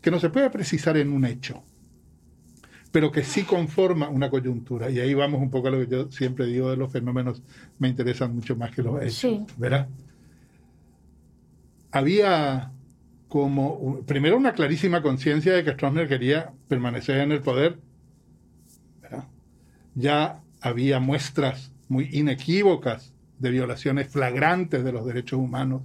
que 0.00 0.10
no 0.10 0.18
se 0.18 0.30
puede 0.30 0.48
precisar 0.48 0.96
en 0.96 1.12
un 1.12 1.26
hecho, 1.26 1.62
pero 2.94 3.10
que 3.10 3.24
sí 3.24 3.42
conforma 3.42 4.08
una 4.08 4.30
coyuntura. 4.30 4.88
Y 4.88 5.00
ahí 5.00 5.14
vamos 5.14 5.42
un 5.42 5.50
poco 5.50 5.66
a 5.66 5.72
lo 5.72 5.80
que 5.80 5.88
yo 5.88 6.12
siempre 6.12 6.46
digo 6.46 6.70
de 6.70 6.76
los 6.76 6.92
fenómenos, 6.92 7.42
me 7.80 7.88
interesan 7.88 8.32
mucho 8.32 8.54
más 8.54 8.70
que 8.70 8.84
los 8.84 9.02
hechos. 9.02 9.14
Sí. 9.14 9.44
¿Verdad? 9.56 9.88
Había 11.90 12.70
como, 13.26 14.00
primero, 14.02 14.36
una 14.36 14.52
clarísima 14.52 15.02
conciencia 15.02 15.54
de 15.54 15.64
que 15.64 15.72
Stroessner 15.72 16.06
quería 16.06 16.52
permanecer 16.68 17.18
en 17.18 17.32
el 17.32 17.40
poder. 17.40 17.80
¿verdad? 19.02 19.24
Ya 19.96 20.40
había 20.60 21.00
muestras 21.00 21.72
muy 21.88 22.08
inequívocas 22.12 23.12
de 23.40 23.50
violaciones 23.50 24.06
flagrantes 24.06 24.84
de 24.84 24.92
los 24.92 25.04
derechos 25.04 25.40
humanos, 25.40 25.82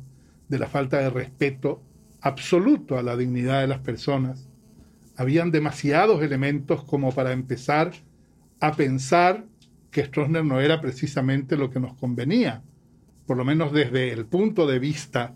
de 0.47 0.59
la 0.59 0.67
falta 0.67 0.99
de 0.99 1.09
respeto 1.09 1.81
absoluto 2.21 2.99
a 2.99 3.01
la 3.01 3.17
dignidad 3.17 3.61
de 3.61 3.67
las 3.67 3.79
personas. 3.79 4.48
Habían 5.19 5.51
demasiados 5.51 6.23
elementos 6.23 6.83
como 6.85 7.11
para 7.11 7.33
empezar 7.33 7.91
a 8.59 8.71
pensar 8.71 9.45
que 9.91 10.05
Stroessner 10.05 10.45
no 10.45 10.61
era 10.61 10.79
precisamente 10.79 11.57
lo 11.57 11.69
que 11.69 11.79
nos 11.79 11.93
convenía, 11.95 12.63
por 13.25 13.35
lo 13.35 13.43
menos 13.43 13.73
desde 13.73 14.11
el 14.11 14.25
punto 14.25 14.65
de 14.65 14.79
vista 14.79 15.35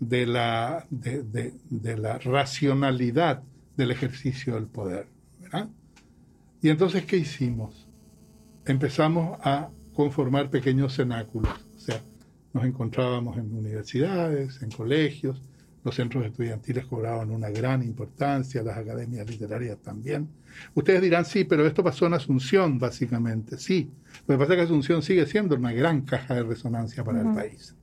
de 0.00 0.26
la, 0.26 0.86
de, 0.88 1.52
la 1.98 2.18
racionalidad 2.18 3.42
del 3.76 3.90
ejercicio 3.90 4.54
del 4.54 4.66
poder. 4.66 5.06
Y 6.62 6.70
entonces, 6.70 7.04
¿qué 7.04 7.18
hicimos? 7.18 7.88
empezamos 8.64 9.38
a 9.42 9.70
conformar 9.94 10.50
pequeños 10.50 10.96
cenáculos. 10.96 11.52
O 11.76 11.78
sea, 11.78 12.00
nos 12.52 12.64
encontrábamos 12.64 13.36
en 13.36 13.52
universidades, 13.54 14.62
en 14.62 14.70
colegios, 14.70 15.42
los 15.84 15.94
centros 15.94 16.26
estudiantiles 16.26 16.86
cobraban 16.86 17.30
una 17.30 17.50
gran 17.50 17.82
importancia, 17.82 18.62
las 18.62 18.76
academias 18.76 19.28
literarias 19.28 19.78
también. 19.78 20.28
Ustedes 20.74 21.02
dirán, 21.02 21.24
sí, 21.24 21.44
pero 21.44 21.66
esto 21.66 21.84
pasó 21.84 22.06
en 22.06 22.14
Asunción, 22.14 22.78
básicamente. 22.78 23.58
Sí, 23.58 23.90
lo 24.26 24.34
que 24.34 24.38
pasa 24.38 24.52
es 24.54 24.58
que 24.58 24.64
Asunción 24.64 25.02
sigue 25.02 25.26
siendo 25.26 25.56
una 25.56 25.72
gran 25.72 26.02
caja 26.02 26.34
de 26.34 26.42
resonancia 26.42 27.04
para 27.04 27.20
el 27.20 27.32
país. 27.32 27.74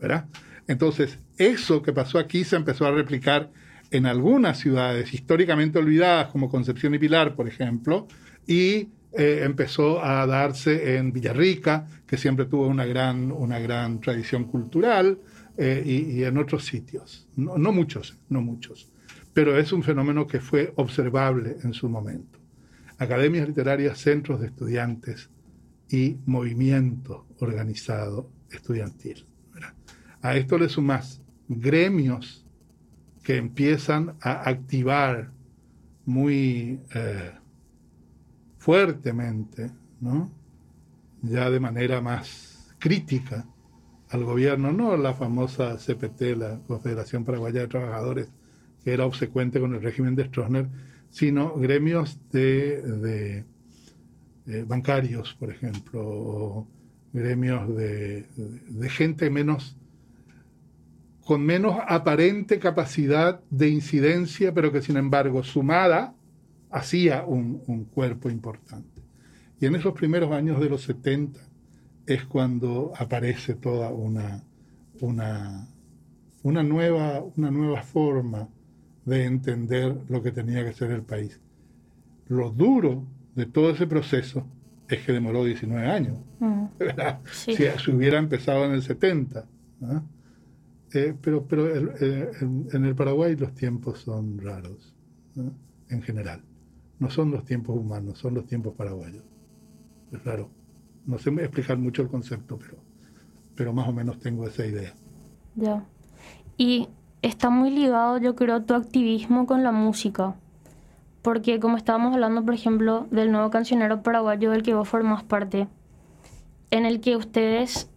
¿verdad? 0.00 0.26
Entonces, 0.66 1.18
eso 1.38 1.82
que 1.82 1.92
pasó 1.92 2.18
aquí 2.18 2.44
se 2.44 2.56
empezó 2.56 2.86
a 2.86 2.90
replicar 2.90 3.50
en 3.90 4.06
algunas 4.06 4.58
ciudades 4.58 5.12
históricamente 5.14 5.78
olvidadas, 5.78 6.28
como 6.28 6.50
Concepción 6.50 6.94
y 6.94 6.98
Pilar, 6.98 7.34
por 7.34 7.46
ejemplo, 7.48 8.08
y 8.46 8.88
eh, 9.12 9.42
empezó 9.44 10.04
a 10.04 10.26
darse 10.26 10.96
en 10.96 11.12
Villarrica, 11.12 11.86
que 12.06 12.16
siempre 12.16 12.46
tuvo 12.46 12.66
una 12.66 12.84
gran, 12.84 13.30
una 13.30 13.58
gran 13.58 14.00
tradición 14.00 14.44
cultural, 14.44 15.18
eh, 15.56 15.82
y, 15.84 16.24
en 16.24 16.38
otros 16.38 16.64
sitios. 16.64 17.28
No, 17.36 17.56
no, 17.58 17.72
muchos, 17.72 18.18
no 18.28 18.40
muchos. 18.40 18.90
Pero 19.32 19.58
es 19.58 19.72
un 19.72 19.82
fenómeno 19.82 20.26
que 20.26 20.40
fue 20.40 20.72
observable 20.76 21.56
en 21.62 21.72
su 21.72 21.88
momento. 21.88 22.38
Academias 22.98 23.48
literarias, 23.48 23.98
centros 23.98 24.40
de 24.40 24.48
estudiantes 24.48 25.30
y 25.88 26.16
movimiento 26.26 27.26
organizado 27.40 28.30
estudiantil. 28.50 29.26
A 30.22 30.36
esto 30.36 30.56
le 30.56 30.68
sumas 30.68 31.20
gremios 31.48 32.46
que 33.22 33.36
empiezan 33.36 34.16
a 34.20 34.48
activar 34.48 35.30
muy 36.06 36.80
eh, 36.94 37.32
fuertemente, 38.58 39.70
¿no? 40.00 40.30
ya 41.22 41.50
de 41.50 41.60
manera 41.60 42.00
más 42.00 42.74
crítica 42.78 43.46
al 44.14 44.22
gobierno, 44.22 44.72
no 44.72 44.96
la 44.96 45.12
famosa 45.12 45.76
CPT, 45.76 46.36
la 46.38 46.60
Confederación 46.68 47.24
Paraguaya 47.24 47.62
de 47.62 47.66
Trabajadores, 47.66 48.28
que 48.84 48.92
era 48.92 49.06
obsecuente 49.06 49.58
con 49.58 49.74
el 49.74 49.82
régimen 49.82 50.14
de 50.14 50.26
Stroessner, 50.26 50.68
sino 51.10 51.56
gremios 51.56 52.20
de, 52.30 53.44
bancarios, 54.68 55.34
por 55.34 55.50
ejemplo, 55.50 56.00
o 56.00 56.68
gremios 57.12 57.76
de, 57.76 58.24
gente 58.88 59.30
menos 59.30 59.76
con 61.24 61.42
menos 61.42 61.76
aparente 61.88 62.60
capacidad 62.60 63.40
de 63.50 63.68
incidencia, 63.68 64.54
pero 64.54 64.70
que 64.70 64.82
sin 64.82 64.96
embargo 64.96 65.42
sumada 65.42 66.14
hacía 66.70 67.24
un, 67.24 67.88
cuerpo 67.92 68.30
importante. 68.30 69.02
Y 69.60 69.66
en 69.66 69.74
esos 69.74 69.92
primeros 69.94 70.30
años 70.30 70.60
de 70.60 70.68
los 70.68 70.82
70 70.82 71.40
es 72.06 72.24
cuando 72.24 72.92
aparece 72.96 73.54
toda 73.54 73.90
una, 73.90 74.42
una, 75.00 75.68
una, 76.42 76.62
nueva, 76.62 77.22
una 77.36 77.50
nueva 77.50 77.82
forma 77.82 78.48
de 79.04 79.24
entender 79.24 79.96
lo 80.08 80.22
que 80.22 80.32
tenía 80.32 80.64
que 80.64 80.72
ser 80.72 80.90
el 80.90 81.02
país. 81.02 81.40
Lo 82.28 82.50
duro 82.50 83.04
de 83.34 83.46
todo 83.46 83.70
ese 83.70 83.86
proceso 83.86 84.46
es 84.88 85.04
que 85.04 85.12
demoró 85.12 85.44
19 85.44 85.86
años. 85.86 86.18
Mm. 86.40 86.64
Si, 87.32 87.54
se 87.54 87.90
hubiera 87.90 88.18
empezado 88.18 88.64
en 88.64 88.72
el 88.72 88.82
70. 88.82 89.46
Eh, 90.94 91.14
pero 91.20 91.44
pero 91.46 91.74
en, 91.74 92.84
el 92.84 92.94
Paraguay 92.94 93.34
los 93.36 93.52
tiempos 93.54 93.98
son 94.00 94.38
raros, 94.38 94.94
en 95.88 96.02
general 96.02 96.42
no 96.98 97.10
son 97.10 97.30
los 97.30 97.44
tiempos 97.44 97.76
humanos, 97.76 98.18
son 98.18 98.34
los 98.34 98.46
tiempos 98.46 98.74
paraguayos. 98.74 99.22
Es 100.12 100.24
raro. 100.24 100.48
No 101.06 101.18
sé 101.18 101.30
explicar 101.30 101.78
mucho 101.78 102.02
el 102.02 102.08
concepto, 102.08 102.58
pero, 102.58 102.76
pero 103.54 103.72
más 103.72 103.88
o 103.88 103.92
menos 103.92 104.18
tengo 104.18 104.46
esa 104.46 104.66
idea. 104.66 104.94
Ya. 105.54 105.84
Y 106.56 106.88
está 107.22 107.50
muy 107.50 107.70
ligado, 107.70 108.18
yo 108.18 108.34
creo, 108.34 108.62
tu 108.62 108.74
activismo 108.74 109.46
con 109.46 109.62
la 109.62 109.72
música. 109.72 110.34
Porque 111.22 111.58
como 111.58 111.76
estábamos 111.76 112.14
hablando, 112.14 112.44
por 112.44 112.54
ejemplo, 112.54 113.06
del 113.10 113.32
nuevo 113.32 113.50
cancionero 113.50 114.02
paraguayo 114.02 114.50
del 114.50 114.62
que 114.62 114.74
vos 114.74 114.88
formás 114.88 115.22
parte, 115.22 115.68
en 116.70 116.84
el 116.84 117.00
que 117.00 117.16
ustedes 117.16 117.90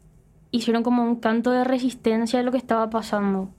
hicieron 0.52 0.84
como 0.84 1.04
un 1.04 1.18
canto 1.18 1.52
de 1.52 1.64
resistencia 1.64 2.40
a 2.40 2.44
lo 2.44 2.52
que 2.52 2.58
estaba 2.58 2.90
pasando. 2.90 3.50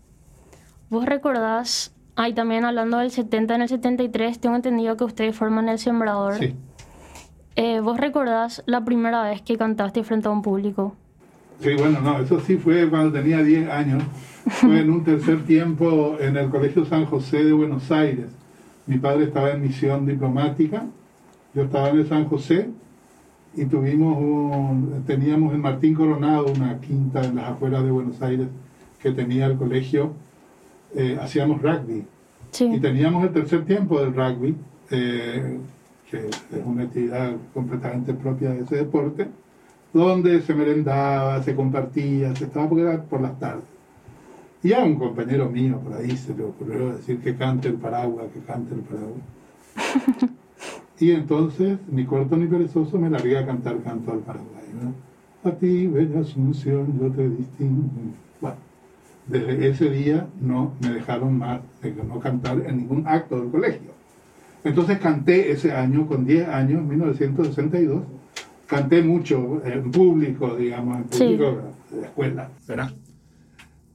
¿Vos 0.91 1.05
recordás, 1.05 1.95
ahí 2.17 2.33
también 2.33 2.65
hablando 2.65 2.99
del 2.99 3.11
70, 3.11 3.57
en 3.57 3.63
el 3.63 3.69
73, 3.69 4.39
tengo 4.41 4.57
entendido 4.57 4.97
que 4.97 5.05
ustedes 5.05 5.37
forman 5.37 5.69
El 5.69 5.79
Sembrador? 5.79 6.37
Sí. 6.37 6.55
Eh, 7.61 7.81
¿Vos 7.81 7.99
recordás 7.99 8.63
la 8.67 8.85
primera 8.85 9.25
vez 9.25 9.43
que 9.43 9.59
cantaste 9.59 10.05
frente 10.05 10.29
a 10.29 10.31
un 10.31 10.43
público? 10.43 10.95
Sí, 11.59 11.75
bueno, 11.75 12.01
no, 12.01 12.21
eso 12.21 12.39
sí 12.39 12.57
fue 12.57 12.89
cuando 12.89 13.11
tenía 13.11 13.43
10 13.43 13.69
años. 13.69 14.05
Fue 14.47 14.79
en 14.79 14.91
un 14.91 15.03
tercer 15.03 15.45
tiempo 15.45 16.17
en 16.21 16.37
el 16.37 16.51
Colegio 16.51 16.85
San 16.85 17.07
José 17.07 17.43
de 17.43 17.53
Buenos 17.53 17.91
Aires. 17.91 18.27
Mi 18.87 18.99
padre 18.99 19.25
estaba 19.25 19.51
en 19.51 19.61
misión 19.61 20.07
diplomática, 20.07 20.87
yo 21.53 21.65
estaba 21.65 21.89
en 21.89 21.99
el 21.99 22.09
San 22.09 22.27
José 22.27 22.71
y 23.57 23.65
tuvimos 23.65 24.17
un, 24.19 25.03
teníamos 25.05 25.53
en 25.53 25.61
Martín 25.61 25.95
Coronado 25.95 26.47
una 26.47 26.81
quinta 26.81 27.25
en 27.25 27.35
las 27.35 27.47
afueras 27.47 27.83
de 27.83 27.91
Buenos 27.91 28.23
Aires 28.23 28.47
que 29.03 29.11
tenía 29.11 29.47
el 29.47 29.57
colegio, 29.57 30.13
eh, 30.95 31.19
hacíamos 31.21 31.61
rugby. 31.61 32.07
Y 32.61 32.79
teníamos 32.79 33.25
el 33.25 33.33
tercer 33.33 33.65
tiempo 33.65 34.01
del 34.01 34.15
rugby, 34.15 34.55
eh, 34.93 35.59
que 36.11 36.27
es 36.27 36.63
una 36.65 36.85
actividad 36.85 37.37
completamente 37.53 38.15
propia 38.15 38.51
de 38.51 38.61
ese 38.61 38.77
deporte, 38.77 39.29
donde 39.93 40.41
se 40.43 40.55
merendaba, 40.55 41.43
se 41.43 41.55
compartía, 41.55 42.35
se 42.35 42.45
estaba 42.45 42.69
por 42.69 43.21
las 43.21 43.39
tardes. 43.39 43.65
Y 44.63 44.73
a 44.73 44.85
un 44.85 44.97
compañero 44.97 45.49
mío 45.49 45.79
por 45.79 45.95
ahí 45.95 46.17
se 46.17 46.35
le 46.35 46.45
ocurrió 46.45 46.93
decir 46.93 47.21
que 47.21 47.37
cante 47.37 47.69
el 47.69 47.75
paraguas, 47.75 48.27
que 48.33 48.41
cante 48.41 48.75
el 48.75 48.81
paraguas. 48.81 49.23
Y 51.01 51.13
entonces, 51.13 51.79
ni 51.91 52.05
corto 52.05 52.37
ni 52.37 52.47
perezoso, 52.47 52.99
me 52.99 53.09
largué 53.09 53.39
a 53.39 53.47
cantar 53.47 53.81
canto 53.83 54.13
al 54.13 54.19
Paraguay. 54.19 54.49
A 55.45 55.51
ti, 55.53 55.87
bella 55.87 56.21
Asunción, 56.21 56.99
yo 57.01 57.09
te 57.11 57.29
distingo. 57.29 57.85
Bueno, 58.41 58.57
desde 59.29 59.69
ese 59.69 59.91
día 59.91 60.27
no 60.41 60.73
me 60.81 60.91
dejaron 60.91 61.39
más 61.39 61.61
de 61.83 61.93
no 62.03 62.19
cantar 62.19 62.61
en 62.67 62.79
ningún 62.79 63.07
acto 63.07 63.41
del 63.41 63.51
colegio. 63.51 63.93
Entonces 64.65 64.99
canté 64.99 65.53
ese 65.53 65.73
año, 65.73 66.07
con 66.07 66.27
10 66.27 66.49
años, 66.49 66.83
1962, 66.83 68.03
canté 68.67 69.03
mucho 69.03 69.63
en 69.65 69.91
público, 69.91 70.57
digamos, 70.57 70.99
en 70.99 71.05
público 71.05 71.59
de 71.91 72.03
escuela, 72.03 72.51
¿verdad? 72.67 72.93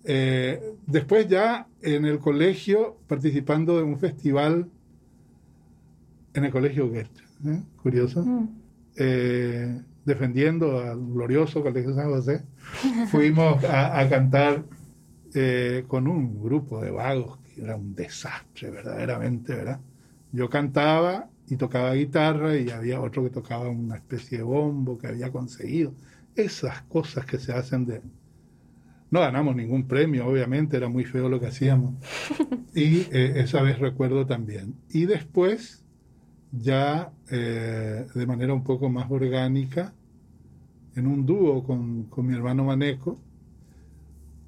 Eh, 0.05 0.75
después 0.87 1.27
ya 1.27 1.67
en 1.81 2.05
el 2.05 2.19
colegio, 2.19 2.97
participando 3.07 3.77
de 3.77 3.83
un 3.83 3.99
festival 3.99 4.67
en 6.33 6.45
el 6.45 6.51
colegio 6.51 6.87
Goethe, 6.89 7.21
¿eh? 7.45 7.61
curioso, 7.81 8.23
mm. 8.23 8.47
eh, 8.97 9.81
defendiendo 10.05 10.79
al 10.79 10.99
glorioso 10.99 11.61
Colegio 11.61 11.93
San 11.93 12.09
José, 12.09 12.43
fuimos 13.09 13.63
a, 13.63 14.07
cantar 14.09 14.63
eh, 15.33 15.85
con 15.87 16.07
un 16.07 16.41
grupo 16.41 16.81
de 16.81 16.91
vagos 16.91 17.37
que 17.37 17.63
era 17.63 17.75
un 17.75 17.95
desastre, 17.95 18.71
verdaderamente, 18.71 19.55
¿verdad? 19.55 19.79
Yo 20.33 20.49
cantaba 20.49 21.29
y 21.47 21.55
tocaba 21.55 21.93
guitarra 21.93 22.57
y 22.57 22.69
había 22.69 22.99
otro 22.99 23.23
que 23.23 23.29
tocaba 23.29 23.69
una 23.69 23.95
especie 23.95 24.39
de 24.39 24.43
bombo 24.43 24.97
que 24.97 25.07
había 25.07 25.31
conseguido. 25.31 25.93
Esas 26.35 26.81
cosas 26.83 27.25
que 27.25 27.39
se 27.39 27.53
hacen 27.53 27.85
de... 27.85 28.01
No 29.11 29.21
ganamos 29.21 29.55
ningún 29.55 29.87
premio, 29.87 30.27
obviamente, 30.27 30.75
era 30.75 30.89
muy 30.89 31.05
feo 31.05 31.29
lo 31.29 31.39
que 31.39 31.47
hacíamos. 31.47 31.95
Y 32.75 33.05
esa 33.11 33.61
vez 33.61 33.77
recuerdo 33.77 34.25
también. 34.25 34.73
Y 34.89 35.05
después 35.05 35.83
ya 36.53 37.11
eh, 37.31 38.05
de 38.13 38.27
manera 38.27 38.53
un 38.53 38.63
poco 38.63 38.89
más 38.89 39.09
orgánica, 39.09 39.93
en 40.95 41.07
un 41.07 41.25
dúo 41.25 41.63
con, 41.63 42.07
mi 42.27 42.35
hermano 42.35 42.65
Maneco. 42.65 43.19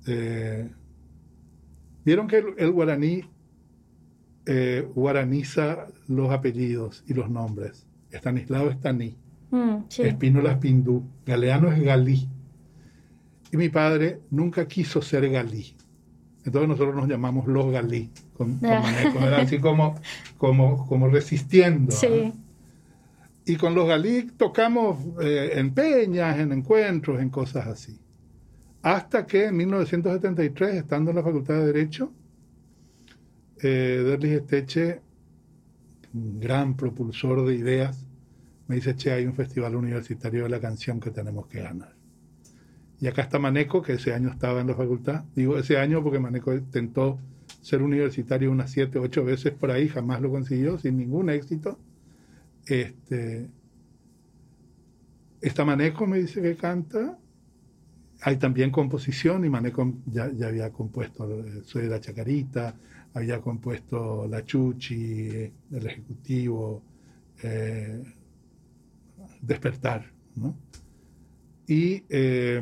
Eh, 0.06 0.70
vieron 2.04 2.28
que 2.28 2.44
el, 2.58 2.72
guaraní 2.72 3.24
eh, 4.46 4.88
guaraniza 4.94 5.88
los 6.08 6.32
apellidos 6.32 7.04
y 7.08 7.14
los 7.14 7.30
nombres. 7.30 7.86
Estanislao 8.12 8.70
es 8.70 8.80
Taní, 8.80 9.16
mm, 9.52 9.76
Espínola 10.00 10.54
es 10.54 10.58
Pindú, 10.58 11.04
Galeano 11.26 11.72
es 11.72 11.82
Galí. 11.82 12.30
Y 13.52 13.58
mi 13.58 13.70
padre 13.70 14.22
nunca 14.30 14.68
quiso 14.68 15.02
ser 15.02 15.30
Galí. 15.30 15.76
Entonces 16.46 16.70
nosotros 16.70 16.96
nos 16.96 17.08
llamamos 17.08 17.48
los 17.48 17.72
Galí 17.72 18.12
con, 18.38 18.60
así 18.64 19.60
como, 19.60 19.96
como, 20.38 20.86
como 20.88 21.08
resistiendo. 21.08 21.92
Sí. 21.92 22.34
Y 23.46 23.56
con 23.58 23.76
los 23.76 23.88
Galí 23.88 24.32
tocamos 24.38 24.98
eh, 25.22 25.52
en 25.54 25.74
peñas, 25.74 26.40
en 26.40 26.52
encuentros, 26.52 27.22
en 27.22 27.30
cosas 27.30 27.68
así. 27.68 28.00
Hasta 28.82 29.26
que 29.26 29.46
en 29.46 29.58
1973, 29.58 30.76
estando 30.76 31.10
en 31.10 31.18
la 31.18 31.24
Facultad 31.24 31.56
de 31.56 31.66
Derecho, 31.66 32.12
eh, 33.66 34.04
Derlis 34.04 34.32
Esteche, 34.32 35.02
un 36.14 36.40
gran 36.40 36.76
propulsor 36.76 37.46
de 37.46 37.56
ideas, 37.56 38.06
me 38.68 38.76
dice, 38.76 38.96
che, 38.96 39.12
hay 39.12 39.26
un 39.26 39.34
festival 39.34 39.76
universitario 39.76 40.44
de 40.44 40.50
la 40.50 40.60
canción 40.60 41.00
que 41.00 41.12
tenemos 41.12 41.48
que 41.48 41.62
ganar. 41.62 41.94
Y 43.00 43.08
acá 43.08 43.24
está 43.24 43.40
Maneco, 43.40 43.82
que 43.82 43.94
ese 43.94 44.14
año 44.14 44.30
estaba 44.30 44.62
en 44.62 44.68
la 44.68 44.76
facultad. 44.76 45.26
Digo 45.36 45.58
ese 45.58 45.78
año 45.78 46.02
porque 46.02 46.20
Maneco 46.20 46.54
intentó 46.54 47.20
ser 47.62 47.82
universitario 47.82 48.52
unas 48.52 48.72
siete, 48.72 49.00
ocho 49.00 49.24
veces 49.24 49.52
por 49.52 49.72
ahí, 49.72 49.88
jamás 49.88 50.22
lo 50.22 50.30
consiguió, 50.30 50.78
sin 50.78 50.98
ningún 50.98 51.30
éxito. 51.30 51.78
Este, 52.66 53.50
está 55.42 55.66
Maneco, 55.66 56.08
me 56.08 56.20
dice 56.20 56.42
que 56.42 56.56
canta. 56.56 57.18
Hay 58.22 58.38
también 58.38 58.72
composición 58.72 59.46
y 59.46 59.50
Maneco 59.50 59.94
ya, 60.06 60.32
había 60.48 60.72
compuesto 60.72 61.28
Soy 61.64 61.84
de 61.84 61.90
la 61.90 62.00
Chacarita, 62.00 62.76
había 63.16 63.40
compuesto 63.42 64.28
La 64.28 64.46
Chuchi, 64.46 65.30
El 65.72 65.88
Ejecutivo, 65.88 66.84
eh, 67.42 68.04
Despertar. 69.42 70.12
¿no? 70.36 70.58
Y 71.66 72.04
eh, 72.10 72.62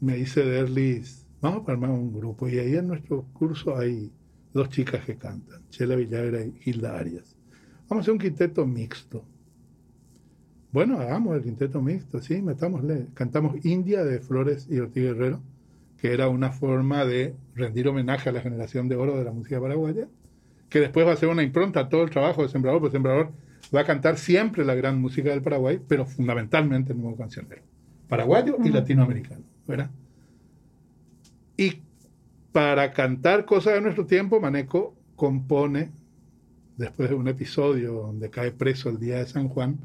me 0.00 0.16
dice 0.16 0.44
Derlis, 0.44 1.26
vamos 1.40 1.66
a 1.66 1.72
armar 1.72 1.90
un 1.90 2.12
grupo. 2.12 2.46
Y 2.46 2.58
ahí 2.58 2.76
en 2.76 2.88
nuestro 2.88 3.24
curso 3.32 3.76
hay 3.76 4.12
dos 4.52 4.68
chicas 4.68 5.04
que 5.04 5.16
cantan, 5.16 5.62
Chela 5.70 5.96
Villagra 5.96 6.44
y 6.44 6.54
Hilda 6.64 6.98
Arias. 6.98 7.34
Vamos 7.88 8.02
a 8.02 8.04
hacer 8.04 8.12
un 8.12 8.18
quinteto 8.18 8.66
mixto. 8.66 9.24
Bueno, 10.72 10.98
hagamos 10.98 11.36
el 11.36 11.42
quinteto 11.42 11.80
mixto, 11.80 12.20
sí, 12.20 12.42
metámosle. 12.42 13.08
Cantamos 13.14 13.64
India 13.64 14.04
de 14.04 14.20
Flores 14.20 14.66
y 14.70 14.78
Ortiz 14.78 15.04
Guerrero, 15.04 15.40
que 16.02 16.12
era 16.12 16.28
una 16.28 16.50
forma 16.50 17.04
de 17.04 17.36
rendir 17.54 17.86
homenaje 17.86 18.28
a 18.28 18.32
la 18.32 18.40
generación 18.40 18.88
de 18.88 18.96
oro 18.96 19.16
de 19.16 19.22
la 19.22 19.30
música 19.30 19.60
paraguaya, 19.60 20.08
que 20.68 20.80
después 20.80 21.06
va 21.06 21.12
a 21.12 21.16
ser 21.16 21.28
una 21.28 21.44
impronta 21.44 21.78
a 21.78 21.88
todo 21.88 22.02
el 22.02 22.10
trabajo 22.10 22.42
de 22.42 22.48
Sembrador, 22.48 22.80
porque 22.80 22.96
Sembrador 22.96 23.30
va 23.72 23.82
a 23.82 23.84
cantar 23.84 24.18
siempre 24.18 24.64
la 24.64 24.74
gran 24.74 25.00
música 25.00 25.30
del 25.30 25.42
Paraguay, 25.42 25.80
pero 25.86 26.04
fundamentalmente 26.04 26.92
el 26.92 27.00
nuevo 27.00 27.16
cancionero, 27.16 27.62
paraguayo 28.08 28.56
y 28.64 28.70
latinoamericano, 28.70 29.44
¿verdad? 29.64 29.92
Y 31.56 31.82
para 32.50 32.92
cantar 32.92 33.44
cosas 33.44 33.74
de 33.74 33.82
nuestro 33.82 34.04
tiempo, 34.04 34.40
Maneco 34.40 34.96
compone, 35.14 35.92
después 36.78 37.10
de 37.10 37.14
un 37.14 37.28
episodio 37.28 37.92
donde 37.92 38.28
cae 38.28 38.50
preso 38.50 38.88
el 38.88 38.98
día 38.98 39.18
de 39.18 39.26
San 39.26 39.46
Juan, 39.46 39.78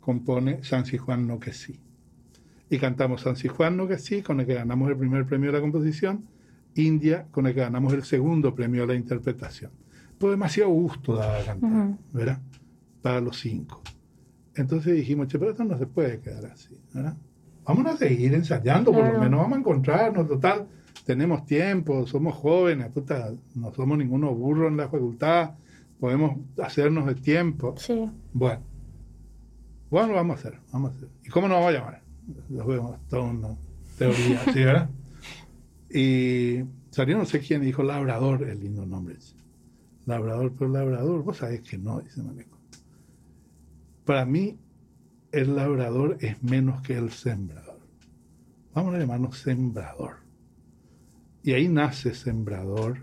compone 0.00 0.62
San 0.64 0.84
Si 0.84 0.98
Juan 0.98 1.26
no 1.26 1.40
que 1.40 1.54
sí. 1.54 1.80
Y 2.72 2.78
cantamos 2.78 3.20
San 3.20 3.34
Juan 3.36 3.86
que 3.86 3.98
sí, 3.98 4.22
con 4.22 4.40
el 4.40 4.46
que 4.46 4.54
ganamos 4.54 4.88
el 4.88 4.96
primer 4.96 5.26
premio 5.26 5.52
de 5.52 5.58
la 5.58 5.60
composición, 5.60 6.24
India, 6.74 7.26
con 7.30 7.46
el 7.46 7.52
que 7.52 7.60
ganamos 7.60 7.92
el 7.92 8.02
segundo 8.02 8.54
premio 8.54 8.86
de 8.86 8.94
la 8.94 8.94
interpretación. 8.94 9.70
Pues 10.16 10.30
demasiado 10.30 10.70
gusto 10.70 11.14
daba 11.14 11.44
cantar, 11.44 11.98
¿verdad? 12.14 12.40
Para 13.02 13.20
los 13.20 13.38
cinco. 13.38 13.82
Entonces 14.54 14.94
dijimos, 14.94 15.28
che, 15.28 15.38
pero 15.38 15.50
esto 15.50 15.64
no 15.64 15.76
se 15.76 15.86
puede 15.86 16.18
quedar 16.20 16.46
así, 16.46 16.80
¿verdad? 16.94 17.14
Vamos 17.66 17.84
a 17.92 17.96
seguir 17.98 18.32
ensayando, 18.32 18.90
por 18.90 19.06
lo 19.06 19.20
menos 19.20 19.40
vamos 19.40 19.56
a 19.58 19.60
encontrarnos, 19.60 20.26
total 20.26 20.66
tenemos 21.04 21.44
tiempo, 21.44 22.06
somos 22.06 22.34
jóvenes, 22.36 22.90
no 23.54 23.74
somos 23.74 23.98
ninguno 23.98 24.34
burro 24.34 24.68
en 24.68 24.78
la 24.78 24.88
facultad, 24.88 25.56
podemos 26.00 26.38
hacernos 26.56 27.04
de 27.04 27.16
tiempo. 27.16 27.74
Sí. 27.76 28.08
Bueno, 28.32 28.62
bueno, 29.90 30.14
vamos 30.14 30.36
a 30.36 30.40
hacer, 30.40 30.58
vamos 30.72 30.92
a 30.92 30.96
hacer. 30.96 31.08
¿Y 31.22 31.28
cómo 31.28 31.48
nos 31.48 31.58
vamos 31.58 31.68
a 31.68 31.78
llamar? 31.78 32.01
Los 32.48 32.66
vemos, 32.66 32.98
toda 33.08 33.22
una 33.22 33.56
teoría, 33.98 34.44
¿sí, 34.52 34.64
verdad? 34.64 34.90
Y 35.94 36.64
salió 36.90 37.18
no 37.18 37.26
sé 37.26 37.40
quién 37.40 37.62
dijo 37.62 37.82
labrador, 37.82 38.48
el 38.48 38.60
lindo 38.60 38.86
nombre. 38.86 39.16
Labrador, 40.06 40.52
pero 40.58 40.70
labrador, 40.70 41.22
vos 41.22 41.36
sabés 41.36 41.60
que 41.60 41.78
no, 41.78 42.00
dice 42.00 42.22
Maneco. 42.22 42.58
Para 44.04 44.24
mí, 44.24 44.58
el 45.30 45.54
labrador 45.54 46.18
es 46.20 46.42
menos 46.42 46.82
que 46.82 46.96
el 46.96 47.10
sembrador. 47.10 47.80
Vamos 48.74 48.94
a 48.94 48.98
llamarnos 48.98 49.38
sembrador. 49.38 50.16
Y 51.42 51.52
ahí 51.52 51.68
nace 51.68 52.14
sembrador 52.14 52.98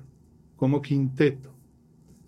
como 0.55 0.81
quinteto 0.81 1.53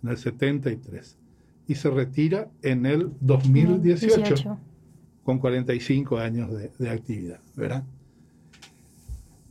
en 0.02 0.10
el 0.10 0.16
73 0.16 1.18
y 1.66 1.74
se 1.74 1.90
retira 1.90 2.50
en 2.62 2.86
el 2.86 3.12
2018 3.20 4.16
18. 4.16 4.58
Con 5.22 5.38
45 5.38 6.18
años 6.18 6.52
de, 6.52 6.70
de 6.78 6.90
actividad, 6.90 7.40
¿verdad? 7.56 7.84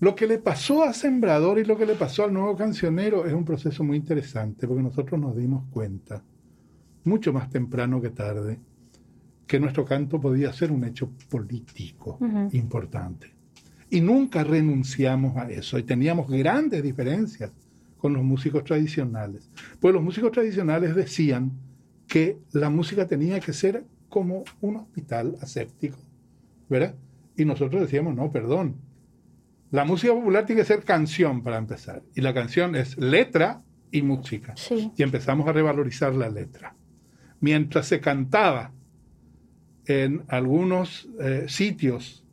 Lo 0.02 0.16
que 0.16 0.26
le 0.26 0.40
pasó 0.40 0.84
a 0.84 0.94
Sembrador 0.94 1.60
y 1.60 1.64
lo 1.64 1.78
que 1.78 1.86
le 1.86 1.94
pasó 1.94 2.24
al 2.24 2.34
nuevo 2.34 2.56
cancionero 2.56 3.26
es 3.28 3.34
un 3.34 3.46
proceso 3.46 3.84
muy 3.84 3.98
interesante 3.98 4.68
porque 4.68 4.82
nosotros 4.82 5.20
nos 5.22 5.36
dimos 5.36 5.66
cuenta, 5.70 6.24
mucho 7.04 7.32
más 7.32 7.52
temprano 7.52 8.02
que 8.02 8.10
tarde, 8.10 8.60
que 9.46 9.60
nuestro 9.60 9.86
canto 9.86 10.20
podía 10.20 10.52
ser 10.54 10.72
un 10.72 10.86
hecho 10.86 11.12
político 11.30 12.18
importante. 12.52 13.34
Y 13.90 14.00
nunca 14.00 14.46
renunciamos 14.46 15.36
a 15.36 15.52
eso. 15.52 15.78
Y 15.78 15.84
teníamos 15.84 16.30
grandes 16.30 16.82
diferencias 16.82 17.52
con 17.98 18.14
los 18.14 18.24
músicos 18.24 18.64
tradicionales. 18.64 19.50
Pues 19.80 19.94
los 19.94 20.02
músicos 20.02 20.32
tradicionales 20.32 20.96
decían 20.96 21.52
que 22.08 22.40
la 22.54 22.70
música 22.70 23.06
tenía 23.06 23.40
que 23.40 23.52
ser 23.52 23.84
como 24.12 24.44
un 24.62 24.76
hospital 24.76 25.36
aséptico, 25.42 25.98
¿verdad? 26.70 26.94
Y 27.36 27.46
nosotros 27.46 27.82
decíamos, 27.82 28.14
no, 28.14 28.30
perdón. 28.32 28.76
La 29.72 29.86
música 29.86 30.14
popular 30.14 30.46
tiene 30.46 30.62
que 30.62 30.68
ser 30.68 30.84
canción 30.84 31.42
para 31.42 31.58
empezar. 31.58 32.04
Y 32.14 32.22
la 32.22 32.34
canción 32.34 32.76
es 32.76 32.98
letra 32.98 33.62
y 33.90 34.02
música. 34.02 34.54
Sí. 34.58 34.92
Y 34.98 35.02
empezamos 35.02 35.48
a 35.48 35.54
revalorizar 35.54 36.14
la 36.14 36.30
letra. 36.30 36.76
Mientras 37.40 37.88
se 37.88 38.00
cantaba 38.02 38.72
en 39.86 40.24
algunos 40.28 41.10
eh, 41.20 41.46
sitios 41.48 42.24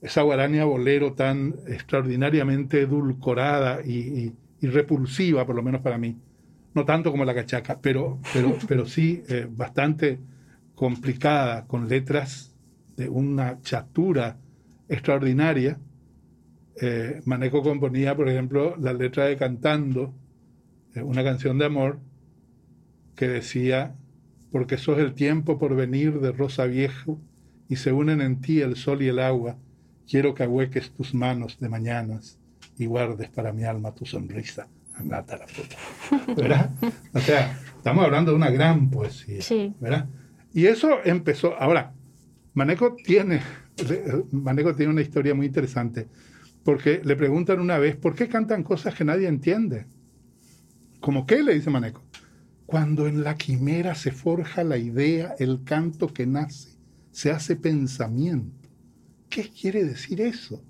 esa 0.00 0.22
guarania 0.22 0.64
bolero 0.64 1.14
tan 1.14 1.54
extraordinariamente 1.66 2.82
edulcorada 2.82 3.80
y, 3.84 3.98
y- 3.98 4.34
y 4.60 4.66
repulsiva, 4.68 5.44
por 5.44 5.56
lo 5.56 5.62
menos 5.62 5.80
para 5.82 5.98
mí. 5.98 6.16
No 6.74 6.84
tanto 6.84 7.10
como 7.10 7.24
la 7.24 7.34
cachaca, 7.34 7.78
pero, 7.80 8.18
pero, 8.32 8.56
pero 8.66 8.86
sí 8.86 9.22
eh, 9.28 9.46
bastante 9.50 10.18
complicada, 10.74 11.66
con 11.66 11.88
letras 11.88 12.54
de 12.96 13.08
una 13.08 13.60
chatura 13.62 14.36
extraordinaria. 14.88 15.78
Eh, 16.80 17.20
Maneco 17.24 17.62
componía, 17.62 18.16
por 18.16 18.28
ejemplo, 18.28 18.76
la 18.78 18.92
letra 18.92 19.26
de 19.26 19.36
Cantando, 19.36 20.12
eh, 20.94 21.02
una 21.02 21.22
canción 21.22 21.58
de 21.58 21.66
amor, 21.66 21.98
que 23.16 23.28
decía, 23.28 23.94
porque 24.50 24.76
sos 24.76 24.98
el 24.98 25.14
tiempo 25.14 25.58
por 25.58 25.76
venir 25.76 26.20
de 26.20 26.32
rosa 26.32 26.66
viejo, 26.66 27.20
y 27.68 27.76
se 27.76 27.92
unen 27.92 28.20
en 28.20 28.40
ti 28.40 28.60
el 28.60 28.76
sol 28.76 29.02
y 29.02 29.08
el 29.08 29.18
agua, 29.18 29.56
quiero 30.08 30.34
que 30.34 30.42
ahueques 30.42 30.90
tus 30.90 31.14
manos 31.14 31.58
de 31.58 31.68
mañanas 31.68 32.38
y 32.76 32.86
guardes 32.86 33.30
para 33.30 33.52
mi 33.52 33.64
alma 33.64 33.94
tu 33.94 34.04
sonrisa. 34.04 34.68
Andate 34.96 35.34
a 35.34 35.38
la 35.38 35.46
puta. 35.46 36.34
¿Verdad? 36.40 36.70
O 37.12 37.20
sea, 37.20 37.58
estamos 37.76 38.04
hablando 38.04 38.30
de 38.30 38.36
una 38.36 38.50
gran 38.50 38.90
poesía. 38.90 39.42
Sí. 39.42 39.72
¿Verdad? 39.80 40.06
Y 40.54 40.66
eso 40.66 41.00
empezó. 41.04 41.60
Ahora, 41.60 41.92
Maneco 42.54 42.94
tiene, 42.94 43.42
Maneco 44.30 44.74
tiene 44.76 44.92
una 44.92 45.02
historia 45.02 45.34
muy 45.34 45.46
interesante, 45.46 46.08
porque 46.62 47.02
le 47.04 47.16
preguntan 47.16 47.58
una 47.58 47.76
vez, 47.78 47.96
¿por 47.96 48.14
qué 48.14 48.28
cantan 48.28 48.62
cosas 48.62 48.94
que 48.94 49.04
nadie 49.04 49.26
entiende? 49.26 49.86
¿Cómo 51.00 51.26
qué? 51.26 51.42
le 51.42 51.54
dice 51.54 51.70
Maneco. 51.70 52.02
Cuando 52.66 53.08
en 53.08 53.24
la 53.24 53.34
quimera 53.34 53.96
se 53.96 54.12
forja 54.12 54.62
la 54.62 54.78
idea, 54.78 55.34
el 55.40 55.64
canto 55.64 56.06
que 56.14 56.24
nace, 56.24 56.78
se 57.10 57.32
hace 57.32 57.56
pensamiento. 57.56 58.68
¿Qué 59.28 59.50
quiere 59.50 59.84
decir 59.84 60.20
eso? 60.20 60.62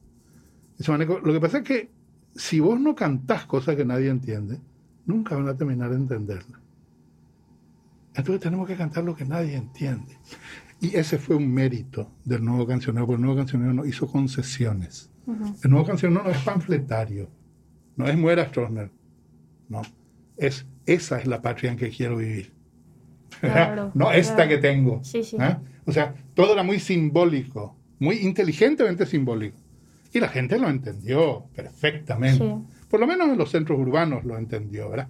Dice 0.79 0.91
Maneco, 0.91 1.21
lo 1.21 1.33
que 1.35 1.41
pasa 1.41 1.59
es 1.59 1.65
que 1.65 1.91
si 2.35 2.59
vos 2.59 2.81
no 2.81 2.95
cantás 2.95 3.45
cosas 3.45 3.77
que 3.77 3.85
nadie 3.85 4.09
entiende, 4.09 4.59
nunca 5.05 5.37
van 5.37 5.49
a 5.49 5.57
terminar 5.57 5.91
de 5.91 5.97
entenderlas. 5.97 6.64
Entonces 8.15 8.41
tenemos 8.41 8.69
que 8.69 8.77
cantar 8.77 9.05
lo 9.05 9.17
que 9.17 9.25
nadie 9.25 9.57
entiende. 9.57 10.19
Y 10.81 10.97
ese 10.97 11.19
fue 11.19 11.37
un 11.37 11.53
mérito 11.53 12.11
del 12.25 12.45
nuevo 12.45 12.67
cancionero, 12.67 13.07
porque 13.07 13.17
el 13.17 13.23
nuevo 13.23 13.39
cancionero 13.39 13.73
no 13.73 13.85
hizo 13.85 14.07
concesiones. 14.07 15.11
Ujú. 15.27 15.57
El 15.63 15.71
nuevo 15.71 15.87
cancionero 15.87 16.23
no 16.23 16.31
es 16.31 16.39
panfletario, 16.39 17.31
no 17.97 18.07
es 18.07 18.17
Muera 18.17 18.47
Stroessner, 18.47 18.91
no. 19.69 19.83
Es, 20.37 20.67
esa 20.87 21.19
es 21.19 21.27
la 21.27 21.41
patria 21.41 21.71
en 21.71 21.79
que 21.79 21.91
quiero 21.91 22.17
vivir. 22.17 22.53
Claro, 23.41 23.91
no 23.95 24.13
esta 24.13 24.35
claro. 24.35 24.51
que 24.51 24.59
tengo. 24.59 25.01
Sí, 25.03 25.23
sí. 25.23 25.37
¿Ah? 25.41 25.61
O 25.87 25.93
sea, 25.93 26.15
todo 26.35 26.53
era 26.53 26.63
muy 26.63 26.81
simbólico, 26.81 27.77
muy 27.99 28.17
inteligentemente 28.17 29.07
simbólico. 29.07 29.57
Y 30.13 30.21
la 30.21 30.29
gente 30.29 30.59
lo 30.59 30.69
entendió 30.69 31.47
perfectamente. 31.55 32.45
Sí. 32.45 32.85
Por 32.89 33.01
lo 33.01 33.07
menos 33.07 33.29
en 33.29 33.39
los 33.39 33.51
centros 33.51 33.79
urbanos 33.79 34.25
lo 34.25 34.39
entendió, 34.39 34.91
¿verdad? 34.91 35.09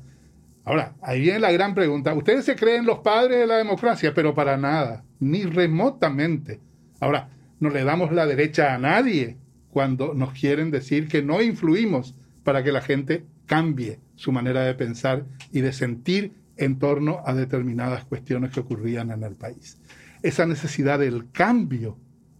Ahora, 0.65 0.95
ahí 1.03 1.21
viene 1.21 1.41
la 1.41 1.53
gran 1.53 1.75
pregunta. 1.75 2.15
Ustedes 2.15 2.45
se 2.45 2.57
creen 2.57 2.87
los 2.87 3.01
padres 3.01 3.41
de 3.41 3.47
la 3.47 3.59
democracia, 3.59 4.15
pero 4.15 4.35
para 4.35 4.57
nada, 4.57 5.05
ni 5.21 5.45
remotamente. 5.45 6.61
Ahora, 7.01 7.31
no 7.61 7.71
le 7.71 7.85
damos 7.85 8.13
la 8.13 8.27
derecha 8.27 8.75
a 8.75 8.79
nadie 8.79 9.37
cuando 9.71 10.15
nos 10.15 10.33
quieren 10.33 10.71
decir 10.71 11.09
que 11.09 11.23
no 11.23 11.43
influimos 11.43 12.15
para 12.45 12.63
que 12.63 12.73
la 12.73 12.81
gente 12.81 13.25
cambie 13.47 14.01
su 14.17 14.33
manera 14.33 14.63
de 14.63 14.75
pensar 14.75 15.27
y 15.53 15.61
de 15.61 15.73
sentir 15.73 16.33
en 16.57 16.79
torno 16.79 17.21
a 17.27 17.35
determinadas 17.35 18.05
cuestiones 18.05 18.53
que 18.53 18.61
ocurrían 18.61 19.11
en 19.11 19.23
el 19.23 19.35
país. 19.35 19.79
Esa 20.23 20.47
necesidad 20.47 20.99
del 20.99 21.31
cambio 21.31 21.99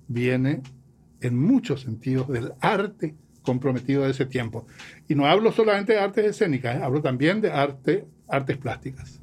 viene 0.09 0.63
en 1.21 1.39
muchos 1.39 1.83
sentidos 1.83 2.29
del 2.29 2.53
arte 2.61 3.15
comprometido 3.43 4.05
de 4.05 4.11
ese 4.11 4.27
tiempo. 4.27 4.67
Y 5.09 5.15
no 5.15 5.27
hablo 5.27 5.53
solamente 5.53 5.93
de 5.93 6.01
artes 6.01 6.25
escénicas, 6.25 6.77
¿eh? 6.77 6.83
hablo 6.83 7.03
también 7.03 7.41
de 7.41 7.51
arte, 7.51 8.07
artes 8.29 8.57
plásticas. 8.57 9.21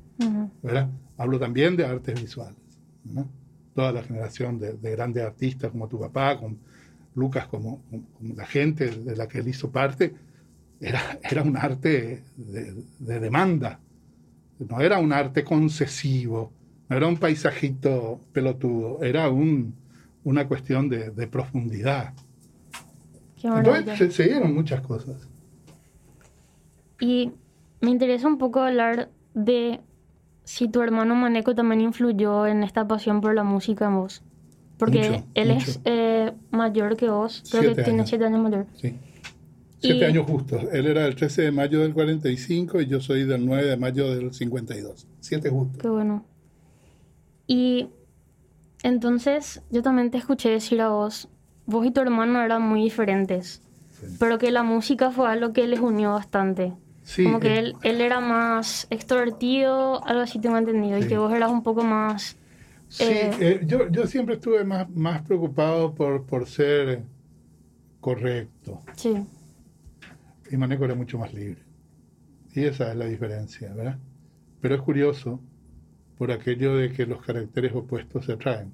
¿verdad? 0.62 0.90
Hablo 1.18 1.40
también 1.40 1.76
de 1.76 1.86
artes 1.86 2.22
visuales. 2.22 2.58
¿no? 3.04 3.28
Toda 3.74 3.92
la 3.92 4.04
generación 4.04 4.60
de, 4.60 4.74
de 4.74 4.92
grandes 4.92 5.24
artistas 5.24 5.72
como 5.72 5.88
tu 5.88 6.00
papá, 6.00 6.38
con 6.38 6.58
Lucas, 7.16 7.48
como, 7.48 7.82
como 7.90 8.36
la 8.36 8.46
gente 8.46 8.90
de 8.90 9.16
la 9.16 9.28
que 9.28 9.40
él 9.40 9.48
hizo 9.48 9.72
parte, 9.72 10.14
era, 10.80 11.20
era 11.24 11.44
un 11.44 11.58
arte 11.58 12.24
de, 12.36 12.84
de 13.00 13.20
demanda, 13.20 13.80
no 14.60 14.80
era 14.80 15.00
un 15.00 15.14
arte 15.14 15.44
concesivo, 15.44 16.52
no 16.90 16.98
era 16.98 17.08
un 17.08 17.18
paisajito 17.18 18.20
pelotudo, 18.32 19.02
era 19.04 19.30
un, 19.30 19.74
una 20.24 20.48
cuestión 20.48 20.90
de, 20.90 21.12
de 21.12 21.28
profundidad. 21.28 22.14
Qué. 23.40 23.48
Entonces 23.48 23.98
se, 23.98 24.12
se 24.12 24.24
dieron 24.24 24.54
muchas 24.54 24.82
cosas. 24.82 25.28
Y 27.00 27.32
me 27.82 27.90
interesa 27.90 28.28
un 28.28 28.38
poco 28.38 28.60
hablar 28.62 29.10
de 29.34 29.80
si 30.44 30.68
tu 30.68 30.82
hermano 30.82 31.16
Maneco 31.16 31.54
también 31.56 31.82
influyó 31.82 32.46
en 32.48 32.64
esta 32.64 32.88
pasión 32.88 33.22
por 33.22 33.36
la 33.36 33.44
música 33.44 33.86
en 33.86 33.96
vos. 33.96 34.24
Porque 34.78 35.10
Mucho, 35.10 35.26
él 35.36 35.54
mucho. 35.54 35.66
es 35.70 35.80
eh, 35.86 36.34
mayor 36.50 36.98
que 36.98 37.10
vos, 37.10 37.44
creo 37.52 37.62
que 37.62 37.68
Siete 37.68 37.84
tiene 37.84 38.00
años. 38.00 38.10
siete 38.10 38.26
años 38.26 38.40
mayor. 38.42 38.66
Sí. 38.76 38.98
Y- 39.84 40.04
años 40.04 40.26
justos. 40.28 40.62
Él 40.72 40.86
era 40.88 41.04
del 41.04 41.16
13 41.16 41.42
de 41.44 41.52
mayo 41.52 41.80
del 41.82 41.94
45 41.94 42.82
y 42.82 42.88
yo 42.88 43.00
soy 43.00 43.24
del 43.26 43.46
9 43.46 43.66
de 43.66 43.78
mayo 43.78 44.14
del 44.16 44.32
52. 44.34 45.08
Siete 45.20 45.50
justos. 45.50 45.78
Qué 45.82 45.90
bueno. 45.90 46.24
Y 47.48 47.90
entonces 48.84 49.62
yo 49.72 49.82
también 49.82 50.12
te 50.12 50.18
escuché 50.18 50.50
decir 50.50 50.82
a 50.82 50.90
vos, 50.90 51.30
vos 51.66 51.86
y 51.86 51.92
tu 51.92 52.02
hermano 52.02 52.42
eran 52.42 52.62
muy 52.62 52.82
diferentes, 52.84 53.62
Sí. 53.92 54.16
pero 54.20 54.38
que 54.38 54.52
la 54.52 54.64
música 54.64 55.12
fue 55.12 55.30
algo 55.30 55.54
que 55.54 55.68
les 55.68 55.80
unió 55.80 56.12
bastante. 56.12 56.74
Sí, 57.04 57.24
Como 57.24 57.40
que 57.40 57.58
él, 57.60 57.76
él 57.84 58.02
era 58.02 58.20
más 58.20 58.88
extrovertido, 58.90 60.06
algo 60.06 60.22
así 60.22 60.40
tengo 60.40 60.58
entendido, 60.58 60.98
y 60.98 61.08
que 61.08 61.18
vos 61.18 61.34
eras 61.34 61.52
un 61.52 61.64
poco 61.64 61.84
más... 61.84 62.38
Sí, 62.90 63.04
Eh, 63.04 63.32
eh, 63.40 63.62
yo, 63.66 63.90
yo 63.90 64.06
siempre 64.06 64.36
estuve 64.36 64.64
más, 64.66 64.90
más 64.90 65.22
preocupado 65.22 65.96
por, 65.96 66.26
por 66.26 66.46
ser 66.48 67.04
correcto. 68.02 68.82
Sí, 68.96 69.16
Y 70.52 70.58
Maneco 70.58 70.86
era 70.86 70.96
mucho 70.96 71.18
más 71.18 71.34
libre. 71.34 71.62
Y 72.54 72.66
esa 72.66 72.92
es 72.92 72.98
la 72.98 73.06
diferencia, 73.06 73.74
¿verdad? 73.74 73.98
Pero 74.60 74.76
es 74.76 74.82
curioso 74.82 75.40
por 76.18 76.32
aquello 76.32 76.76
de 76.76 76.92
que 76.92 77.06
los 77.06 77.22
caracteres 77.22 77.74
opuestos 77.74 78.26
se 78.26 78.34
atraen, 78.34 78.74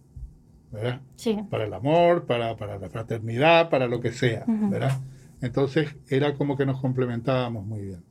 ¿verdad? 0.71 1.01
sí, 1.15 1.37
Para 1.49 1.65
el 1.65 1.73
amor, 1.73 2.25
para, 2.25 2.55
para 2.57 2.77
la 2.79 2.89
fraternidad, 2.89 3.69
para 3.69 3.87
lo 3.87 4.01
que 4.01 4.11
sea. 4.11 4.43
¿verdad? 4.47 4.99
Entonces 5.41 5.95
era 6.09 6.33
como 6.33 6.57
que 6.57 6.65
nos 6.65 6.81
complementábamos 6.81 7.65
muy 7.65 7.81
bien. 7.81 8.03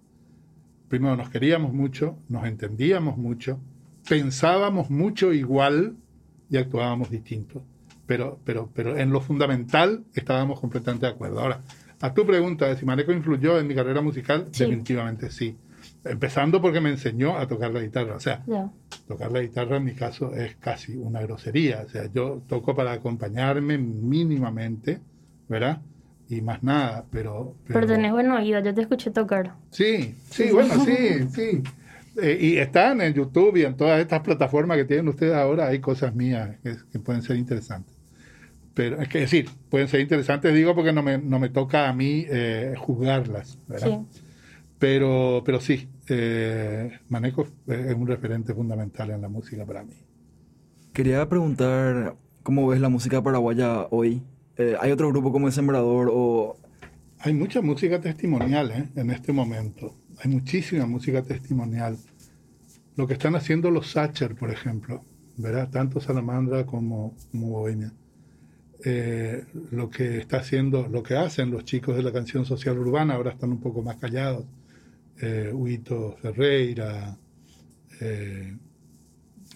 Primero 0.89 1.17
nos 1.17 1.31
queríamos 1.31 1.73
mucho, 1.73 2.17
nos 2.29 2.47
entendíamos 2.47 3.17
mucho, 3.17 3.59
pensábamos 4.09 4.91
mucho 4.91 5.33
igual 5.33 5.97
y 6.49 6.57
actuábamos 6.57 7.11
distintos. 7.11 7.63
Pero, 8.07 8.39
pero, 8.45 8.71
pero 8.73 8.97
en 8.97 9.11
lo 9.11 9.21
fundamental 9.21 10.05
estábamos 10.15 10.61
completamente 10.61 11.07
de 11.07 11.13
acuerdo. 11.13 11.41
Ahora, 11.41 11.61
a 12.01 12.15
tu 12.15 12.25
pregunta 12.25 12.67
de 12.67 12.77
si 12.77 12.85
Maneco 12.87 13.13
influyó 13.13 13.59
en 13.59 13.67
mi 13.67 13.75
carrera 13.75 14.01
musical, 14.01 14.47
Sí. 14.53 14.65
definitivamente 14.65 15.31
sí. 15.31 15.57
Empezando 16.05 16.61
porque 16.63 16.81
me 16.81 16.91
enseñó 16.91 17.37
a 17.37 17.49
tocar 17.49 17.73
la 17.73 17.81
guitarra. 17.81 18.15
O 18.17 18.21
sea, 18.21 18.45
tocar 19.09 19.33
la 19.33 19.41
guitarra 19.41 19.79
en 19.79 19.85
mi 19.85 19.95
caso 19.95 20.33
es 20.35 20.55
casi 20.57 20.97
una 20.97 21.21
grosería. 21.23 21.83
O 21.85 21.89
sea, 21.89 22.09
yo 22.13 22.43
toco 22.47 22.77
para 22.77 22.93
acompañarme 22.93 23.77
mínimamente, 23.77 25.01
¿verdad? 25.49 25.81
Y 26.29 26.41
más 26.41 26.63
nada, 26.63 27.05
pero... 27.11 27.55
Pero 27.69 27.87
tenés 27.87 28.13
buen 28.13 28.31
oído, 28.31 28.61
yo 28.61 28.75
te 28.75 28.81
escuché 28.81 29.11
tocar. 29.11 29.55
Sí, 29.71 30.15
sí, 30.31 30.51
bueno, 30.51 30.85
sí, 30.85 31.29
sí. 31.33 31.63
Eh, 32.21 32.39
y 32.41 32.57
están 32.57 33.01
en 33.01 33.15
YouTube 33.15 33.57
y 33.59 33.65
en 33.65 33.77
todas 33.77 34.01
estas 34.01 34.21
plataformas 34.23 34.77
que 34.77 34.85
tienen 34.85 35.07
ustedes 35.09 35.35
ahora, 35.35 35.69
hay 35.69 35.81
cosas 35.81 36.15
mías 36.15 36.57
que, 36.63 36.77
que 36.91 36.99
pueden 36.99 37.23
ser 37.23 37.37
interesantes. 37.37 37.95
Pero 38.75 39.01
es 39.01 39.09
que 39.09 39.21
decir, 39.21 39.49
pueden 39.71 39.89
ser 39.89 40.01
interesantes, 40.01 40.53
digo, 40.53 40.75
porque 40.75 40.93
no 40.93 41.03
me, 41.03 41.17
no 41.17 41.39
me 41.39 41.49
toca 41.49 41.89
a 41.89 41.93
mí 41.95 42.27
eh, 42.29 42.75
juzgarlas, 42.77 43.59
¿verdad? 43.67 44.01
Sí. 44.11 44.21
Pero, 44.79 45.43
pero 45.47 45.61
sí, 45.61 45.89
eh, 46.09 46.99
Maneco 47.09 47.47
es 47.67 47.95
un 47.95 48.07
referente 48.07 48.53
fundamental 48.53 49.11
en 49.11 49.23
la 49.23 49.29
música 49.29 49.65
para 49.65 49.83
mí. 49.83 49.95
Quería 50.93 51.27
preguntar 51.27 52.17
cómo 52.43 52.67
ves 52.67 52.81
la 52.81 52.91
música 52.91 53.23
paraguaya 53.23 53.87
hoy. 53.91 54.23
Eh, 54.59 54.75
¿Hay 54.81 54.91
otro 54.91 55.09
grupo 55.09 55.33
como 55.33 55.47
El 55.47 55.53
Sembrador 55.53 56.11
o 56.11 56.57
Hay 57.21 57.35
mucha 57.35 57.61
música 57.61 58.01
testimonial 58.01 58.71
¿eh? 58.71 58.89
en 58.97 59.11
este 59.11 59.33
momento. 59.33 59.95
Hay 60.19 60.31
muchísima 60.31 60.87
música 60.87 61.23
testimonial. 61.23 61.99
Lo 62.97 63.07
que 63.07 63.15
están 63.15 63.37
haciendo 63.37 63.71
los 63.71 63.91
Sacher, 63.91 64.35
por 64.35 64.51
ejemplo, 64.51 65.05
¿verdad? 65.37 65.69
Tanto 65.71 66.01
Salamandra 66.01 66.65
como, 66.65 67.15
como. 67.31 67.67
Eh, 68.85 69.45
lo 69.73 69.91
que 69.91 70.19
está 70.19 70.39
haciendo, 70.39 70.87
lo 70.89 71.03
que 71.03 71.17
hacen 71.17 71.51
los 71.51 71.65
chicos 71.65 71.97
de 71.97 72.03
la 72.03 72.13
canción 72.13 72.45
social 72.47 72.79
urbana, 72.79 73.15
ahora 73.15 73.33
están 73.33 73.51
un 73.51 73.61
poco 73.61 73.83
más 73.83 73.97
callados. 73.97 74.47
Eh, 75.21 75.51
Huito 75.53 76.17
Ferreira, 76.23 77.17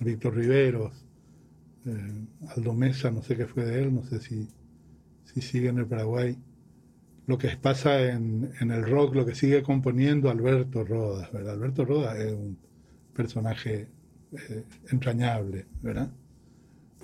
Víctor 0.01 0.35
Riveros, 0.37 1.05
Aldo 2.55 2.75
Mesa, 2.75 3.11
no 3.11 3.23
sé 3.23 3.37
qué 3.37 3.47
fue 3.47 3.65
de 3.65 3.83
él, 3.83 3.95
no 3.95 4.03
sé 4.05 4.21
si, 4.21 4.49
si 5.33 5.41
sigue 5.41 5.69
en 5.69 5.79
el 5.79 5.87
Paraguay 5.87 6.37
lo 7.27 7.39
que 7.39 7.49
pasa 7.57 8.01
en, 8.03 8.51
en, 8.61 8.71
el 8.73 8.85
rock, 8.85 9.15
lo 9.15 9.25
que 9.25 9.37
sigue 9.37 9.63
componiendo 9.63 10.31
Alberto 10.31 10.83
Rodas. 10.85 11.33
Alberto 11.33 11.85
Rodas 11.85 12.19
es 12.19 12.33
un 12.33 12.59
personaje 13.15 13.87
eh, 14.33 14.65
entrañable, 14.91 15.67
¿verdad? 15.81 16.11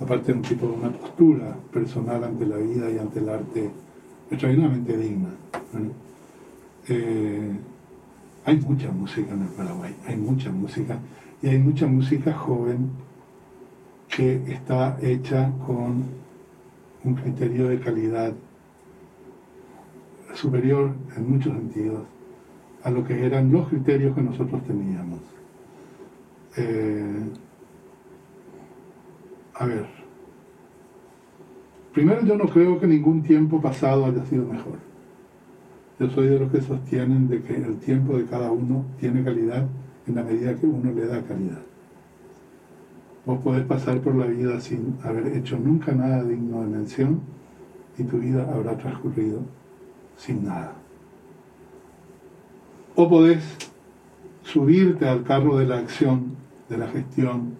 Aparte 0.00 0.32
de 0.32 0.38
un 0.38 0.42
tipo 0.42 0.66
de 0.66 0.72
una 0.72 0.90
postura 0.90 1.56
personal 1.72 2.24
ante 2.24 2.44
la 2.44 2.56
vida 2.56 2.90
y 2.90 2.98
ante 2.98 3.20
el 3.20 3.28
arte 3.28 3.70
extraordinariamente 4.28 4.96
digna. 4.96 5.28
Eh, 6.88 7.52
hay 8.44 8.56
mucha 8.60 8.90
música 8.90 9.32
en 9.32 9.42
el 9.42 9.48
Paraguay, 9.48 9.94
hay 10.06 10.16
mucha 10.16 10.50
música, 10.50 10.98
y 11.40 11.48
hay 11.48 11.58
mucha 11.58 11.86
música 11.86 12.32
joven 12.32 12.90
que 14.08 14.42
está 14.52 14.98
hecha 15.00 15.52
con 15.66 16.25
un 17.06 17.14
criterio 17.14 17.68
de 17.68 17.78
calidad 17.78 18.32
superior 20.34 20.92
en 21.16 21.30
muchos 21.30 21.52
sentidos 21.52 22.02
a 22.82 22.90
lo 22.90 23.04
que 23.04 23.24
eran 23.24 23.50
los 23.50 23.68
criterios 23.68 24.14
que 24.14 24.22
nosotros 24.22 24.62
teníamos. 24.64 25.20
Eh, 26.56 27.24
a 29.54 29.66
ver, 29.66 29.86
primero 31.92 32.24
yo 32.24 32.36
no 32.36 32.46
creo 32.46 32.78
que 32.78 32.86
ningún 32.86 33.22
tiempo 33.22 33.60
pasado 33.60 34.04
haya 34.04 34.24
sido 34.26 34.44
mejor. 34.46 34.78
Yo 35.98 36.10
soy 36.10 36.28
de 36.28 36.38
los 36.38 36.52
que 36.52 36.60
sostienen 36.60 37.28
de 37.28 37.42
que 37.42 37.54
el 37.54 37.78
tiempo 37.78 38.16
de 38.18 38.26
cada 38.26 38.50
uno 38.50 38.84
tiene 39.00 39.24
calidad 39.24 39.66
en 40.06 40.14
la 40.14 40.22
medida 40.22 40.54
que 40.54 40.66
uno 40.66 40.92
le 40.92 41.06
da 41.06 41.22
calidad. 41.22 41.62
Vos 43.26 43.40
podés 43.40 43.64
pasar 43.64 44.00
por 44.00 44.14
la 44.14 44.26
vida 44.26 44.60
sin 44.60 44.98
haber 45.02 45.36
hecho 45.36 45.58
nunca 45.58 45.90
nada 45.90 46.22
digno 46.22 46.62
de 46.62 46.68
mención 46.68 47.20
y 47.98 48.04
tu 48.04 48.18
vida 48.18 48.48
habrá 48.54 48.78
transcurrido 48.78 49.40
sin 50.16 50.44
nada. 50.44 50.74
O 52.94 53.08
podés 53.08 53.42
subirte 54.42 55.08
al 55.08 55.24
carro 55.24 55.58
de 55.58 55.66
la 55.66 55.78
acción, 55.78 56.36
de 56.68 56.78
la 56.78 56.86
gestión, 56.86 57.56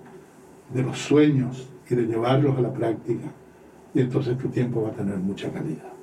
de 0.73 0.85
los 0.85 0.99
sueños 0.99 1.69
y 1.91 1.97
de 1.97 2.07
llevarlos 2.07 2.57
a 2.57 2.61
la 2.61 2.73
práctica. 2.73 3.27
Y 3.93 4.01
entonces 4.03 4.39
tu 4.39 4.49
tiempo 4.49 4.83
va 4.83 4.91
a 4.91 4.93
tener 4.93 5.19
mucha 5.19 5.51
calidad. 5.51 5.96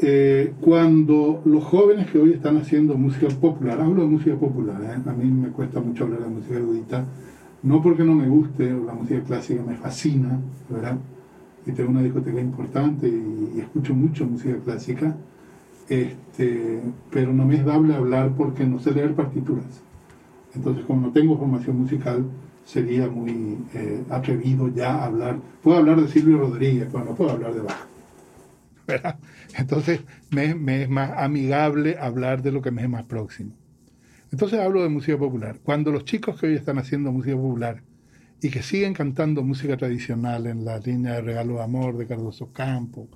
Eh, 0.00 0.52
cuando 0.60 1.42
los 1.44 1.64
jóvenes 1.64 2.08
que 2.10 2.18
hoy 2.18 2.32
están 2.32 2.56
haciendo 2.56 2.96
música 2.96 3.28
popular, 3.28 3.80
hablo 3.80 4.02
de 4.02 4.08
música 4.08 4.36
popular, 4.36 4.80
¿eh? 4.82 5.08
a 5.08 5.12
mí 5.12 5.24
me 5.24 5.48
cuesta 5.48 5.80
mucho 5.80 6.04
hablar 6.04 6.20
de 6.20 6.28
música 6.28 6.54
erudita, 6.54 7.04
no 7.64 7.82
porque 7.82 8.04
no 8.04 8.14
me 8.14 8.28
guste, 8.28 8.70
la 8.70 8.94
música 8.94 9.20
clásica 9.24 9.60
me 9.66 9.74
fascina, 9.76 10.38
¿verdad? 10.68 10.98
y 11.68 11.72
tengo 11.72 11.90
una 11.90 12.02
discoteca 12.02 12.40
importante 12.40 13.06
y, 13.08 13.60
escucho 13.60 13.94
mucho 13.94 14.24
música 14.24 14.56
clásica, 14.64 15.16
este, 15.88 16.80
pero 17.10 17.32
no 17.32 17.44
me 17.44 17.56
es 17.56 17.64
dable 17.64 17.94
hablar 17.94 18.32
porque 18.36 18.64
no 18.64 18.78
sé 18.78 18.92
leer 18.92 19.14
partituras. 19.14 19.82
Entonces, 20.54 20.84
como 20.86 21.08
no 21.08 21.12
tengo 21.12 21.36
formación 21.36 21.78
musical, 21.80 22.24
sería 22.64 23.08
muy 23.08 23.58
eh, 23.74 24.02
atrevido 24.10 24.68
ya 24.68 25.04
hablar. 25.04 25.38
Puedo 25.62 25.78
hablar 25.78 26.00
de 26.00 26.08
Silvio 26.08 26.38
Rodríguez, 26.38 26.88
pero 26.90 27.04
no 27.04 27.14
puedo 27.14 27.30
hablar 27.30 27.52
de 27.52 27.60
Bach. 27.60 27.97
Entonces, 29.56 30.00
me, 30.30 30.82
es 30.82 30.88
más 30.88 31.10
amigable 31.16 31.96
hablar 31.98 32.42
de 32.42 32.52
lo 32.52 32.62
que 32.62 32.70
me 32.70 32.82
es 32.82 32.88
más 32.88 33.04
próximo. 33.04 33.52
Entonces 34.30 34.60
hablo 34.60 34.82
de 34.82 34.88
música 34.88 35.16
popular. 35.16 35.58
Cuando 35.62 35.90
los 35.90 36.04
chicos 36.04 36.38
que 36.38 36.48
hoy 36.48 36.54
están 36.54 36.78
haciendo 36.78 37.10
música 37.12 37.36
popular 37.36 37.82
y 38.42 38.50
que 38.50 38.62
siguen 38.62 38.92
cantando 38.92 39.42
música 39.42 39.76
tradicional 39.76 40.46
en 40.46 40.64
la 40.64 40.78
línea 40.78 41.14
de 41.14 41.22
Regalo 41.22 41.54
de 41.54 41.62
Amor 41.62 41.96
de 41.96 42.06
Cardoso 42.06 42.52
Campo, 42.52 43.08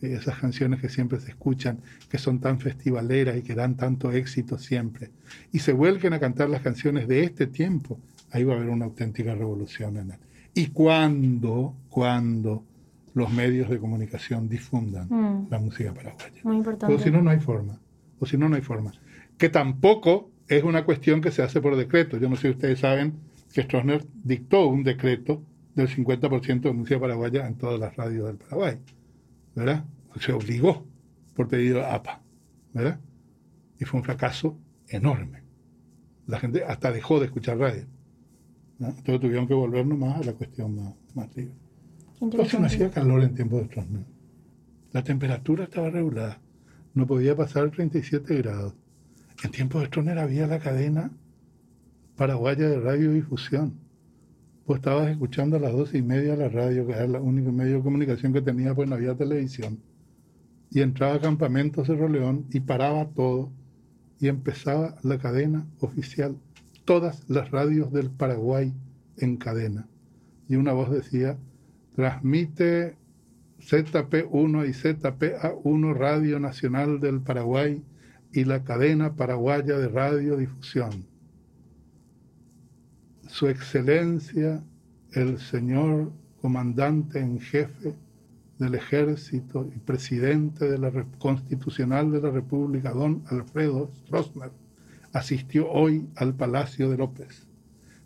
esas 0.00 0.38
canciones 0.38 0.80
que 0.80 0.88
siempre 0.88 1.20
se 1.20 1.30
escuchan, 1.30 1.80
que 2.08 2.18
son 2.18 2.40
tan 2.40 2.58
festivaleras 2.58 3.36
y 3.36 3.42
que 3.42 3.54
dan 3.54 3.76
tanto 3.76 4.12
éxito 4.12 4.58
siempre, 4.58 5.10
y 5.52 5.58
se 5.58 5.72
vuelquen 5.72 6.14
a 6.14 6.20
cantar 6.20 6.48
las 6.48 6.62
canciones 6.62 7.06
de 7.06 7.24
este 7.24 7.46
tiempo, 7.46 7.98
ahí 8.30 8.44
va 8.44 8.54
a 8.54 8.56
haber 8.56 8.70
una 8.70 8.86
auténtica 8.86 9.34
revolución 9.34 9.96
en 9.98 10.12
él. 10.12 10.18
Y 10.54 10.68
cuando, 10.68 11.74
cuando 11.90 12.64
los 13.14 13.32
medios 13.32 13.68
de 13.68 13.78
comunicación 13.78 14.48
difundan 14.48 15.08
Mm. 15.08 15.48
la 15.50 15.58
música 15.58 15.92
paraguaya. 15.92 16.40
Muy 16.44 16.56
importante. 16.56 16.94
O 16.94 16.98
si 16.98 17.10
no, 17.10 17.22
no 17.22 17.30
hay 17.30 17.40
forma. 17.40 17.78
O 18.18 18.26
si 18.26 18.36
no, 18.36 18.48
no 18.48 18.56
hay 18.56 18.62
forma. 18.62 18.92
Que 19.38 19.48
tampoco 19.48 20.30
es 20.48 20.62
una 20.64 20.84
cuestión 20.84 21.20
que 21.20 21.30
se 21.30 21.42
hace 21.42 21.60
por 21.60 21.76
decreto. 21.76 22.18
Yo 22.18 22.28
no 22.28 22.36
sé 22.36 22.42
si 22.42 22.50
ustedes 22.50 22.80
saben 22.80 23.14
que 23.52 23.62
Stroessner 23.62 24.04
dictó 24.24 24.66
un 24.66 24.82
decreto 24.84 25.42
del 25.74 25.88
50% 25.88 26.68
de 26.68 26.72
música 26.72 27.00
paraguaya 27.00 27.46
en 27.46 27.54
todas 27.56 27.78
las 27.80 27.96
radios 27.96 28.26
del 28.26 28.36
Paraguay, 28.36 28.78
¿verdad? 29.54 29.84
Se 30.20 30.32
obligó 30.32 30.84
por 31.34 31.48
pedido 31.48 31.78
de 31.78 31.86
APA, 31.86 32.20
¿verdad? 32.74 33.00
Y 33.78 33.84
fue 33.84 33.98
un 34.00 34.04
fracaso 34.04 34.58
enorme. 34.88 35.42
La 36.26 36.38
gente 36.38 36.64
hasta 36.64 36.92
dejó 36.92 37.18
de 37.18 37.26
escuchar 37.26 37.58
radio. 37.58 37.86
¿no? 38.78 38.88
Entonces 38.88 39.20
tuvieron 39.20 39.46
que 39.46 39.54
volver 39.54 39.86
nomás 39.86 40.20
a 40.20 40.24
la 40.24 40.32
cuestión 40.32 40.76
más, 40.76 40.94
más 41.14 41.34
libre. 41.36 41.54
Entonces 42.20 42.60
no 42.60 42.66
hacía 42.66 42.90
calor 42.90 43.22
en 43.22 43.34
tiempos 43.34 43.60
de 43.60 43.66
Stroessner. 43.66 44.04
La 44.92 45.02
temperatura 45.02 45.64
estaba 45.64 45.90
regulada. 45.90 46.38
No 46.92 47.06
podía 47.06 47.34
pasar 47.34 47.70
37 47.70 48.36
grados. 48.36 48.74
En 49.42 49.50
tiempos 49.50 49.80
de 49.80 49.86
Stroessner 49.86 50.18
había 50.18 50.46
la 50.46 50.58
cadena 50.58 51.10
paraguaya 52.16 52.68
de 52.68 52.78
radiodifusión. 52.78 53.72
Vos 54.66 54.76
estabas 54.76 55.10
escuchando 55.10 55.56
a 55.56 55.60
las 55.60 55.72
doce 55.72 55.98
y 55.98 56.02
media 56.02 56.36
la 56.36 56.50
radio, 56.50 56.86
que 56.86 56.92
era 56.92 57.04
el 57.04 57.16
único 57.16 57.50
medio 57.50 57.76
de 57.76 57.82
comunicación 57.82 58.32
que 58.32 58.42
tenía, 58.42 58.74
pues 58.74 58.88
no 58.88 58.96
había 58.96 59.14
televisión. 59.14 59.78
Y 60.70 60.82
entraba 60.82 61.14
a 61.14 61.20
Campamento 61.20 61.84
Cerro 61.84 62.08
León 62.08 62.46
y 62.50 62.60
paraba 62.60 63.06
todo. 63.06 63.50
Y 64.20 64.28
empezaba 64.28 64.96
la 65.02 65.18
cadena 65.18 65.66
oficial. 65.80 66.36
Todas 66.84 67.24
las 67.28 67.50
radios 67.50 67.90
del 67.92 68.10
Paraguay 68.10 68.74
en 69.16 69.36
cadena. 69.38 69.88
Y 70.46 70.56
una 70.56 70.74
voz 70.74 70.90
decía, 70.90 71.38
transmite 72.00 72.96
ZP1 73.60 74.66
y 74.66 74.72
ZPA1 74.72 75.94
Radio 75.94 76.40
Nacional 76.40 76.98
del 76.98 77.20
Paraguay 77.20 77.84
y 78.32 78.44
la 78.44 78.64
cadena 78.64 79.16
paraguaya 79.16 79.76
de 79.76 79.88
radiodifusión. 79.88 81.04
Su 83.28 83.48
Excelencia, 83.48 84.64
el 85.12 85.38
señor 85.38 86.10
comandante 86.40 87.18
en 87.18 87.38
jefe 87.38 87.94
del 88.58 88.76
ejército 88.76 89.68
y 89.76 89.78
presidente 89.80 90.70
de 90.70 90.78
la 90.78 90.90
constitucional 91.18 92.12
de 92.12 92.22
la 92.22 92.30
República, 92.30 92.92
don 92.92 93.22
Alfredo 93.26 93.90
Stroessner, 93.94 94.52
asistió 95.12 95.70
hoy 95.70 96.08
al 96.16 96.34
Palacio 96.34 96.88
de 96.88 96.96
López. 96.96 97.46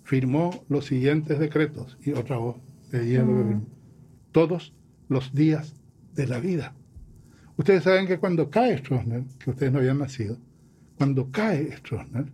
Firmó 0.02 0.64
los 0.68 0.86
siguientes 0.86 1.38
decretos 1.38 1.96
y 2.02 2.10
otra 2.10 2.38
voz 2.38 2.56
lo 2.90 3.00
que 3.00 3.18
Mm. 3.22 3.83
Todos 4.34 4.74
los 5.08 5.32
días 5.32 5.76
de 6.14 6.26
la 6.26 6.40
vida. 6.40 6.74
Ustedes 7.56 7.84
saben 7.84 8.08
que 8.08 8.18
cuando 8.18 8.50
cae 8.50 8.76
Stroessner, 8.78 9.22
que 9.38 9.50
ustedes 9.50 9.72
no 9.72 9.78
habían 9.78 10.00
nacido, 10.00 10.36
cuando 10.98 11.30
cae 11.30 11.76
Stroessner, 11.76 12.26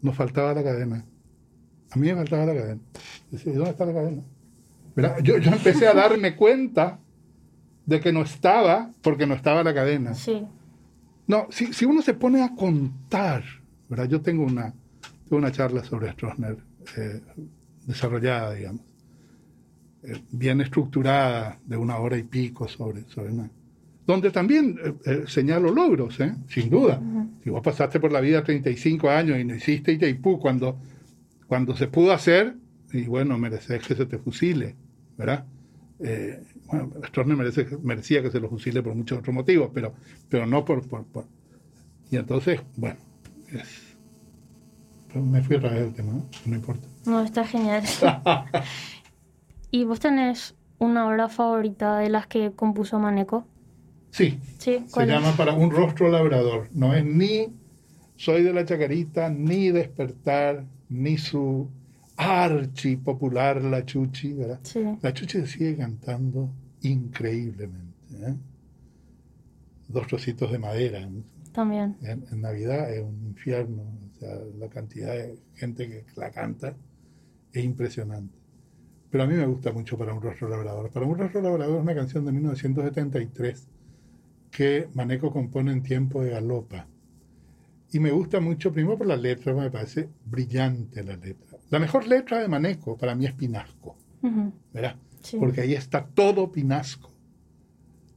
nos 0.00 0.14
faltaba 0.14 0.54
la 0.54 0.62
cadena. 0.62 1.04
A 1.90 1.98
mí 1.98 2.06
me 2.06 2.14
faltaba 2.14 2.46
la 2.46 2.54
cadena. 2.54 2.80
Decía, 3.32 3.52
¿dónde 3.52 3.70
está 3.70 3.84
la 3.84 3.94
cadena? 3.94 4.22
Yo, 5.24 5.38
yo 5.38 5.50
empecé 5.50 5.88
a 5.88 5.94
darme 5.94 6.36
cuenta 6.36 7.00
de 7.84 8.00
que 8.00 8.12
no 8.12 8.22
estaba 8.22 8.92
porque 9.02 9.26
no 9.26 9.34
estaba 9.34 9.64
la 9.64 9.74
cadena. 9.74 10.14
Sí. 10.14 10.46
No, 11.26 11.48
si, 11.50 11.72
si 11.72 11.84
uno 11.84 12.00
se 12.00 12.14
pone 12.14 12.42
a 12.42 12.54
contar, 12.54 13.42
¿verdad? 13.88 14.08
Yo 14.08 14.20
tengo 14.20 14.44
una, 14.44 14.72
una 15.30 15.50
charla 15.50 15.82
sobre 15.82 16.12
Stroessner 16.12 16.58
eh, 16.96 17.20
desarrollada, 17.86 18.54
digamos, 18.54 18.91
bien 20.30 20.60
estructurada, 20.60 21.58
de 21.64 21.76
una 21.76 21.98
hora 21.98 22.16
y 22.16 22.22
pico 22.22 22.68
sobre, 22.68 23.04
sobre 23.08 23.32
donde 24.06 24.30
también 24.30 24.78
eh, 25.04 25.24
señalo 25.28 25.72
logros, 25.72 26.18
sin 26.48 26.70
duda. 26.70 27.00
Si 27.42 27.50
vos 27.50 27.62
pasaste 27.62 28.00
por 28.00 28.10
la 28.10 28.20
vida 28.20 28.42
35 28.42 29.08
años 29.08 29.38
y 29.38 29.44
no 29.44 29.54
hiciste 29.54 29.92
Itaipú 29.92 30.40
cuando, 30.40 30.76
cuando 31.46 31.76
se 31.76 31.86
pudo 31.86 32.12
hacer, 32.12 32.56
y 32.92 33.04
bueno, 33.04 33.38
mereces 33.38 33.86
que 33.86 33.94
se 33.94 34.06
te 34.06 34.18
fusile, 34.18 34.74
¿verdad? 35.16 35.44
bueno, 36.66 36.90
Stroessner 37.06 37.36
merece, 37.36 37.66
merecía 37.82 38.22
que 38.22 38.30
se 38.30 38.40
lo 38.40 38.48
fusile 38.48 38.82
por 38.82 38.94
muchos 38.94 39.18
otros 39.18 39.34
motivos, 39.34 39.70
pero, 39.72 39.94
pero 40.28 40.46
no 40.46 40.64
por, 40.64 40.86
por, 40.88 41.04
por... 41.04 41.26
Y 42.10 42.16
entonces, 42.16 42.60
bueno, 42.76 42.96
es, 43.52 43.92
me 45.14 45.42
fui 45.42 45.56
a 45.56 45.60
través 45.60 45.80
del 45.80 45.94
tema, 45.94 46.12
¿no? 46.12 46.54
importa. 46.54 46.88
No, 47.06 47.22
está 47.22 47.46
genial. 47.46 47.84
¿Y 49.74 49.84
vos 49.84 50.00
tenés 50.00 50.54
una 50.78 51.08
obra 51.08 51.30
favorita 51.30 51.98
de 51.98 52.10
las 52.10 52.26
que 52.26 52.52
compuso 52.52 52.98
Maneco? 52.98 53.46
Sí. 54.10 54.38
¿Sí? 54.58 54.84
Se 54.86 55.06
llama 55.06 55.32
Para 55.32 55.54
un 55.54 55.70
rostro 55.70 56.10
labrador. 56.10 56.68
No 56.74 56.94
es 56.94 57.02
ni 57.06 57.46
Soy 58.16 58.42
de 58.42 58.52
la 58.52 58.66
Chacarita, 58.66 59.30
ni 59.30 59.70
Despertar, 59.70 60.66
ni 60.90 61.16
su 61.16 61.70
archi 62.16 62.96
popular 62.96 63.64
La 63.64 63.86
Chuchi, 63.86 64.34
¿verdad? 64.34 64.60
Sí. 64.62 64.84
La 65.00 65.14
Chuchi 65.14 65.46
sigue 65.46 65.74
cantando 65.78 66.50
increíblemente. 66.82 68.14
¿eh? 68.14 68.34
Dos 69.88 70.06
trocitos 70.06 70.52
de 70.52 70.58
madera. 70.58 71.08
También. 71.52 71.96
En, 72.02 72.42
Navidad 72.42 72.92
es 72.92 73.02
un 73.02 73.24
infierno. 73.26 73.82
O 73.82 74.18
sea, 74.18 74.34
la 74.58 74.68
cantidad 74.68 75.14
de 75.14 75.38
gente 75.54 75.88
que 75.88 76.04
la 76.16 76.30
canta 76.30 76.74
es 77.54 77.64
impresionante. 77.64 78.41
Pero 79.12 79.24
a 79.24 79.26
mí 79.26 79.34
me 79.34 79.44
gusta 79.44 79.72
mucho 79.72 79.98
Para 79.98 80.14
un 80.14 80.22
rostro 80.22 80.48
labrador. 80.48 80.90
Para 80.90 81.04
un 81.04 81.18
rostro 81.18 81.42
labrador 81.42 81.76
es 81.76 81.82
una 81.82 81.94
canción 81.94 82.24
de 82.24 82.32
1973 82.32 83.68
que 84.50 84.88
Maneco 84.94 85.30
compone 85.30 85.70
en 85.70 85.82
tiempo 85.82 86.22
de 86.22 86.30
galopa. 86.30 86.86
Y 87.92 88.00
me 88.00 88.10
gusta 88.10 88.40
mucho, 88.40 88.72
primero 88.72 88.96
por 88.96 89.06
la 89.06 89.16
letra, 89.16 89.52
me 89.52 89.70
parece 89.70 90.08
brillante 90.24 91.04
la 91.04 91.16
letra. 91.16 91.58
La 91.68 91.78
mejor 91.78 92.06
letra 92.08 92.40
de 92.40 92.48
Maneco 92.48 92.96
para 92.96 93.14
mí 93.14 93.26
es 93.26 93.34
Pinasco, 93.34 93.96
¿verdad? 94.72 94.96
Porque 95.38 95.60
ahí 95.60 95.74
está 95.74 96.06
todo 96.06 96.50
Pinasco. 96.50 97.12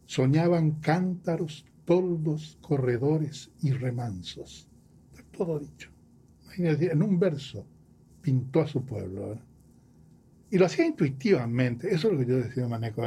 Soñaban 0.06 0.80
cántaros 0.80 1.66
toldos, 1.84 2.58
corredores 2.62 3.52
y 3.62 3.72
remansos. 3.72 4.70
todo 5.32 5.60
dicho. 5.60 5.90
En 6.58 7.04
un 7.04 7.20
verso 7.20 7.66
pintó 8.22 8.62
a 8.62 8.68
su 8.68 8.86
pueblo. 8.86 9.38
Y 10.50 10.58
lo 10.58 10.66
hacía 10.66 10.86
intuitivamente. 10.86 11.94
Eso 11.94 12.08
es 12.08 12.14
lo 12.14 12.20
que 12.20 12.26
yo 12.26 12.38
decía 12.38 12.64
de 12.64 12.70
Maneco. 12.70 13.04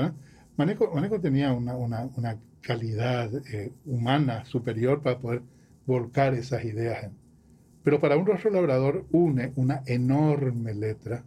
Maneco, 0.57 1.21
tenía 1.21 1.53
una, 1.53 2.09
calidad 2.61 3.31
eh, 3.53 3.73
humana 3.87 4.45
superior 4.45 5.01
para 5.01 5.19
poder 5.19 5.43
volcar 5.87 6.35
esas 6.35 6.65
ideas. 6.65 7.11
Pero 7.85 8.01
para 8.01 8.17
un 8.17 8.27
rostro 8.27 8.51
labrador 8.51 9.07
une 9.13 9.53
una 9.57 9.83
enorme 9.87 10.75
letra 10.75 11.25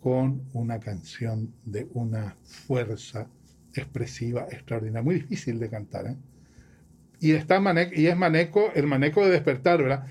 con 0.00 0.42
una 0.52 0.78
canción 0.78 1.52
de 1.64 1.88
una 1.94 2.36
fuerza 2.42 3.26
expresiva 3.74 4.46
extraordinaria, 4.50 5.02
muy 5.02 5.14
difícil 5.16 5.58
de 5.58 5.70
cantar. 5.70 6.06
¿eh? 6.06 6.16
y 7.24 7.32
está 7.32 7.58
Maneco, 7.58 7.98
y 7.98 8.06
es 8.06 8.16
Maneco, 8.16 8.70
el 8.74 8.86
Maneco 8.86 9.24
de 9.24 9.30
despertar, 9.30 9.82
¿verdad? 9.82 10.06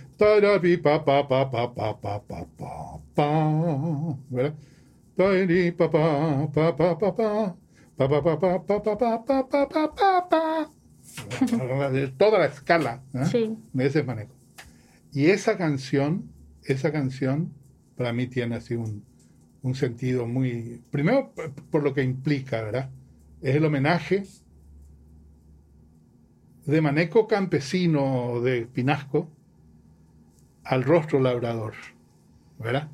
¿verdad? 4.31 4.55
Toda 12.17 12.39
la 12.39 12.45
escala 12.45 13.03
¿eh? 13.13 13.55
de 13.73 13.85
ese 13.85 14.03
Maneco. 14.03 14.33
Y 15.11 15.27
esa 15.27 15.57
canción, 15.57 16.31
esa 16.63 16.91
canción, 16.91 17.53
para 17.95 18.13
mí 18.13 18.27
tiene 18.27 18.55
así 18.55 18.75
un, 18.75 19.03
un 19.61 19.75
sentido 19.75 20.25
muy. 20.27 20.81
Primero, 20.89 21.33
por 21.69 21.83
lo 21.83 21.93
que 21.93 22.03
implica, 22.03 22.61
¿verdad? 22.61 22.89
Es 23.41 23.55
el 23.55 23.65
homenaje 23.65 24.23
de 26.65 26.81
maneco 26.81 27.27
campesino 27.27 28.39
de 28.41 28.65
Pinasco 28.65 29.29
al 30.63 30.83
rostro 30.83 31.19
labrador, 31.19 31.73
¿verdad? 32.57 32.89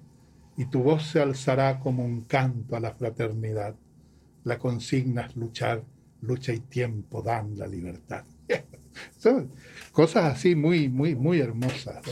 Y 0.60 0.66
tu 0.66 0.84
voz 0.84 1.04
se 1.04 1.22
alzará 1.22 1.80
como 1.80 2.04
un 2.04 2.26
canto 2.26 2.76
a 2.76 2.82
la 2.82 2.92
fraternidad. 2.92 3.76
La 4.44 4.60
consigna 4.60 5.22
es 5.22 5.38
luchar, 5.38 5.82
lucha 6.20 6.52
y 6.52 6.60
tiempo 6.60 7.22
dan 7.22 7.58
la 7.58 7.66
libertad. 7.66 8.26
Son 9.18 9.52
cosas 9.94 10.36
así 10.36 10.58
muy, 10.58 10.90
muy, 10.90 11.16
muy 11.16 11.40
hermosas. 11.40 12.04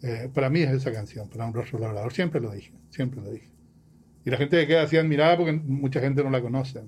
Eh, 0.00 0.30
para 0.32 0.48
mí 0.48 0.60
es 0.60 0.70
esa 0.70 0.92
canción, 0.92 1.28
para 1.28 1.44
un 1.44 1.52
rostro 1.52 1.78
labrador. 1.78 2.10
Siempre 2.14 2.40
lo 2.40 2.52
dije, 2.52 2.72
siempre 2.88 3.20
lo 3.20 3.30
dije. 3.30 3.50
Y 4.24 4.30
la 4.30 4.38
gente 4.38 4.66
queda 4.66 4.84
así 4.84 4.96
admirada 4.96 5.36
porque 5.36 5.52
mucha 5.52 6.00
gente 6.00 6.24
no 6.24 6.30
la 6.30 6.40
conoce. 6.40 6.80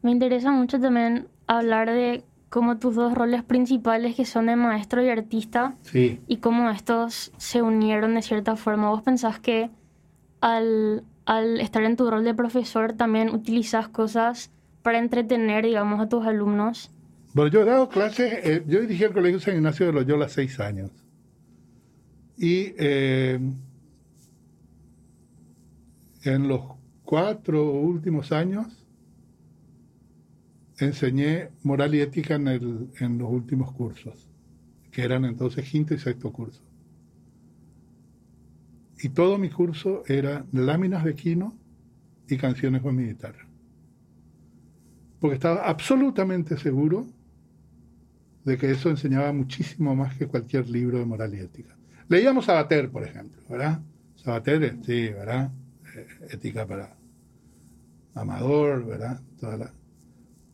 Me 0.00 0.12
interesa 0.12 0.50
mucho 0.50 0.80
también 0.80 1.28
hablar 1.46 1.90
de 1.90 2.24
como 2.48 2.78
tus 2.78 2.94
dos 2.94 3.14
roles 3.14 3.42
principales 3.42 4.14
que 4.14 4.24
son 4.24 4.46
de 4.46 4.56
maestro 4.56 5.04
y 5.04 5.08
artista 5.08 5.74
sí. 5.82 6.20
y 6.26 6.38
cómo 6.38 6.70
estos 6.70 7.32
se 7.36 7.62
unieron 7.62 8.14
de 8.14 8.22
cierta 8.22 8.56
forma. 8.56 8.90
¿Vos 8.90 9.02
pensás 9.02 9.40
que 9.40 9.70
al, 10.40 11.04
al 11.24 11.60
estar 11.60 11.82
en 11.82 11.96
tu 11.96 12.10
rol 12.10 12.24
de 12.24 12.34
profesor 12.34 12.92
también 12.92 13.30
utilizas 13.30 13.88
cosas 13.88 14.50
para 14.82 14.98
entretener, 14.98 15.64
digamos, 15.64 16.00
a 16.00 16.08
tus 16.08 16.24
alumnos? 16.24 16.90
Bueno, 17.34 17.50
yo 17.50 17.62
he 17.62 17.64
dado 17.64 17.88
clases, 17.88 18.32
eh, 18.44 18.64
yo 18.66 18.80
dirigí 18.80 19.04
el 19.04 19.12
Colegio 19.12 19.40
San 19.40 19.56
Ignacio 19.56 19.86
de 19.86 19.92
Loyola 19.92 20.28
seis 20.28 20.58
años. 20.60 20.90
Y 22.38 22.72
eh, 22.78 23.40
en 26.22 26.48
los 26.48 26.60
cuatro 27.04 27.72
últimos 27.72 28.32
años 28.32 28.85
enseñé 30.78 31.50
moral 31.62 31.94
y 31.94 32.00
ética 32.00 32.34
en, 32.34 33.18
los 33.18 33.30
últimos 33.30 33.72
cursos, 33.72 34.28
que 34.90 35.02
eran 35.02 35.24
entonces 35.24 35.68
quinto 35.68 35.94
y 35.94 35.98
sexto 35.98 36.32
curso. 36.32 36.62
Y 38.98 39.10
todo 39.10 39.38
mi 39.38 39.50
curso 39.50 40.02
era 40.06 40.44
láminas 40.52 41.04
de 41.04 41.14
quino 41.14 41.56
y 42.28 42.36
canciones 42.36 42.82
con 42.82 42.96
mi. 42.96 43.14
Porque 45.20 45.34
estaba 45.34 45.66
absolutamente 45.66 46.56
seguro 46.56 47.06
de 48.44 48.56
que 48.56 48.70
eso 48.70 48.90
enseñaba 48.90 49.32
muchísimo 49.32 49.94
más 49.94 50.16
que 50.16 50.26
cualquier 50.26 50.68
libro 50.68 50.98
de 50.98 51.04
moral 51.04 51.34
y 51.34 51.40
ética. 51.40 51.76
Leíamos 52.08 52.44
Sabater, 52.44 52.90
por 52.90 53.02
ejemplo, 53.02 53.42
¿verdad? 53.48 53.80
Sabater, 54.14 54.78
sí, 54.84 55.08
¿verdad? 55.08 55.50
Eh, 55.94 56.06
ética 56.30 56.66
para 56.66 56.96
amador, 58.14 58.86
¿verdad? 58.86 59.20
Toda 59.38 59.56
la, 59.56 59.72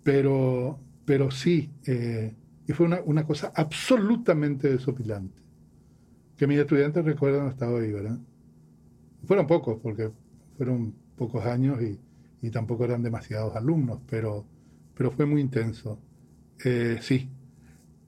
pero, 0.03 0.79
pero 1.05 1.31
sí, 1.31 1.71
eh, 1.87 2.35
y 2.67 2.73
fue 2.73 2.87
una, 2.87 3.25
cosa 3.25 3.53
absolutamente 3.55 4.69
desopilante. 4.69 5.41
Que 6.37 6.47
mis 6.47 6.59
estudiantes 6.59 7.05
recuerdan 7.05 7.49
hasta 7.49 7.69
hoy, 7.69 7.93
¿verdad? 7.93 8.19
Fueron 9.25 9.47
pocos, 9.47 9.79
porque 9.83 10.11
fueron 10.57 10.95
pocos 11.17 11.45
años 11.45 11.79
y, 11.83 11.99
tampoco 12.51 12.85
eran 12.85 13.05
demasiados 13.05 13.55
alumnos, 13.55 14.01
pero, 14.11 14.45
pero 14.97 15.13
fue 15.13 15.27
muy 15.27 15.41
intenso. 15.41 15.99
Eh, 16.65 16.99
sí. 17.01 17.29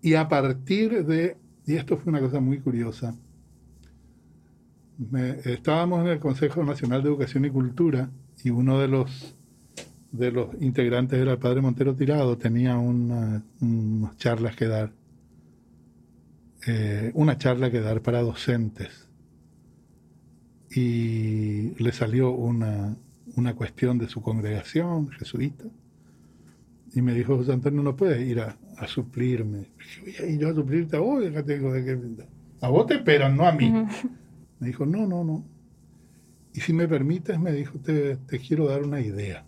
Y 0.03 0.15
a 0.15 0.29
partir 0.29 1.07
de, 1.07 1.37
y 1.67 1.75
esto 1.75 1.97
fue 1.97 2.11
una 2.11 2.21
cosa 2.21 2.41
muy 2.41 2.59
curiosa, 2.59 3.15
estábamos 5.45 6.01
en 6.05 6.09
el 6.09 6.19
Consejo 6.19 6.65
Nacional 6.65 7.03
de 7.03 7.09
Educación 7.09 7.45
y 7.45 7.51
Cultura 7.51 8.11
y 8.43 8.51
uno 8.51 8.79
de 8.81 8.89
los 8.89 9.37
de 10.17 10.31
los 10.31 10.49
integrantes 10.61 11.21
era 11.21 11.33
el 11.33 11.39
padre 11.39 11.61
Montero 11.61 11.95
Tirado, 11.97 12.39
tenía 12.39 12.79
unas 12.79 13.43
charlas 14.17 14.55
que 14.55 14.67
dar, 14.69 14.93
eh, 16.69 17.11
una 17.15 17.37
charla 17.37 17.69
que 17.71 17.81
dar 17.81 18.01
para 18.01 18.23
docentes. 18.23 19.09
Y 20.71 21.71
le 21.83 21.93
salió 21.93 22.31
una, 22.31 22.97
una 23.35 23.55
cuestión 23.55 23.99
de 23.99 24.09
su 24.09 24.23
congregación 24.23 25.09
jesuita. 25.11 25.65
Y 26.95 27.03
me 27.03 27.13
dijo, 27.13 27.37
José 27.37 27.53
Antonio, 27.53 27.83
no 27.83 27.97
puedes 27.97 28.25
ir 28.25 28.39
a, 28.39 28.57
a 28.79 28.87
suplirme. 28.87 29.67
Y 30.29 30.39
yo 30.39 30.51
a 30.51 30.55
suplirte 30.55 30.97
a 30.97 31.01
vos, 31.01 31.21
déjate 31.25 31.59
de 31.59 31.85
que... 31.85 32.25
A 32.61 32.69
vos 32.69 32.87
te 32.87 32.95
esperan, 32.95 33.37
no 33.37 33.47
a 33.49 33.53
mí. 33.53 33.69
Me 34.61 34.69
dijo, 34.69 34.87
no, 34.87 35.07
no, 35.07 35.25
no. 35.25 35.45
Y 36.53 36.61
si 36.61 36.73
me 36.73 36.87
permites, 36.87 37.39
me 37.41 37.53
dijo, 37.53 37.81
te, 37.81 38.17
te 38.17 38.39
quiero 38.39 38.69
dar 38.69 38.85
una 38.85 39.01
idea. 39.01 39.45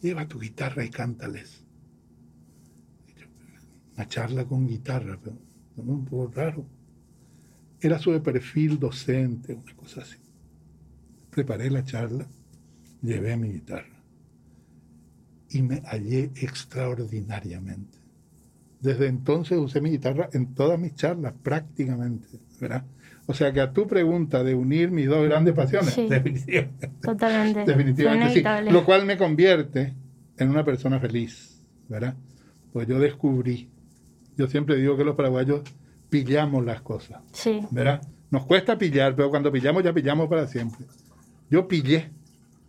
Lleva 0.00 0.28
tu 0.28 0.38
guitarra 0.38 0.84
y 0.84 0.90
cántales. 0.90 1.64
Una 3.94 4.08
charla 4.08 4.44
con 4.44 4.66
guitarra, 4.66 5.18
pero 5.22 5.36
un 5.76 6.04
poco 6.04 6.32
raro. 6.34 6.66
Era 7.80 7.98
de 7.98 8.20
perfil 8.20 8.78
docente, 8.78 9.54
una 9.54 9.74
cosa 9.74 10.02
así. 10.02 10.16
Preparé 11.30 11.70
la 11.70 11.84
charla, 11.84 12.26
llevé 13.02 13.36
mi 13.36 13.52
guitarra 13.52 13.96
y 15.50 15.62
me 15.62 15.80
hallé 15.82 16.30
extraordinariamente. 16.36 17.98
Desde 18.86 19.08
entonces 19.08 19.58
usé 19.58 19.80
mi 19.80 19.90
guitarra 19.90 20.28
en 20.32 20.54
todas 20.54 20.78
mis 20.78 20.94
charlas, 20.94 21.34
prácticamente, 21.42 22.28
¿verdad? 22.60 22.84
O 23.26 23.34
sea 23.34 23.52
que 23.52 23.60
a 23.60 23.72
tu 23.72 23.88
pregunta 23.88 24.44
de 24.44 24.54
unir 24.54 24.92
mis 24.92 25.08
dos 25.08 25.24
grandes 25.26 25.54
pasiones, 25.54 25.96
definitivamente. 25.96 26.92
Totalmente. 27.02 27.64
Definitivamente 27.64 28.32
sí. 28.32 28.70
Lo 28.70 28.84
cual 28.84 29.04
me 29.04 29.16
convierte 29.16 29.92
en 30.38 30.50
una 30.50 30.64
persona 30.64 31.00
feliz, 31.00 31.60
¿verdad? 31.88 32.14
Pues 32.72 32.86
yo 32.86 33.00
descubrí, 33.00 33.68
yo 34.36 34.46
siempre 34.46 34.76
digo 34.76 34.96
que 34.96 35.02
los 35.02 35.16
paraguayos 35.16 35.62
pillamos 36.08 36.64
las 36.64 36.80
cosas, 36.80 37.22
sí. 37.32 37.62
¿verdad? 37.72 38.00
Nos 38.30 38.46
cuesta 38.46 38.78
pillar, 38.78 39.16
pero 39.16 39.30
cuando 39.30 39.50
pillamos 39.50 39.82
ya 39.82 39.92
pillamos 39.92 40.28
para 40.28 40.46
siempre. 40.46 40.86
Yo 41.50 41.66
pillé 41.66 42.12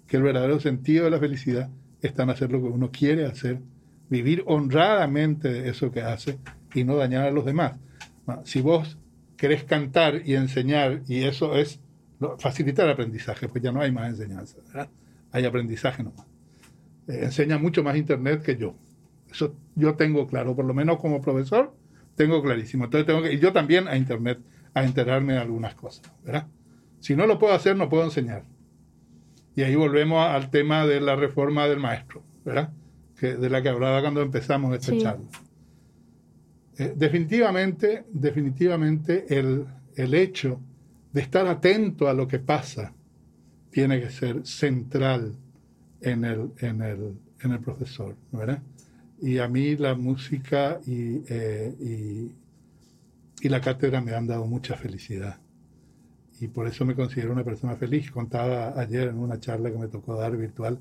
que 0.07 0.17
el 0.17 0.23
verdadero 0.23 0.59
sentido 0.59 1.05
de 1.05 1.11
la 1.11 1.19
felicidad 1.19 1.69
está 2.01 2.23
en 2.23 2.31
hacer 2.31 2.51
lo 2.51 2.59
que 2.59 2.69
uno 2.69 2.89
quiere 2.89 3.27
hacer, 3.27 3.61
vivir 4.09 4.43
honradamente 4.45 5.69
eso 5.69 5.91
que 5.91 6.01
hace 6.01 6.39
y 6.73 6.83
no 6.83 6.95
dañar 6.95 7.25
a 7.25 7.31
los 7.31 7.45
demás. 7.45 7.73
Si 8.43 8.61
vos 8.61 8.97
querés 9.37 9.63
cantar 9.63 10.21
y 10.25 10.35
enseñar, 10.35 11.01
y 11.07 11.23
eso 11.23 11.55
es 11.55 11.79
facilitar 12.39 12.85
el 12.85 12.93
aprendizaje, 12.93 13.47
pues 13.47 13.63
ya 13.63 13.71
no 13.71 13.81
hay 13.81 13.91
más 13.91 14.09
enseñanza, 14.09 14.57
hay 15.31 15.45
aprendizaje 15.45 16.03
nomás. 16.03 16.25
Eh, 17.07 17.19
enseña 17.23 17.57
mucho 17.57 17.83
más 17.83 17.95
Internet 17.95 18.41
que 18.43 18.57
yo. 18.57 18.75
Eso 19.31 19.55
yo 19.75 19.95
tengo 19.95 20.27
claro, 20.27 20.55
por 20.55 20.65
lo 20.65 20.73
menos 20.73 20.99
como 20.99 21.21
profesor, 21.21 21.73
tengo 22.15 22.41
clarísimo. 22.41 22.85
Entonces 22.85 23.05
tengo 23.05 23.21
que 23.21 23.33
ir 23.33 23.39
yo 23.39 23.53
también 23.53 23.87
a 23.87 23.95
Internet 23.95 24.39
a 24.73 24.83
enterarme 24.83 25.33
de 25.33 25.39
algunas 25.39 25.75
cosas, 25.75 26.11
¿verdad? 26.23 26.47
Si 26.99 27.15
no 27.15 27.27
lo 27.27 27.39
puedo 27.39 27.53
hacer, 27.53 27.75
no 27.75 27.89
puedo 27.89 28.03
enseñar. 28.03 28.43
Y 29.55 29.63
ahí 29.63 29.75
volvemos 29.75 30.25
al 30.27 30.49
tema 30.49 30.85
de 30.85 31.01
la 31.01 31.15
reforma 31.15 31.67
del 31.67 31.79
maestro, 31.79 32.23
¿verdad? 32.43 32.71
Que, 33.19 33.35
de 33.35 33.49
la 33.49 33.61
que 33.63 33.69
hablaba 33.69 34.01
cuando 34.01 34.21
empezamos 34.21 34.75
esta 34.75 34.97
charla. 34.97 35.25
Eh, 36.77 36.93
definitivamente, 36.95 38.05
definitivamente 38.11 39.25
el, 39.29 39.65
el 39.95 40.13
hecho 40.13 40.59
de 41.11 41.21
estar 41.21 41.47
atento 41.47 42.07
a 42.07 42.13
lo 42.13 42.27
que 42.27 42.37
pasa 42.37 42.93
tiene 43.71 43.99
que 43.99 44.11
ser 44.11 44.45
central 44.45 45.35
en 46.01 46.25
el, 46.25 46.51
en 46.59 46.81
el, 46.81 47.13
en 47.41 47.51
el 47.51 47.59
profesor, 47.59 48.15
¿verdad? 48.31 48.61
Y 49.19 49.39
a 49.39 49.47
mí 49.47 49.75
la 49.75 49.95
música 49.95 50.79
y, 50.85 51.23
eh, 51.27 51.75
y, 51.79 52.31
y, 53.45 53.49
la 53.49 53.59
cátedra 53.61 53.99
me 53.99 54.13
han 54.13 54.27
dado 54.27 54.45
mucha 54.45 54.75
felicidad. 54.75 55.39
Y 56.39 56.47
por 56.47 56.67
eso 56.67 56.85
me 56.85 56.93
considero 56.93 57.33
una 57.33 57.43
persona 57.43 57.75
feliz. 57.75 58.11
Contaba 58.11 58.79
ayer 58.79 59.07
en 59.07 59.17
una 59.17 59.39
charla 59.39 59.71
que 59.71 59.77
me 59.77 59.87
tocó 59.87 60.15
dar 60.15 60.37
virtual, 60.37 60.77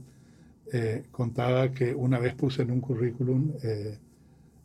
eh, 0.73 1.05
contaba 1.11 1.71
que 1.71 1.95
una 1.95 2.19
vez 2.19 2.35
puse 2.35 2.63
en 2.63 2.71
un 2.71 2.81
currículum 2.81 3.53
eh, 3.63 3.99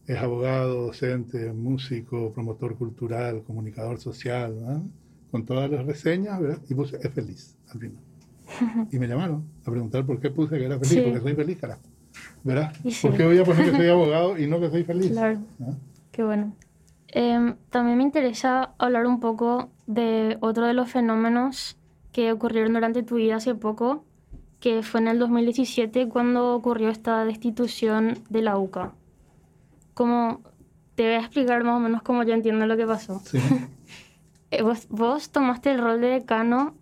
es 0.07 0.17
abogado, 0.17 0.87
docente, 0.87 1.53
músico, 1.53 2.31
promotor 2.33 2.75
cultural, 2.75 3.43
comunicador 3.43 3.99
social, 3.99 4.53
con 5.29 5.45
todas 5.45 5.69
las 5.69 5.85
reseñas, 5.85 6.39
¿verdad? 6.39 6.59
Y 6.69 6.73
puse, 6.75 6.97
es 7.01 7.09
feliz, 7.13 7.55
al 7.69 7.79
final. 7.79 7.97
Y 8.91 8.99
me 8.99 9.07
llamaron 9.07 9.45
a 9.65 9.71
preguntar 9.71 10.05
por 10.05 10.19
qué 10.19 10.29
puse 10.31 10.57
que 10.57 10.65
era 10.65 10.77
feliz, 10.79 10.93
Sí. 10.93 11.01
porque 11.01 11.19
soy 11.21 11.35
feliz, 11.35 11.57
carajo. 11.59 11.81
¿Verdad? 12.43 12.73
Sí. 12.89 13.07
¿Por 13.07 13.15
qué 13.15 13.25
voy 13.25 13.37
a 13.37 13.43
poner 13.45 13.71
que 13.71 13.77
soy 13.77 13.87
abogado 13.87 14.37
y 14.37 14.47
no 14.47 14.59
que 14.59 14.69
soy 14.69 14.83
feliz? 14.83 15.11
Claro. 15.11 15.39
Qué 16.11 16.23
bueno. 16.23 16.53
Em, 17.07 17.55
también 17.69 17.97
me 17.97 18.03
interesa 18.03 18.73
hablar 18.77 19.05
un 19.05 19.19
poco 19.19 19.69
de 19.87 20.37
otro 20.41 20.65
de 20.65 20.73
los 20.73 20.89
fenómenos 20.89 21.77
que 22.11 22.31
ocurrieron 22.31 22.73
durante 22.73 23.03
tu 23.03 23.15
vida 23.15 23.35
hace 23.37 23.55
poco, 23.55 24.03
que 24.61 24.81
fue 24.83 25.01
en 25.01 25.09
el 25.09 25.19
2017 25.19 26.07
cuando 26.07 26.55
ocurrió 26.55 26.87
esta 26.89 27.25
destitución 27.25 28.19
de 28.29 28.41
la 28.43 28.57
UCA. 28.57 28.93
Como 29.93 30.41
te 30.95 31.03
voy 31.03 31.13
a 31.13 31.19
explicar 31.19 31.63
más 31.63 31.75
o 31.75 31.79
menos 31.79 32.01
cómo 32.03 32.23
yo 32.23 32.33
entiendo 32.33 32.65
lo 32.67 32.77
que 32.77 32.87
pasó. 32.87 33.19
Sí. 33.25 33.39
Eh, 34.53 34.63
Vos, 34.63 34.85
vos 34.89 35.29
tomaste 35.29 35.71
el 35.71 35.79
rol 35.79 36.01
de 36.01 36.07
decano 36.07 36.75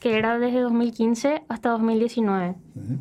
que 0.00 0.16
era 0.16 0.38
desde 0.38 0.60
2015 0.60 1.42
hasta 1.48 1.70
2019 1.70 2.54
Sí. 2.74 2.98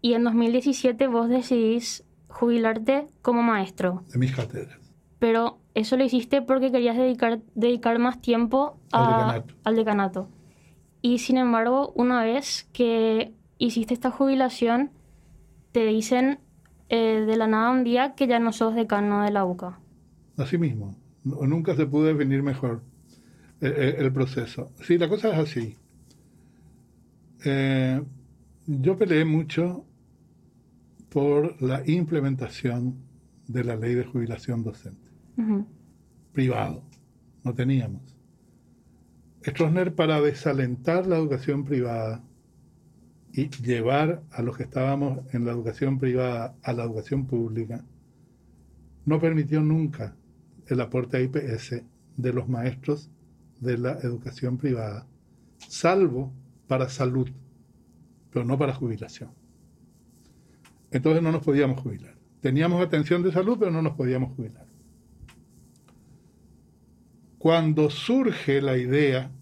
y 0.00 0.14
en 0.14 0.22
2017 0.22 1.08
vos 1.08 1.28
decidís 1.28 2.04
jubilarte 2.28 3.08
como 3.20 3.42
maestro. 3.42 4.04
De 4.12 4.18
mis 4.20 4.30
cátedras. 4.32 4.78
Pero 5.18 5.58
eso 5.74 5.96
lo 5.96 6.04
hiciste 6.04 6.40
porque 6.40 6.70
querías 6.70 6.96
dedicar, 6.96 7.40
dedicar 7.56 7.98
más 7.98 8.20
tiempo 8.20 8.78
Al 8.92 9.02
a- 9.02 9.16
decanato. 9.16 9.54
al 9.64 9.74
decanato. 9.74 10.28
Y 11.02 11.18
sin 11.18 11.36
embargo, 11.36 11.92
una 11.96 12.22
vez 12.22 12.68
que 12.72 13.32
hiciste 13.58 13.94
esta 13.94 14.10
jubilación, 14.10 14.90
te 15.72 15.86
dicen 15.86 16.38
eh, 16.88 17.24
de 17.26 17.36
la 17.36 17.46
nada 17.46 17.70
un 17.70 17.84
día 17.84 18.14
que 18.14 18.26
ya 18.26 18.38
no 18.38 18.52
sos 18.52 18.74
decano 18.74 19.22
de 19.22 19.30
la 19.30 19.44
UCA. 19.44 19.80
Así 20.36 20.58
mismo. 20.58 20.96
No- 21.24 21.46
nunca 21.46 21.74
se 21.74 21.86
pudo 21.86 22.04
definir 22.04 22.42
mejor 22.42 22.82
eh, 23.60 23.72
eh, 23.76 23.94
el 23.98 24.12
proceso. 24.12 24.70
Sí, 24.82 24.98
la 24.98 25.08
cosa 25.08 25.30
es 25.32 25.38
así. 25.38 25.76
Eh, 27.44 28.02
yo 28.66 28.96
peleé 28.96 29.24
mucho 29.24 29.84
por 31.10 31.60
la 31.62 31.82
implementación 31.88 32.96
de 33.46 33.64
la 33.64 33.76
ley 33.76 33.94
de 33.94 34.04
jubilación 34.04 34.62
docente. 34.64 35.10
Privado. 36.32 36.82
No 37.44 37.54
teníamos. 37.54 38.02
Stroessner, 39.44 39.94
para 39.94 40.20
desalentar 40.20 41.06
la 41.06 41.16
educación 41.16 41.64
privada 41.64 42.22
y 43.36 43.48
llevar 43.48 44.22
a 44.30 44.42
los 44.42 44.56
que 44.56 44.62
estábamos 44.62 45.18
en 45.34 45.44
la 45.44 45.50
educación 45.50 45.98
privada 45.98 46.54
a 46.62 46.72
la 46.72 46.84
educación 46.84 47.26
pública, 47.26 47.84
no 49.04 49.20
permitió 49.20 49.60
nunca 49.60 50.14
el 50.68 50.80
aporte 50.80 51.16
a 51.16 51.20
IPS 51.20 51.82
de 52.16 52.32
los 52.32 52.48
maestros 52.48 53.10
de 53.58 53.76
la 53.76 53.92
educación 53.94 54.56
privada, 54.56 55.08
salvo 55.58 56.32
para 56.68 56.88
salud, 56.88 57.28
pero 58.30 58.44
no 58.44 58.56
para 58.56 58.72
jubilación. 58.72 59.30
Entonces 60.92 61.20
no 61.20 61.32
nos 61.32 61.42
podíamos 61.42 61.80
jubilar. 61.80 62.14
Teníamos 62.40 62.80
atención 62.80 63.24
de 63.24 63.32
salud, 63.32 63.56
pero 63.58 63.72
no 63.72 63.82
nos 63.82 63.96
podíamos 63.96 64.36
jubilar. 64.36 64.66
Cuando 67.38 67.90
surge 67.90 68.62
la 68.62 68.76
idea 68.76 69.32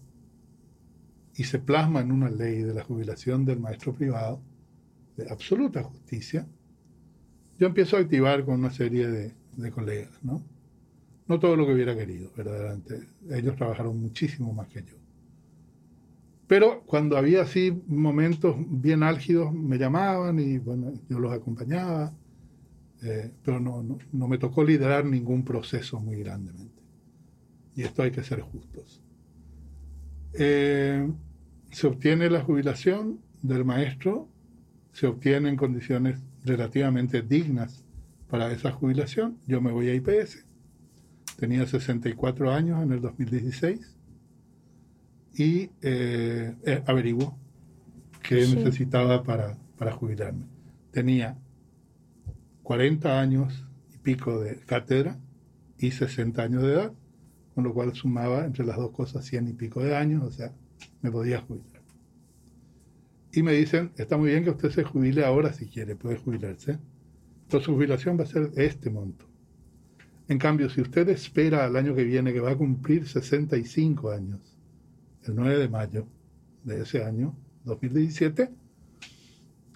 y 1.35 1.43
se 1.43 1.59
plasma 1.59 2.01
en 2.01 2.11
una 2.11 2.29
ley 2.29 2.61
de 2.61 2.73
la 2.73 2.83
jubilación 2.83 3.45
del 3.45 3.59
maestro 3.59 3.93
privado, 3.93 4.41
de 5.17 5.29
absoluta 5.29 5.83
justicia, 5.83 6.47
yo 7.59 7.67
empiezo 7.67 7.97
a 7.97 7.99
activar 7.99 8.45
con 8.45 8.55
una 8.55 8.71
serie 8.71 9.07
de, 9.07 9.33
de 9.57 9.71
colegas, 9.71 10.11
¿no? 10.23 10.43
No 11.27 11.39
todo 11.39 11.55
lo 11.55 11.65
que 11.65 11.73
hubiera 11.73 11.95
querido, 11.95 12.31
verdaderamente. 12.35 13.07
Ellos 13.29 13.55
trabajaron 13.55 13.99
muchísimo 13.99 14.53
más 14.53 14.67
que 14.67 14.83
yo. 14.83 14.97
Pero 16.47 16.83
cuando 16.85 17.17
había 17.17 17.41
así 17.43 17.71
momentos 17.87 18.55
bien 18.59 19.03
álgidos, 19.03 19.53
me 19.53 19.77
llamaban 19.77 20.39
y 20.39 20.57
bueno, 20.57 20.93
yo 21.09 21.19
los 21.19 21.31
acompañaba, 21.31 22.13
eh, 23.01 23.31
pero 23.43 23.59
no, 23.59 23.81
no, 23.81 23.97
no 24.11 24.27
me 24.27 24.37
tocó 24.37 24.63
liderar 24.63 25.05
ningún 25.05 25.43
proceso 25.45 25.99
muy 25.99 26.17
grandemente. 26.17 26.81
Y 27.75 27.83
esto 27.83 28.03
hay 28.03 28.11
que 28.11 28.23
ser 28.23 28.41
justos. 28.41 29.02
Eh, 30.33 31.11
se 31.71 31.87
obtiene 31.87 32.29
la 32.29 32.41
jubilación 32.41 33.19
del 33.41 33.65
maestro, 33.65 34.29
se 34.91 35.07
obtiene 35.07 35.49
en 35.49 35.55
condiciones 35.55 36.19
relativamente 36.43 37.21
dignas 37.21 37.83
para 38.29 38.51
esa 38.51 38.71
jubilación. 38.71 39.37
Yo 39.47 39.61
me 39.61 39.71
voy 39.71 39.89
a 39.89 39.95
IPS, 39.95 40.45
tenía 41.37 41.65
64 41.65 42.51
años 42.51 42.81
en 42.83 42.91
el 42.91 43.01
2016 43.01 43.95
y 45.35 45.69
eh, 45.81 46.55
eh, 46.63 46.83
averiguo 46.85 47.37
qué 48.21 48.45
Sí. 48.45 48.55
necesitaba 48.55 49.23
para, 49.23 49.57
para 49.77 49.91
jubilarme. 49.91 50.45
Tenía 50.91 51.37
40 52.61 53.19
años 53.19 53.65
y 53.93 53.97
pico 53.97 54.39
de 54.39 54.57
cátedra 54.59 55.17
y 55.77 55.91
60 55.91 56.41
años 56.43 56.61
de 56.63 56.73
edad, 56.73 56.93
con 57.53 57.63
lo 57.63 57.73
cual 57.73 57.93
sumaba 57.93 58.45
entre 58.45 58.65
las 58.65 58.77
dos 58.77 58.91
cosas 58.91 59.25
100 59.25 59.49
y 59.49 59.53
pico 59.53 59.81
de 59.81 59.95
años, 59.95 60.23
o 60.23 60.31
sea, 60.31 60.51
me 61.01 61.11
podía 61.11 61.41
jubilar. 61.41 61.81
Y 63.31 63.41
me 63.43 63.53
dicen, 63.53 63.91
está 63.97 64.17
muy 64.17 64.29
bien 64.29 64.43
que 64.43 64.51
usted 64.51 64.71
se 64.71 64.83
jubile 64.83 65.25
ahora 65.25 65.53
si 65.53 65.67
quiere, 65.67 65.95
puede 65.95 66.17
jubilarse, 66.17 66.79
Pero 67.49 67.63
su 67.63 67.73
jubilación 67.73 68.17
va 68.17 68.23
a 68.23 68.27
ser 68.27 68.51
este 68.55 68.89
monto. 68.89 69.25
En 70.27 70.37
cambio, 70.37 70.69
si 70.69 70.81
usted 70.81 71.09
espera 71.09 71.65
al 71.65 71.75
año 71.75 71.95
que 71.95 72.03
viene, 72.03 72.31
que 72.31 72.39
va 72.39 72.51
a 72.51 72.57
cumplir 72.57 73.07
65 73.07 74.11
años, 74.11 74.39
el 75.23 75.35
9 75.35 75.57
de 75.57 75.69
mayo 75.69 76.07
de 76.63 76.81
ese 76.81 77.03
año, 77.03 77.35
2017, 77.65 78.49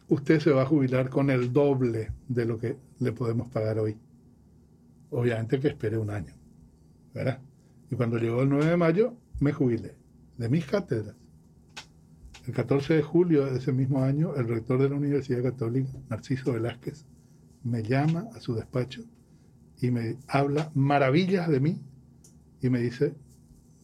usted 0.09 0.39
se 0.39 0.51
va 0.51 0.63
a 0.63 0.65
jubilar 0.65 1.09
con 1.09 1.30
el 1.30 1.51
doble 1.51 2.11
de 2.28 2.45
lo 2.45 2.57
que 2.57 2.78
le 2.99 3.11
podemos 3.11 3.49
pagar 3.49 3.80
hoy. 3.80 3.97
Obviamente 5.09 5.59
que 5.59 5.69
espere 5.69 5.97
un 5.97 6.09
año. 6.09 6.34
¿verdad? 7.17 7.39
Y 7.89 7.95
cuando 7.95 8.17
llegó 8.17 8.41
el 8.41 8.49
9 8.49 8.65
de 8.65 8.77
mayo, 8.77 9.13
me 9.39 9.53
jubilé 9.53 9.95
de 10.38 10.49
mis 10.49 10.65
cátedras. 10.65 11.15
El 12.45 12.53
14 12.53 12.95
de 12.95 13.03
julio 13.03 13.45
de 13.45 13.57
ese 13.57 13.73
mismo 13.73 14.03
año, 14.03 14.35
el 14.35 14.47
rector 14.47 14.81
de 14.81 14.89
la 14.89 14.95
Universidad 14.95 15.43
Católica, 15.43 15.91
Narciso 16.09 16.53
Velázquez, 16.53 17.05
me 17.63 17.83
llama 17.83 18.27
a 18.35 18.39
su 18.39 18.55
despacho 18.55 19.03
y 19.81 19.91
me 19.91 20.17
habla 20.27 20.71
maravillas 20.73 21.49
de 21.49 21.59
mí 21.59 21.81
y 22.61 22.69
me 22.69 22.79
dice, 22.79 23.13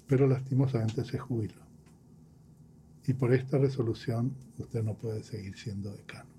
pero 0.08 0.28
lastimosamente 0.28 1.04
se 1.04 1.20
jubiló. 1.20 1.62
Y 3.06 3.14
por 3.14 3.34
esta 3.34 3.58
resolución 3.58 4.34
usted 4.58 4.84
no 4.84 4.96
puede 4.96 5.24
seguir 5.24 5.58
siendo 5.58 5.92
decano. 5.92 6.30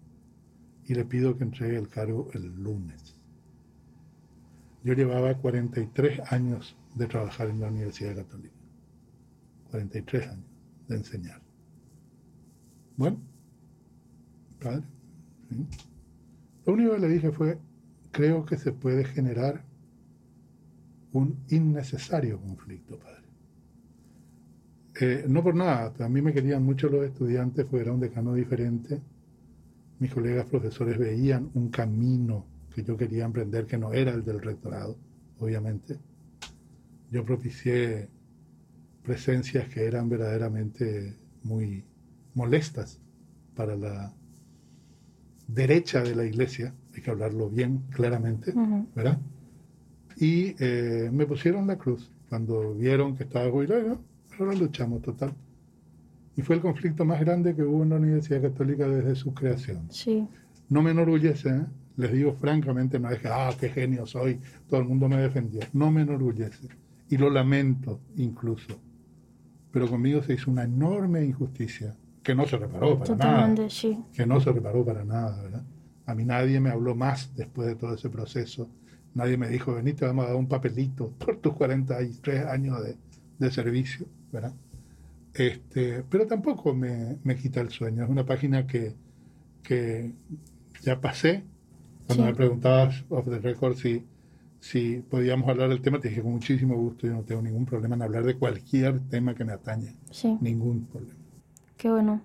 Y 0.87 0.95
le 0.95 1.05
pido 1.05 1.37
que 1.37 1.45
entregue 1.45 1.77
el 1.77 1.89
cargo 1.89 2.31
el 2.33 2.63
lunes. 2.63 3.15
Yo 4.83 4.95
llevaba 4.95 5.35
43 5.35 6.33
años 6.33 6.77
de 6.95 7.07
trabajar 7.07 7.49
en 7.49 7.61
la 7.61 7.69
Universidad 7.69 8.15
Católica. 8.17 8.55
43 9.71 10.29
años 10.29 10.47
de 10.89 10.97
enseñar. 10.97 11.43
Bueno, 12.97 13.19
padre. 14.61 14.85
Lo 16.65 16.73
único 16.73 16.95
que 16.95 17.01
le 17.01 17.09
dije 17.09 17.33
fue, 17.33 17.59
creo 18.13 18.45
que 18.45 18.57
se 18.57 18.73
puede 18.73 19.05
generar 19.05 19.65
un 21.13 21.37
innecesario 21.49 22.41
conflicto, 22.41 22.99
padre. 22.99 23.25
Eh, 25.01 25.27
no 25.29 25.43
por 25.43 25.57
nada, 25.57 25.93
a 25.99 26.09
mí 26.09 26.23
me 26.23 26.33
querían 26.33 26.63
mucho 26.63 26.89
los 26.89 27.05
estudiantes, 27.05 27.67
porque 27.69 27.91
un 27.91 28.01
decano 28.01 28.35
diferente. 28.35 29.01
Mis 29.99 30.13
colegas 30.13 30.47
profesores 30.47 30.99
veían 30.99 31.51
un 31.55 31.71
camino 31.71 32.47
que 32.75 32.83
yo 32.83 32.97
quería 32.97 33.25
emprender 33.25 33.67
que 33.67 33.79
no 33.79 33.93
era 33.93 34.13
el 34.13 34.25
del 34.25 34.41
rectorado, 34.41 34.97
obviamente. 35.39 35.99
Yo 37.11 37.25
propicié 37.25 38.09
presencias 39.03 39.69
que 39.69 39.85
eran 39.85 40.09
verdaderamente 40.09 41.17
muy 41.43 41.85
molestas 42.35 43.01
para 43.55 43.77
la 43.77 44.13
derecha 45.47 46.03
de 46.03 46.15
la 46.15 46.25
iglesia, 46.25 46.75
hay 46.95 47.03
que 47.03 47.11
hablarlo 47.11 47.51
bien 47.51 47.83
claramente, 47.91 48.53
¿verdad? 48.95 49.19
Y 50.17 50.55
eh, 50.59 51.11
me 51.13 51.27
pusieron 51.27 51.67
la 51.67 51.77
cruz 51.77 52.11
cuando 52.29 52.75
vieron 52.75 53.17
que 53.17 53.25
estaba 53.25 53.51
jubilado, 53.51 54.01
ahora 54.39 54.55
luchamos 54.55 55.03
total. 55.03 55.35
Y 56.37 56.43
fue 56.43 56.57
el 56.57 56.63
conflicto 56.63 57.05
más 57.05 57.21
grande 57.21 57.55
que 57.55 57.63
hubo 57.63 57.83
en 57.83 57.91
la 57.91 57.97
Universidad 57.97 58.43
Católica 58.43 58.89
desde 58.89 59.15
su 59.15 59.33
creación. 59.35 59.87
Sí. 59.91 60.27
No 60.69 60.83
me 60.83 60.91
enorgullece, 60.91 61.49
¿eh? 61.51 61.65
les 61.97 62.13
digo 62.13 62.35
francamente, 62.35 62.99
no 62.99 63.11
es 63.11 63.21
que, 63.21 63.29
ah, 63.29 63.53
qué 63.59 63.69
genio 63.69 64.05
soy, 64.07 64.41
todo 64.69 64.81
el 64.81 64.87
mundo 64.87 65.09
me 65.09 65.19
defendió. 65.19 65.61
No 65.73 65.91
me 65.91 66.03
enorgullece. 66.03 66.69
Y 67.09 67.17
lo 67.17 67.31
lamento 67.31 68.01
incluso. 68.17 68.81
Pero 69.71 69.89
conmigo 69.89 70.23
se 70.23 70.35
hizo 70.35 70.51
una 70.51 70.65
enorme 70.65 71.25
injusticia 71.25 71.97
que 72.23 72.35
no 72.35 72.47
se 72.47 72.57
reparó 72.57 72.99
para 72.99 73.15
nada. 73.17 73.69
Que 74.13 74.27
no 74.27 74.41
se 74.41 74.51
reparó 74.51 74.85
para 74.85 75.05
nada, 75.05 75.43
¿verdad? 75.43 75.63
A 76.07 76.15
mí 76.15 76.25
nadie 76.25 76.59
me 76.59 76.71
habló 76.71 76.95
más 76.95 77.35
después 77.37 77.69
de 77.69 77.77
todo 77.77 77.95
ese 77.95 78.09
proceso. 78.09 78.69
Nadie 79.15 79.37
me 79.37 79.49
dijo, 79.49 79.75
vení, 79.75 79.93
te 79.93 80.07
vamos 80.07 80.25
a 80.25 80.29
dar 80.29 80.37
un 80.37 80.49
papelito 80.49 81.11
por 81.11 81.37
tus 81.37 81.55
43 81.55 82.47
años 82.47 82.83
de, 82.83 82.97
de 83.39 83.51
servicio, 83.51 84.07
¿verdad? 84.33 84.55
Este, 85.35 86.03
pero 86.09 86.27
tampoco 86.27 86.75
me, 86.75 87.19
me, 87.23 87.37
quita 87.37 87.61
el 87.61 87.71
sueño. 87.71 88.05
Es 88.05 88.11
una 88.11 88.25
página 88.25 88.67
que, 88.67 88.95
que 89.63 90.13
ya 90.83 91.01
pasé. 91.01 91.45
Cuando 92.07 92.25
me 92.25 92.35
preguntabas 92.35 93.05
off 93.09 93.29
the 93.29 93.39
record 93.39 93.77
si, 93.77 94.05
si 94.65 95.01
podíamos 95.11 95.47
hablar 95.47 95.69
del 95.69 95.83
tema, 95.83 96.01
te 96.01 96.09
dije 96.09 96.23
con 96.23 96.33
muchísimo 96.33 96.75
gusto, 96.75 97.07
yo 97.07 97.13
no 97.13 97.23
tengo 97.23 97.43
ningún 97.43 97.67
problema 97.67 97.97
en 97.97 98.03
hablar 98.03 98.25
de 98.25 98.35
cualquier 98.35 98.99
tema 99.11 99.35
que 99.35 99.45
me 99.45 99.53
atañe. 99.53 99.95
Ningún 100.41 100.87
problema. 100.87 101.21
Qué 101.77 101.91
bueno. 101.91 102.23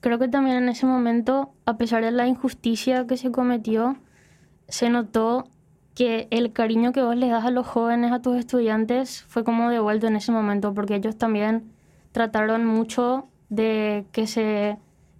Creo 0.00 0.18
que 0.18 0.26
también 0.26 0.56
en 0.56 0.68
ese 0.68 0.84
momento, 0.84 1.54
a 1.64 1.76
pesar 1.76 2.02
de 2.02 2.10
la 2.10 2.26
injusticia 2.26 3.06
que 3.06 3.16
se 3.16 3.30
cometió, 3.30 3.98
se 4.66 4.90
notó 4.90 5.48
que 5.94 6.26
el 6.32 6.52
cariño 6.52 6.90
que 6.90 7.02
vos 7.02 7.14
les 7.14 7.30
das 7.30 7.44
a 7.44 7.52
los 7.52 7.68
jóvenes, 7.68 8.10
a 8.10 8.20
tus 8.20 8.36
estudiantes, 8.36 9.22
fue 9.28 9.44
como 9.44 9.70
devuelto 9.70 10.08
en 10.08 10.16
ese 10.16 10.32
momento, 10.32 10.74
porque 10.74 10.96
ellos 10.96 11.16
también 11.16 11.70
trataron 12.10 12.66
mucho 12.66 13.28
de 13.48 14.06
que 14.10 14.26
se 14.26 14.76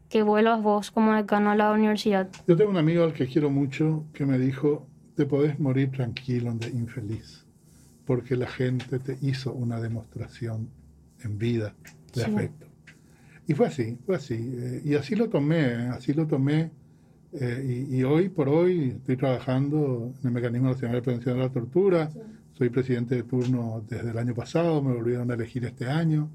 que 0.09 0.23
vuelvas 0.23 0.61
vos 0.61 0.91
como 0.91 1.15
decano 1.15 1.53
a 1.53 1.55
la 1.55 1.71
universidad. 1.71 2.29
Yo 2.49 2.57
tengo 2.57 2.71
un 2.71 2.77
amigo 2.77 3.05
al 3.05 3.13
que 3.13 3.29
quiero 3.29 3.51
mucho 3.51 4.05
que 4.13 4.27
me 4.27 4.37
dijo, 4.37 4.85
te 5.17 5.25
podés 5.25 5.59
morir 5.59 5.91
tranquilo, 5.91 6.53
de 6.55 6.69
infeliz, 6.69 7.45
porque 8.05 8.37
la 8.37 8.47
gente 8.47 8.99
te 8.99 9.19
hizo 9.23 9.53
una 9.53 9.81
demostración 9.81 10.69
en 11.25 11.39
vida 11.39 11.75
de 12.15 12.25
afecto. 12.25 12.67
Y 13.49 13.55
fue 13.55 13.69
así, 13.69 13.97
fue 14.05 14.17
así. 14.17 14.35
Eh, 14.35 14.83
y 14.85 14.95
así 14.95 15.15
lo 15.15 15.29
tomé, 15.29 15.65
así 15.89 16.13
lo 16.13 16.27
tomé. 16.27 16.71
Eh, 17.33 17.87
y, 17.91 18.03
hoy 18.03 18.29
por 18.29 18.49
hoy 18.49 18.95
estoy 18.99 19.17
trabajando 19.17 20.13
en 20.21 20.27
el 20.27 20.33
Mecanismo 20.33 20.69
Nacional 20.69 20.97
de 20.97 21.03
Prevención 21.03 21.37
de 21.37 21.43
la 21.43 21.51
Tortura. 21.51 22.11
Soy 22.53 22.69
presidente 22.69 23.15
de 23.15 23.23
turno 23.23 23.85
desde 23.89 24.11
el 24.11 24.19
año 24.19 24.35
pasado, 24.35 24.83
me 24.83 24.95
volvieron 24.95 25.31
a 25.31 25.35
elegir 25.35 25.65
este 25.65 25.87
año. 25.87 26.31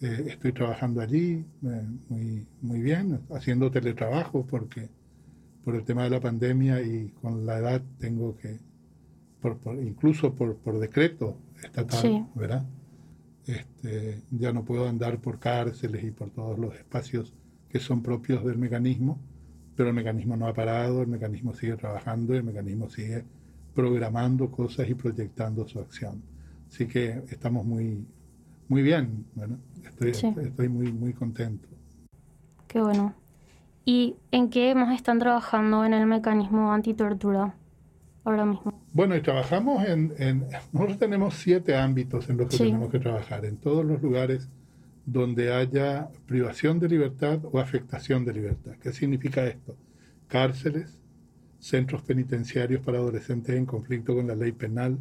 Eh, 0.00 0.26
estoy 0.28 0.52
trabajando 0.52 1.00
allí 1.00 1.44
muy, 2.08 2.46
muy 2.60 2.80
bien, 2.80 3.20
haciendo 3.30 3.70
teletrabajo 3.70 4.44
porque 4.44 4.88
por 5.66 5.74
el 5.74 5.82
tema 5.82 6.04
de 6.04 6.10
la 6.10 6.20
pandemia 6.20 6.80
y 6.80 7.08
con 7.20 7.44
la 7.44 7.58
edad 7.58 7.82
tengo 7.98 8.36
que, 8.36 8.56
por, 9.40 9.58
incluso 9.82 10.32
por, 10.32 10.54
por 10.58 10.78
decreto 10.78 11.38
estatal, 11.60 12.28
¿verdad? 12.36 12.64
Este, 13.44 14.22
ya 14.30 14.52
no 14.52 14.64
puedo 14.64 14.88
andar 14.88 15.18
por 15.18 15.40
cárceles 15.40 16.04
y 16.04 16.12
por 16.12 16.30
todos 16.30 16.56
los 16.56 16.72
espacios 16.76 17.34
que 17.68 17.80
son 17.80 18.00
propios 18.00 18.44
del 18.44 18.58
mecanismo, 18.58 19.18
pero 19.74 19.88
el 19.88 19.96
mecanismo 19.96 20.36
no 20.36 20.46
ha 20.46 20.54
parado, 20.54 21.02
el 21.02 21.08
mecanismo 21.08 21.52
sigue 21.52 21.74
trabajando 21.74 22.36
el 22.36 22.44
mecanismo 22.44 22.88
sigue 22.88 23.24
programando 23.74 24.52
cosas 24.52 24.88
y 24.88 24.94
proyectando 24.94 25.66
su 25.66 25.80
acción. 25.80 26.22
Así 26.68 26.86
que 26.86 27.24
estamos 27.28 27.66
muy, 27.66 28.06
muy 28.68 28.82
bien, 28.82 29.26
bueno, 29.34 29.58
estoy, 29.84 30.10
estoy 30.10 30.68
muy, 30.68 30.92
muy 30.92 31.12
contento. 31.12 31.66
Qué 32.68 32.80
bueno. 32.80 33.25
¿Y 33.88 34.16
en 34.32 34.50
qué 34.50 34.74
más 34.74 34.92
están 34.96 35.20
trabajando 35.20 35.84
en 35.84 35.94
el 35.94 36.06
mecanismo 36.06 36.72
antitortura 36.72 37.54
ahora 38.24 38.44
mismo? 38.44 38.82
Bueno, 38.92 39.14
y 39.14 39.22
trabajamos 39.22 39.86
en, 39.86 40.44
nosotros 40.72 40.98
tenemos 40.98 41.34
siete 41.34 41.76
ámbitos 41.76 42.28
en 42.28 42.36
los 42.36 42.48
que 42.48 42.58
tenemos 42.58 42.90
que 42.90 42.98
trabajar, 42.98 43.44
en 43.44 43.58
todos 43.58 43.84
los 43.84 44.02
lugares 44.02 44.48
donde 45.04 45.54
haya 45.54 46.08
privación 46.26 46.80
de 46.80 46.88
libertad 46.88 47.38
o 47.44 47.60
afectación 47.60 48.24
de 48.24 48.32
libertad. 48.32 48.72
¿Qué 48.82 48.92
significa 48.92 49.46
esto? 49.46 49.76
Cárceles, 50.26 50.98
centros 51.60 52.02
penitenciarios 52.02 52.84
para 52.84 52.98
adolescentes 52.98 53.54
en 53.54 53.66
conflicto 53.66 54.16
con 54.16 54.26
la 54.26 54.34
ley 54.34 54.50
penal, 54.50 54.98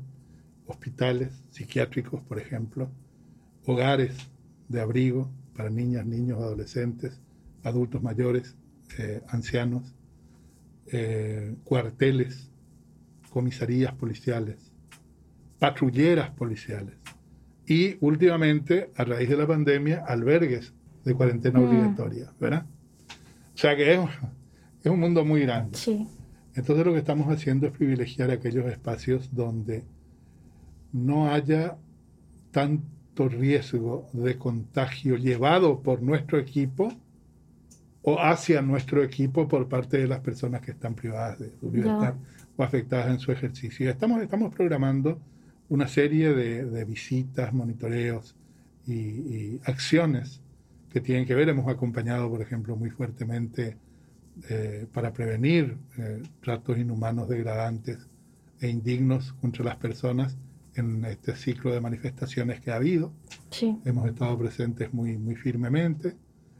hospitales 0.67 1.43
psiquiátricos, 1.49 2.21
por 2.21 2.37
ejemplo, 2.37 2.91
hogares 3.65 4.15
de 4.67 4.79
abrigo 4.79 5.27
para 5.55 5.71
niñas, 5.71 6.05
niños, 6.05 6.37
adolescentes, 6.37 7.19
adultos 7.63 8.03
mayores, 8.03 8.55
eh, 8.97 9.21
ancianos, 9.27 9.95
eh, 10.87 11.55
cuarteles 11.63 12.49
comisarías 13.29 13.93
policiales, 13.93 14.71
patrulleras 15.59 16.31
policiales 16.31 16.95
y 17.67 17.97
últimamente, 18.01 18.91
a 18.95 19.03
raíz 19.03 19.29
de 19.29 19.37
la 19.37 19.47
pandemia, 19.47 20.05
albergues 20.07 20.73
de 21.03 21.13
cuarentena 21.13 21.59
mm. 21.59 21.63
obligatoria, 21.63 22.33
¿verdad? 22.39 22.65
O 23.53 23.57
sea 23.57 23.75
que 23.75 23.93
es, 23.93 23.99
es 24.83 24.91
un 24.91 24.99
mundo 24.99 25.25
muy 25.25 25.41
grande. 25.41 25.77
Sí. 25.77 26.07
Entonces 26.53 26.85
lo 26.85 26.93
que 26.93 26.99
estamos 26.99 27.27
haciendo 27.27 27.67
es 27.67 27.73
privilegiar 27.73 28.31
aquellos 28.31 28.65
espacios 28.67 29.33
donde 29.33 29.83
no 30.93 31.31
haya 31.31 31.77
tanto 32.51 33.27
riesgo 33.27 34.07
de 34.13 34.37
contagio 34.37 35.17
llevado 35.17 35.81
por 35.81 36.01
nuestro 36.01 36.39
equipo 36.39 36.93
o 38.07 38.19
hacia 38.19 38.61
nuestro 38.61 39.03
equipo 39.03 39.47
por 39.47 39.67
parte 39.67 39.97
de 39.97 40.07
las 40.07 40.19
personas 40.19 40.61
que 40.61 40.71
están 40.71 40.93
privadas 40.93 41.39
de 41.39 41.51
su 41.59 41.71
libertad 41.71 42.13
o 42.55 42.63
afectadas 42.63 43.09
en 43.09 43.19
su 43.19 43.31
ejercicio. 43.31 43.89
Estamos, 43.89 44.21
estamos 44.21 44.53
programando 44.53 45.19
una 45.69 45.87
serie 45.87 46.31
de, 46.35 46.85
visitas, 46.85 47.51
monitoreos 47.51 48.35
y, 48.85 49.59
acciones 49.65 50.39
que 50.91 51.01
tienen 51.01 51.25
que 51.25 51.33
ver. 51.33 51.49
Hemos 51.49 51.67
acompañado, 51.67 52.29
por 52.29 52.43
ejemplo, 52.43 52.75
muy 52.75 52.91
fuertemente 52.91 53.75
eh, 54.49 54.85
para 54.93 55.11
prevenir 55.11 55.75
eh, 55.97 56.21
tratos 56.41 56.77
inhumanos, 56.77 57.27
degradantes 57.27 58.07
e 58.61 58.69
indignos 58.69 59.33
contra 59.41 59.65
las 59.65 59.77
personas 59.77 60.37
en 60.75 61.03
este 61.05 61.35
ciclo 61.35 61.73
de 61.73 61.81
manifestaciones 61.81 62.61
que 62.61 62.69
ha 62.69 62.75
habido. 62.75 63.11
Sí. 63.49 63.79
Hemos 63.83 64.07
estado 64.07 64.37
presentes 64.37 64.93
muy, 64.93 65.17
muy 65.17 65.35
firmemente. 65.35 66.15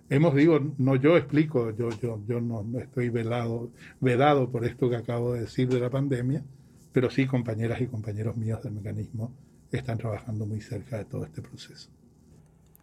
Hemos, 0.10 0.36
digo, 0.36 0.60
no 0.78 0.96
yo 0.96 1.18
explico, 1.18 1.72
yo, 1.72 1.90
yo, 2.02 2.20
yo 2.28 2.40
no, 2.40 2.64
no 2.64 2.80
estoy 2.80 3.10
velado, 3.10 3.72
vedado 4.00 4.52
por 4.52 4.66
esto 4.66 4.90
que 4.90 4.98
acabo 4.98 5.34
de 5.34 5.42
decir 5.42 5.68
de 5.68 5.80
la 5.80 5.90
pandemia, 5.90 6.44
pero 6.92 7.10
sí 7.10 7.26
compañeras 7.26 7.82
y 7.82 7.88
compañeros 7.88 8.38
míos 8.38 8.62
del 8.64 8.74
mecanismo 8.74 9.32
están 9.72 9.98
trabajando 9.98 10.46
muy 10.46 10.62
cerca 10.62 10.98
de 10.98 11.06
todo 11.06 11.26
este 11.26 11.42
proceso. 11.42 11.90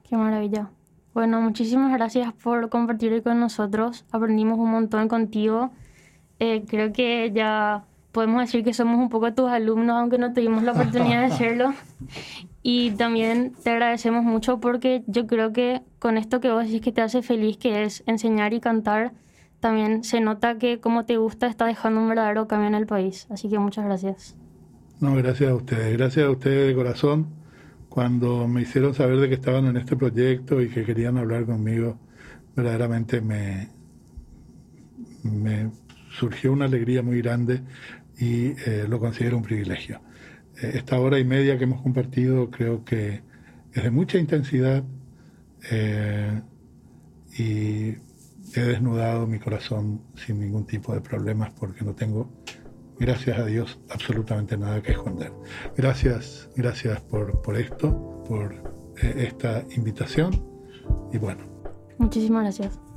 Qué 0.09 0.17
maravilla. 0.17 0.71
Bueno, 1.15 1.41
muchísimas 1.41 1.93
gracias 1.93 2.33
por 2.35 2.69
compartir 2.69 3.23
con 3.23 3.39
nosotros. 3.39 4.05
Aprendimos 4.11 4.59
un 4.59 4.71
montón 4.71 5.09
contigo. 5.09 5.71
Eh, 6.39 6.65
creo 6.67 6.93
que 6.93 7.31
ya 7.33 7.85
podemos 8.13 8.43
decir 8.43 8.63
que 8.63 8.75
somos 8.75 8.99
un 8.99 9.09
poco 9.09 9.33
tus 9.33 9.51
alumnos, 9.51 9.97
aunque 9.97 10.19
no 10.19 10.33
tuvimos 10.33 10.63
la 10.63 10.73
oportunidad 10.73 11.21
de 11.21 11.27
hacerlo. 11.35 11.75
Y 12.63 12.93
también 12.93 13.55
te 13.65 13.71
agradecemos 13.71 14.23
mucho 14.23 14.61
porque 14.61 15.03
yo 15.07 15.27
creo 15.27 15.53
que 15.53 15.83
con 15.99 16.17
esto 16.17 16.41
que 16.41 16.51
vos 16.51 16.65
decís 16.65 16.81
que 16.81 16.93
te 16.93 17.01
hace 17.01 17.23
feliz, 17.23 17.57
que 17.57 17.83
es 17.83 18.05
enseñar 18.07 18.53
y 18.55 18.61
cantar, 18.61 19.13
también 19.59 20.05
se 20.05 20.21
nota 20.21 20.59
que 20.59 20.79
como 20.79 21.05
te 21.05 21.17
gusta 21.17 21.47
está 21.47 21.67
dejando 21.67 22.01
un 22.01 22.09
verdadero 22.09 22.47
cambio 22.47 22.69
en 22.69 22.75
el 22.75 22.87
país. 22.87 23.27
Así 23.31 23.49
que 23.49 23.59
muchas 23.59 23.85
gracias. 23.85 24.37
No, 25.01 25.15
gracias 25.17 25.51
a 25.51 25.55
ustedes. 25.55 25.97
Gracias 25.97 26.27
a 26.27 26.31
ustedes 26.31 26.69
de 26.69 26.75
corazón. 26.75 27.27
Cuando 27.89 28.47
me 28.47 28.63
hicieron 28.63 28.95
saber 28.95 29.19
de 29.19 29.29
que 29.29 29.35
estaban 29.35 29.67
en 29.67 29.77
este 29.77 29.97
proyecto 29.97 30.61
y 30.61 30.69
que 30.69 30.85
querían 30.85 31.19
hablar 31.19 31.45
conmigo, 31.45 31.99
verdaderamente 32.55 33.21
me, 33.21 33.69
me 35.23 35.71
surgió 36.11 36.53
una 36.53 36.67
alegría 36.67 37.03
muy 37.03 37.21
grande 37.21 37.61
y 38.23 38.55
eh, 38.67 38.87
lo 38.89 39.01
considero 39.01 39.37
un 39.37 39.43
privilegio. 39.43 40.01
Eh, 40.63 40.73
esta 40.75 41.01
hora 41.01 41.19
y 41.19 41.25
media 41.25 41.59
que 41.59 41.65
hemos 41.65 41.83
compartido 41.83 42.53
creo 42.53 42.85
que 42.85 43.21
es 43.73 43.83
de 43.83 43.91
mucha 43.91 44.17
intensidad 44.17 44.85
eh, 45.73 46.41
y 47.37 47.97
he 48.55 48.61
desnudado 48.61 49.27
mi 49.27 49.41
corazón 49.41 50.03
sin 50.15 50.39
ningún 50.39 50.67
tipo 50.67 50.95
de 50.95 51.01
problemas 51.01 51.51
porque 51.59 51.85
no 51.85 51.97
tengo, 51.97 52.31
gracias 52.97 53.41
a 53.41 53.45
Dios, 53.45 53.81
absolutamente 53.91 54.57
nada 54.57 54.81
que 54.83 54.93
esconder. 54.93 55.33
Gracias, 55.77 56.49
gracias 56.55 57.01
por, 57.01 57.43
por 57.43 57.57
esto, 57.57 58.23
por 58.29 58.55
esta 59.17 59.65
invitación 59.75 60.31
y 61.13 61.19
bueno. 61.19 61.43
Muchísimas 61.99 62.43
gracias. 62.43 62.92